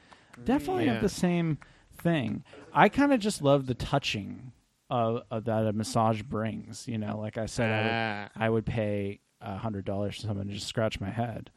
definitely 0.44 0.86
Yeah. 0.86 0.94
have 0.94 1.02
the 1.02 1.08
same 1.08 1.58
thing 2.02 2.44
i 2.72 2.88
kind 2.88 3.12
of 3.12 3.18
just 3.20 3.42
love 3.42 3.66
the 3.66 3.74
touching 3.74 4.52
of, 4.88 5.22
of 5.30 5.44
that 5.44 5.66
a 5.66 5.72
massage 5.72 6.22
brings 6.22 6.86
you 6.88 6.96
know 6.96 7.18
like 7.18 7.36
i 7.36 7.46
said 7.46 7.70
I 7.70 7.82
would 7.82 7.92
Ah. 7.92 8.44
I 8.46 8.50
would 8.50 8.66
pay 8.66 9.20
a 9.40 9.56
hundred 9.56 9.84
dollars 9.84 10.16
to 10.18 10.26
someone 10.28 10.46
to 10.48 10.54
just 10.54 10.66
scratch 10.66 11.00
my 11.00 11.10
head 11.10 11.50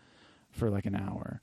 for 0.52 0.70
like 0.70 0.86
an 0.86 0.96
hour. 0.96 1.42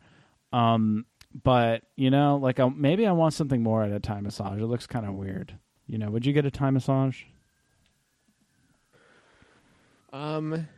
Um, 0.52 1.04
but 1.42 1.82
you 1.96 2.10
know, 2.10 2.36
like 2.36 2.60
I, 2.60 2.68
maybe 2.68 3.06
I 3.08 3.12
want 3.12 3.34
something 3.34 3.60
more 3.62 3.82
at 3.82 3.90
a 3.90 3.98
Thai 3.98 4.20
massage. 4.20 4.60
It 4.60 4.66
looks 4.66 4.86
kind 4.86 5.04
of 5.04 5.14
weird. 5.14 5.58
You 5.86 5.98
know, 5.98 6.10
would 6.10 6.24
you 6.24 6.32
get 6.32 6.46
a 6.46 6.50
Thai 6.50 6.70
massage? 6.70 7.22
Um, 10.12 10.68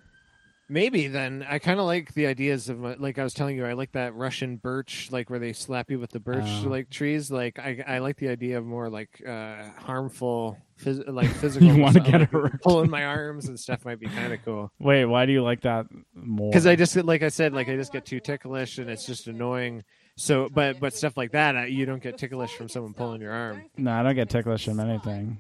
Maybe 0.73 1.09
then 1.09 1.45
I 1.51 1.59
kind 1.59 1.81
of 1.81 1.87
like 1.87 2.15
the 2.15 2.27
ideas 2.29 2.69
of 2.69 2.79
like 2.81 3.19
I 3.19 3.25
was 3.25 3.35
telling 3.35 3.57
you 3.57 3.67
I 3.67 3.73
like 3.73 3.91
that 3.93 4.15
Russian 4.15 4.57
birch 4.57 5.09
like 5.11 5.29
where 5.29 5.41
they 5.41 5.53
slap 5.53 5.91
you 5.91 5.99
with 5.99 6.11
the 6.13 6.21
birch 6.21 6.45
Oh. 6.47 6.69
like 6.69 6.89
trees 6.91 7.29
like 7.29 7.59
I 7.59 7.83
I 7.87 7.99
like 7.99 8.19
the 8.19 8.29
idea 8.29 8.57
of 8.59 8.65
more 8.65 8.89
like 8.89 9.21
uh 9.27 9.65
harmful 9.79 10.57
phys- 10.81 11.03
like 11.13 11.29
physical 11.35 11.67
You 11.67 11.83
wanna 11.83 11.99
get 11.99 12.21
like, 12.21 12.31
hurt. 12.31 12.63
pulling 12.63 12.89
my 12.99 13.05
arms 13.05 13.49
and 13.49 13.59
stuff 13.59 13.85
might 13.85 13.99
be 13.99 14.07
kind 14.07 14.33
of 14.33 14.45
cool 14.45 14.71
Wait, 14.79 15.07
why 15.07 15.27
do 15.27 15.33
you 15.33 15.43
like 15.43 15.63
that 15.63 15.87
more? 16.15 16.51
because 16.51 16.67
I 16.67 16.77
just 16.77 16.95
like 16.95 17.25
I 17.25 17.29
said 17.31 17.53
like 17.53 17.69
I 17.69 17.75
just 17.75 17.93
get 17.93 18.07
too 18.07 18.21
ticklish 18.21 18.79
and 18.79 18.89
it's 18.89 19.05
just 19.05 19.27
annoying 19.27 19.83
so 20.17 20.49
but 20.49 20.79
but 20.79 20.95
stuff 20.95 21.17
like 21.17 21.33
that 21.33 21.57
I, 21.57 21.67
you 21.67 21.85
don't 21.85 22.01
get 22.03 22.17
ticklish 22.17 22.55
from 22.55 22.69
someone 22.69 22.95
pulling 22.95 23.21
your 23.21 23.33
arm 23.33 23.65
no, 23.77 23.91
I 23.93 24.05
don't 24.05 24.15
get 24.15 24.31
ticklish 24.31 24.67
from 24.67 24.79
anything. 24.79 25.39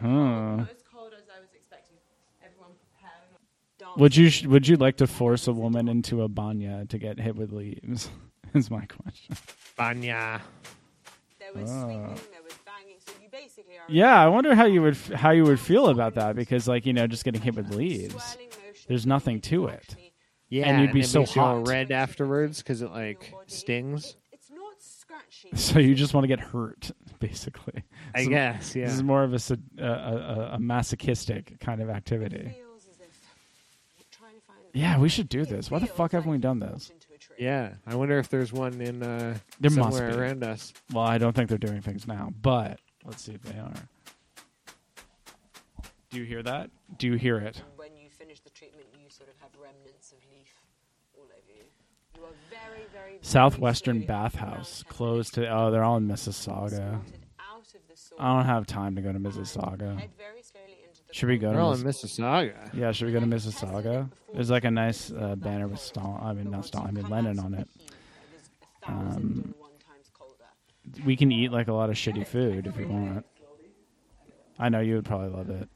Huh. 0.00 0.64
Would 3.96 4.16
you 4.16 4.30
sh- 4.30 4.44
would 4.46 4.66
you 4.68 4.76
like 4.76 4.96
to 4.98 5.06
force 5.06 5.46
a 5.46 5.52
woman 5.52 5.88
into 5.88 6.22
a 6.22 6.28
banya 6.28 6.86
to 6.88 6.98
get 6.98 7.18
hit 7.20 7.36
with 7.36 7.52
leaves? 7.52 8.08
Is 8.54 8.70
my 8.70 8.84
question. 8.86 9.36
Banya 9.76 10.40
There 11.38 11.52
was 11.54 11.70
Ah. 11.70 11.84
swinging, 11.84 12.06
there 12.30 12.42
was 12.42 12.54
banging. 12.66 12.96
So 13.06 13.12
you 13.22 13.28
basically 13.30 13.76
are 13.78 13.84
Yeah, 13.88 14.22
I 14.22 14.28
wonder 14.28 14.54
how 14.54 14.66
you 14.66 14.82
would 14.82 14.94
f- 14.94 15.12
how 15.12 15.30
you 15.30 15.44
would 15.44 15.60
feel 15.60 15.88
about 15.88 16.14
that 16.14 16.36
because 16.36 16.68
like 16.68 16.84
you 16.86 16.92
know 16.92 17.06
just 17.06 17.24
getting 17.24 17.40
hit 17.40 17.54
with 17.54 17.74
leaves. 17.74 18.36
There's 18.88 19.06
nothing 19.06 19.40
to 19.42 19.66
it. 19.68 19.96
yeah 20.48 20.68
And 20.68 20.82
you'd 20.82 20.92
be 20.92 21.00
it 21.00 21.06
so 21.06 21.20
makes 21.20 21.34
you 21.36 21.42
hot. 21.42 21.66
red 21.68 21.90
afterwards 21.92 22.58
because 22.58 22.82
it 22.82 22.90
like 22.90 23.32
stings 23.46 24.16
It's 24.32 24.50
not 24.50 24.74
scratchy. 24.80 25.48
So 25.56 25.78
you 25.78 25.94
just 25.94 26.12
want 26.14 26.24
to 26.24 26.28
get 26.28 26.40
hurt, 26.40 26.90
basically. 27.20 27.84
I 28.14 28.24
So 28.24 28.30
guess 28.30 28.76
yeah 28.76 28.84
This 28.86 28.94
is 28.94 29.02
more 29.02 29.22
of 29.24 29.32
a, 29.32 29.58
a, 29.78 29.84
a, 29.86 30.50
a 30.54 30.58
masochistic 30.58 31.58
kind 31.60 31.80
of 31.80 31.88
activity. 31.88 32.54
feels 32.54 32.86
as 32.90 33.00
if 33.00 33.14
you're 33.96 34.04
trying 34.10 34.34
to 34.34 34.40
find 34.46 34.61
Yeah, 34.74 34.98
we 34.98 35.08
should 35.08 35.28
do 35.28 35.44
this. 35.44 35.70
Why 35.70 35.78
the 35.78 35.86
fuck 35.86 36.12
haven't 36.12 36.30
we 36.30 36.38
done 36.38 36.58
this? 36.60 36.90
into 36.90 37.06
a 37.14 37.18
tree. 37.18 37.36
Yeah, 37.38 37.74
I 37.86 37.94
wonder 37.94 38.18
if 38.18 38.28
there's 38.28 38.52
one 38.52 38.80
in 38.80 39.02
uh, 39.02 39.36
There 39.60 39.70
somewhere 39.70 40.06
must 40.08 40.16
be. 40.16 40.22
around 40.22 40.42
us. 40.44 40.72
Well, 40.92 41.04
I 41.04 41.18
don't 41.18 41.34
think 41.36 41.48
they're 41.48 41.58
doing 41.58 41.80
things 41.82 42.06
now, 42.06 42.32
but 42.40 42.78
let's 43.04 43.22
see 43.22 43.32
if 43.32 43.42
they 43.42 43.58
are. 43.58 43.74
Do 46.10 46.18
you 46.18 46.24
hear 46.24 46.42
that? 46.42 46.70
Do 46.98 47.06
you 47.06 47.14
hear 47.14 47.38
it? 47.38 47.62
When 47.76 47.96
you 47.96 48.08
finish 48.10 48.40
the 48.40 48.50
treatment, 48.50 48.86
you 48.94 49.08
sort 49.08 49.28
of 49.30 49.36
have 49.40 49.50
remnants 49.60 50.12
of 50.12 50.18
leaf 50.30 50.52
all 51.16 51.24
over 51.24 51.34
you. 51.48 51.64
You 52.16 52.24
are 52.24 52.34
very, 52.50 52.84
very, 52.92 53.12
very 53.12 53.18
Southwestern 53.22 53.96
slowly 53.96 54.06
Bathhouse 54.06 54.82
around 54.86 54.94
closed 54.96 55.34
to. 55.34 55.48
Oh, 55.48 55.70
they're 55.70 55.84
all 55.84 55.96
in 55.96 56.08
Mississauga. 56.08 56.70
Squatted 56.70 57.26
out 57.40 57.74
of 57.74 57.88
the 57.88 57.96
soil 57.96 58.18
I 58.20 58.36
don't 58.36 58.44
have 58.46 58.66
time 58.66 58.94
to 58.96 59.00
go 59.02 59.12
to 59.12 59.18
Mississauga. 59.18 59.98
head 59.98 60.10
very 60.18 60.41
slowly 60.41 60.41
into 60.41 60.41
the 60.41 60.41
Should 61.12 61.28
we 61.28 61.38
go 61.38 61.48
We're 61.50 61.54
to 61.56 61.60
all 61.60 61.74
in 61.74 61.82
Miss- 61.84 62.02
Mississauga. 62.02 62.74
Yeah, 62.74 62.90
should 62.92 63.06
we 63.06 63.12
go 63.12 63.20
to 63.20 63.26
Mississauga? 63.26 64.10
There's 64.32 64.50
like 64.50 64.64
a 64.64 64.70
nice 64.70 65.12
uh, 65.12 65.36
banner 65.36 65.68
with 65.68 65.78
Stalin. 65.80 66.18
I 66.22 66.32
mean, 66.32 66.50
not 66.50 66.64
Stalin. 66.64 66.88
I 66.88 66.90
mean 66.92 67.08
Lenin 67.10 67.38
on 67.38 67.54
it. 67.54 67.68
Um, 68.86 69.54
We 71.04 71.16
can 71.16 71.30
eat 71.30 71.52
like 71.52 71.68
a 71.68 71.72
lot 71.72 71.90
of 71.90 71.96
shitty 71.96 72.26
food 72.26 72.66
if 72.66 72.76
we 72.76 72.84
want. 72.86 73.24
I 74.58 74.68
know 74.68 74.80
you 74.80 74.94
would 74.96 75.04
probably 75.04 75.28
love 75.28 75.50
it, 75.50 75.68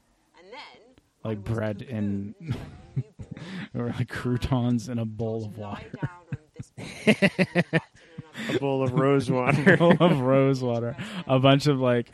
like 1.23 1.43
bread 1.43 1.85
and 1.89 2.33
or 3.75 3.87
like 3.89 4.09
croutons 4.09 4.89
in 4.89 4.97
a 4.99 5.05
bowl 5.05 5.45
of 5.45 5.57
water. 5.57 5.85
down 6.01 6.09
on 6.31 6.37
this 6.55 6.71
bench 6.75 7.01
and 7.17 7.29
relax 7.71 7.85
in 8.07 8.23
another 8.43 8.55
A 8.55 8.59
bowl 8.59 8.83
of 8.83 8.93
rose 8.93 9.29
water. 9.31 9.73
A 9.73 9.77
bowl 9.77 9.97
of 9.99 10.19
rose 10.21 10.61
water, 10.63 10.95
a 11.27 11.39
bunch 11.39 11.67
of 11.67 11.79
like 11.79 12.11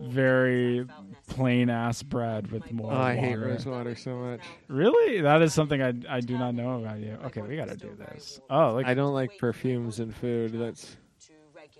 very 0.00 0.86
plain 1.28 1.70
ass 1.70 2.02
bread 2.02 2.50
with 2.50 2.70
more. 2.72 2.92
Oh, 2.92 2.96
I 2.96 3.14
hate 3.14 3.36
water. 3.36 3.48
rose 3.48 3.66
water 3.66 3.94
so 3.94 4.16
much. 4.16 4.40
Really? 4.68 5.20
That 5.20 5.42
is 5.42 5.54
something 5.54 5.80
I, 5.82 5.92
I 6.08 6.20
do 6.20 6.36
not 6.38 6.54
know 6.54 6.80
about 6.80 6.98
you. 7.00 7.16
Okay, 7.26 7.42
we 7.42 7.56
got 7.56 7.68
to 7.68 7.76
do 7.76 7.94
this. 7.96 8.40
Oh, 8.50 8.72
like 8.74 8.86
I 8.86 8.94
don't 8.94 9.14
like 9.14 9.38
perfumes 9.38 10.00
and 10.00 10.14
food. 10.14 10.52
That's 10.52 10.96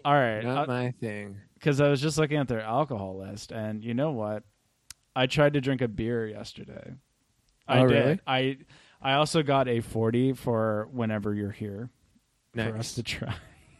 all 0.04 0.14
right. 0.14 0.44
not 0.44 0.68
uh, 0.68 0.72
my 0.72 0.90
thing. 1.00 1.36
Because 1.54 1.80
I 1.80 1.88
was 1.88 2.00
just 2.00 2.18
looking 2.18 2.36
at 2.36 2.46
their 2.48 2.60
alcohol 2.60 3.18
list, 3.18 3.50
and 3.50 3.82
you 3.82 3.94
know 3.94 4.12
what? 4.12 4.44
I 5.16 5.26
tried 5.26 5.54
to 5.54 5.60
drink 5.60 5.80
a 5.80 5.88
beer 5.88 6.26
yesterday. 6.26 6.94
I 7.66 7.80
Oh, 7.80 7.86
did. 7.88 7.94
really? 7.94 8.20
I 8.26 8.58
I 9.02 9.14
also 9.14 9.42
got 9.42 9.66
a 9.68 9.80
forty 9.80 10.32
for 10.32 10.88
whenever 10.92 11.34
you're 11.34 11.50
here 11.50 11.90
for 12.54 12.76
us 12.76 12.94
to 12.94 13.02
try. 13.02 13.34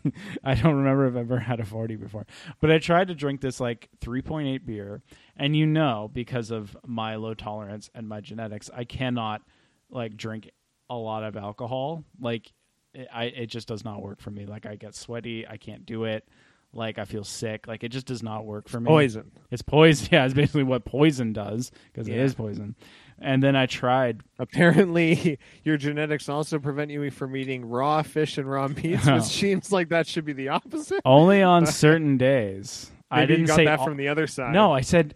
I 0.44 0.54
don't 0.54 0.76
remember 0.76 1.06
if 1.06 1.12
I've 1.12 1.18
ever 1.30 1.38
had 1.38 1.60
a 1.60 1.64
40 1.64 1.96
before. 1.96 2.26
But 2.60 2.70
I 2.70 2.78
tried 2.78 3.08
to 3.08 3.14
drink 3.14 3.40
this 3.40 3.60
like 3.60 3.88
3.8 4.00 4.64
beer. 4.64 5.02
And 5.36 5.56
you 5.56 5.66
know, 5.66 6.10
because 6.12 6.50
of 6.50 6.76
my 6.86 7.16
low 7.16 7.34
tolerance 7.34 7.90
and 7.94 8.08
my 8.08 8.20
genetics, 8.20 8.70
I 8.74 8.84
cannot 8.84 9.42
like 9.90 10.16
drink 10.16 10.50
a 10.90 10.94
lot 10.96 11.22
of 11.24 11.36
alcohol. 11.36 12.04
Like, 12.20 12.52
it, 12.94 13.08
I, 13.12 13.24
it 13.24 13.46
just 13.46 13.68
does 13.68 13.84
not 13.84 14.02
work 14.02 14.20
for 14.20 14.30
me. 14.30 14.46
Like, 14.46 14.66
I 14.66 14.76
get 14.76 14.94
sweaty. 14.94 15.46
I 15.46 15.56
can't 15.56 15.84
do 15.86 16.04
it. 16.04 16.26
Like, 16.72 16.98
I 16.98 17.04
feel 17.04 17.24
sick. 17.24 17.66
Like, 17.66 17.82
it 17.84 17.88
just 17.90 18.06
does 18.06 18.22
not 18.22 18.44
work 18.44 18.68
for 18.68 18.80
me. 18.80 18.86
Poison. 18.88 19.30
It's 19.50 19.62
poison. 19.62 20.08
Yeah, 20.12 20.24
it's 20.24 20.34
basically 20.34 20.64
what 20.64 20.84
poison 20.84 21.32
does 21.32 21.70
because 21.92 22.08
it 22.08 22.14
Yeah. 22.16 22.22
is 22.24 22.34
poison. 22.34 22.74
And 23.20 23.42
then 23.42 23.56
I 23.56 23.66
tried 23.66 24.20
Apparently, 24.38 25.38
your 25.64 25.76
genetics 25.76 26.28
also 26.28 26.58
prevent 26.58 26.90
you 26.90 27.10
from 27.10 27.34
eating 27.36 27.64
raw 27.68 28.02
fish 28.02 28.38
and 28.38 28.48
raw 28.48 28.68
meats, 28.68 29.06
which 29.10 29.22
seems 29.24 29.72
like 29.72 29.88
that 29.88 30.06
should 30.06 30.24
be 30.24 30.32
the 30.32 30.48
opposite. 30.50 31.00
only 31.04 31.42
on 31.42 31.66
certain 31.66 32.16
days. 32.16 32.90
I 33.10 33.26
didn't 33.26 33.46
got 33.46 33.56
say 33.56 33.64
that 33.64 33.80
all- 33.80 33.84
from 33.86 33.96
the 33.96 34.08
other 34.08 34.26
side. 34.26 34.52
No, 34.52 34.72
I 34.72 34.82
said, 34.82 35.14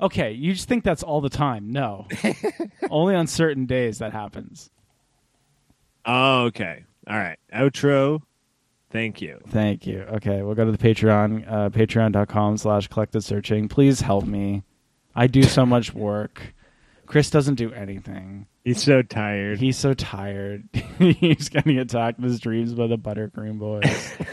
okay, 0.00 0.32
you 0.32 0.54
just 0.54 0.68
think 0.68 0.82
that's 0.84 1.02
all 1.02 1.20
the 1.20 1.28
time. 1.28 1.70
No. 1.70 2.08
Only 2.90 3.14
on 3.14 3.26
certain 3.26 3.66
days 3.66 3.98
that 3.98 4.12
happens. 4.12 4.70
Oh, 6.04 6.44
okay. 6.46 6.84
All 7.08 7.16
right. 7.16 7.38
Outro. 7.54 8.22
Thank 8.90 9.20
you. 9.20 9.40
Thank 9.48 9.86
you. 9.86 10.00
Okay, 10.14 10.42
we'll 10.42 10.54
go 10.54 10.64
to 10.64 10.72
the 10.72 10.78
Patreon, 10.78 11.44
uh, 11.50 11.68
patreon.com 11.70 12.56
slash 12.56 12.88
collected 12.88 13.22
searching. 13.22 13.68
Please 13.68 14.00
help 14.00 14.24
me. 14.24 14.62
I 15.14 15.26
do 15.26 15.42
so 15.42 15.66
much 15.66 15.92
work. 15.94 16.54
Chris 17.06 17.30
doesn't 17.30 17.54
do 17.56 17.72
anything. 17.72 18.46
He's 18.64 18.82
so 18.82 19.02
tired. 19.02 19.58
He's 19.58 19.76
so 19.78 19.94
tired. 19.94 20.68
He's 20.98 21.48
getting 21.48 21.78
attacked 21.78 22.18
in 22.18 22.24
his 22.24 22.40
dreams 22.40 22.74
by 22.74 22.86
the 22.88 22.98
Buttercream 22.98 23.58
Boys. 23.58 24.12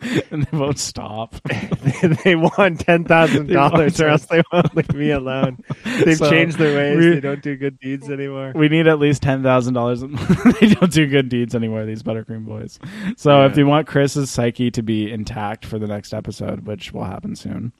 and 0.30 0.44
they 0.44 0.56
won't 0.56 0.78
stop. 0.78 1.34
they 2.24 2.36
want 2.36 2.78
ten 2.80 3.02
thousand 3.04 3.48
dollars, 3.48 4.00
or 4.00 4.06
else 4.08 4.26
they 4.26 4.40
won't 4.52 4.74
leave 4.76 4.94
me 4.94 5.10
alone. 5.10 5.58
They've 6.04 6.16
So, 6.16 6.30
changed 6.30 6.56
their 6.56 6.76
ways. 6.76 6.98
we- 6.98 7.10
they 7.14 7.20
don't 7.20 7.42
do 7.42 7.56
good 7.56 7.80
deeds 7.80 8.08
anymore. 8.08 8.52
We 8.54 8.68
need 8.68 8.86
at 8.86 9.00
least 9.00 9.22
ten 9.22 9.42
thousand 9.42 9.74
dollars. 9.74 10.00
They 10.02 10.68
don't 10.68 10.92
do 10.92 11.06
good 11.08 11.28
deeds 11.28 11.56
anymore. 11.56 11.84
These 11.84 12.04
Buttercream 12.04 12.44
boys. 12.44 12.78
So 13.16 13.44
if 13.46 13.56
you 13.56 13.66
want 13.66 13.88
Chris's 13.88 14.30
psyche 14.30 14.70
to 14.70 14.82
be 14.82 15.10
intact 15.10 15.66
for 15.66 15.80
the 15.80 15.88
next 15.88 16.14
episode, 16.14 16.64
which 16.64 16.92
will 16.92 17.04
happen 17.04 17.34
soon, 17.34 17.72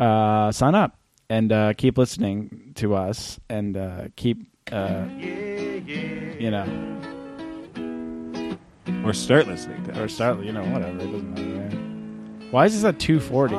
uh, 0.00 0.50
sign 0.50 0.74
up 0.74 0.98
and 1.30 1.52
uh, 1.52 1.72
keep 1.74 1.96
listening 1.96 2.72
to 2.74 2.94
us 2.94 3.38
and 3.48 3.76
uh, 3.76 4.08
keep, 4.16 4.38
uh, 4.72 5.06
you 5.16 6.50
know, 6.50 6.66
or 9.04 9.14
start 9.14 9.46
listening 9.46 9.82
to 9.84 10.02
or 10.02 10.08
start, 10.08 10.40
you 10.40 10.52
know, 10.52 10.64
whatever. 10.64 10.98
It 10.98 11.10
doesn't 11.12 11.32
matter. 11.32 11.76
Why 12.50 12.66
is 12.66 12.74
this 12.74 12.84
at 12.84 12.98
two 12.98 13.20
forty? 13.20 13.54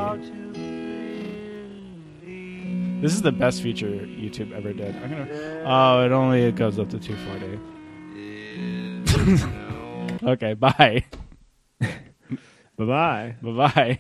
This 3.02 3.14
is 3.14 3.22
the 3.24 3.32
best 3.32 3.64
feature 3.64 3.88
YouTube 3.88 4.52
ever 4.52 4.74
did. 4.74 4.96
I'm 4.98 5.10
gonna. 5.10 5.64
Oh, 5.66 6.06
it 6.06 6.12
only 6.12 6.44
it 6.44 6.56
goes 6.56 6.78
up 6.78 6.90
to 6.90 7.00
two 7.00 7.16
forty. 7.16 7.58
okay, 10.24 10.54
bye. 10.54 11.04
Bye 12.78 12.86
bye. 12.86 13.36
Bye 13.42 13.52
bye. 13.52 14.00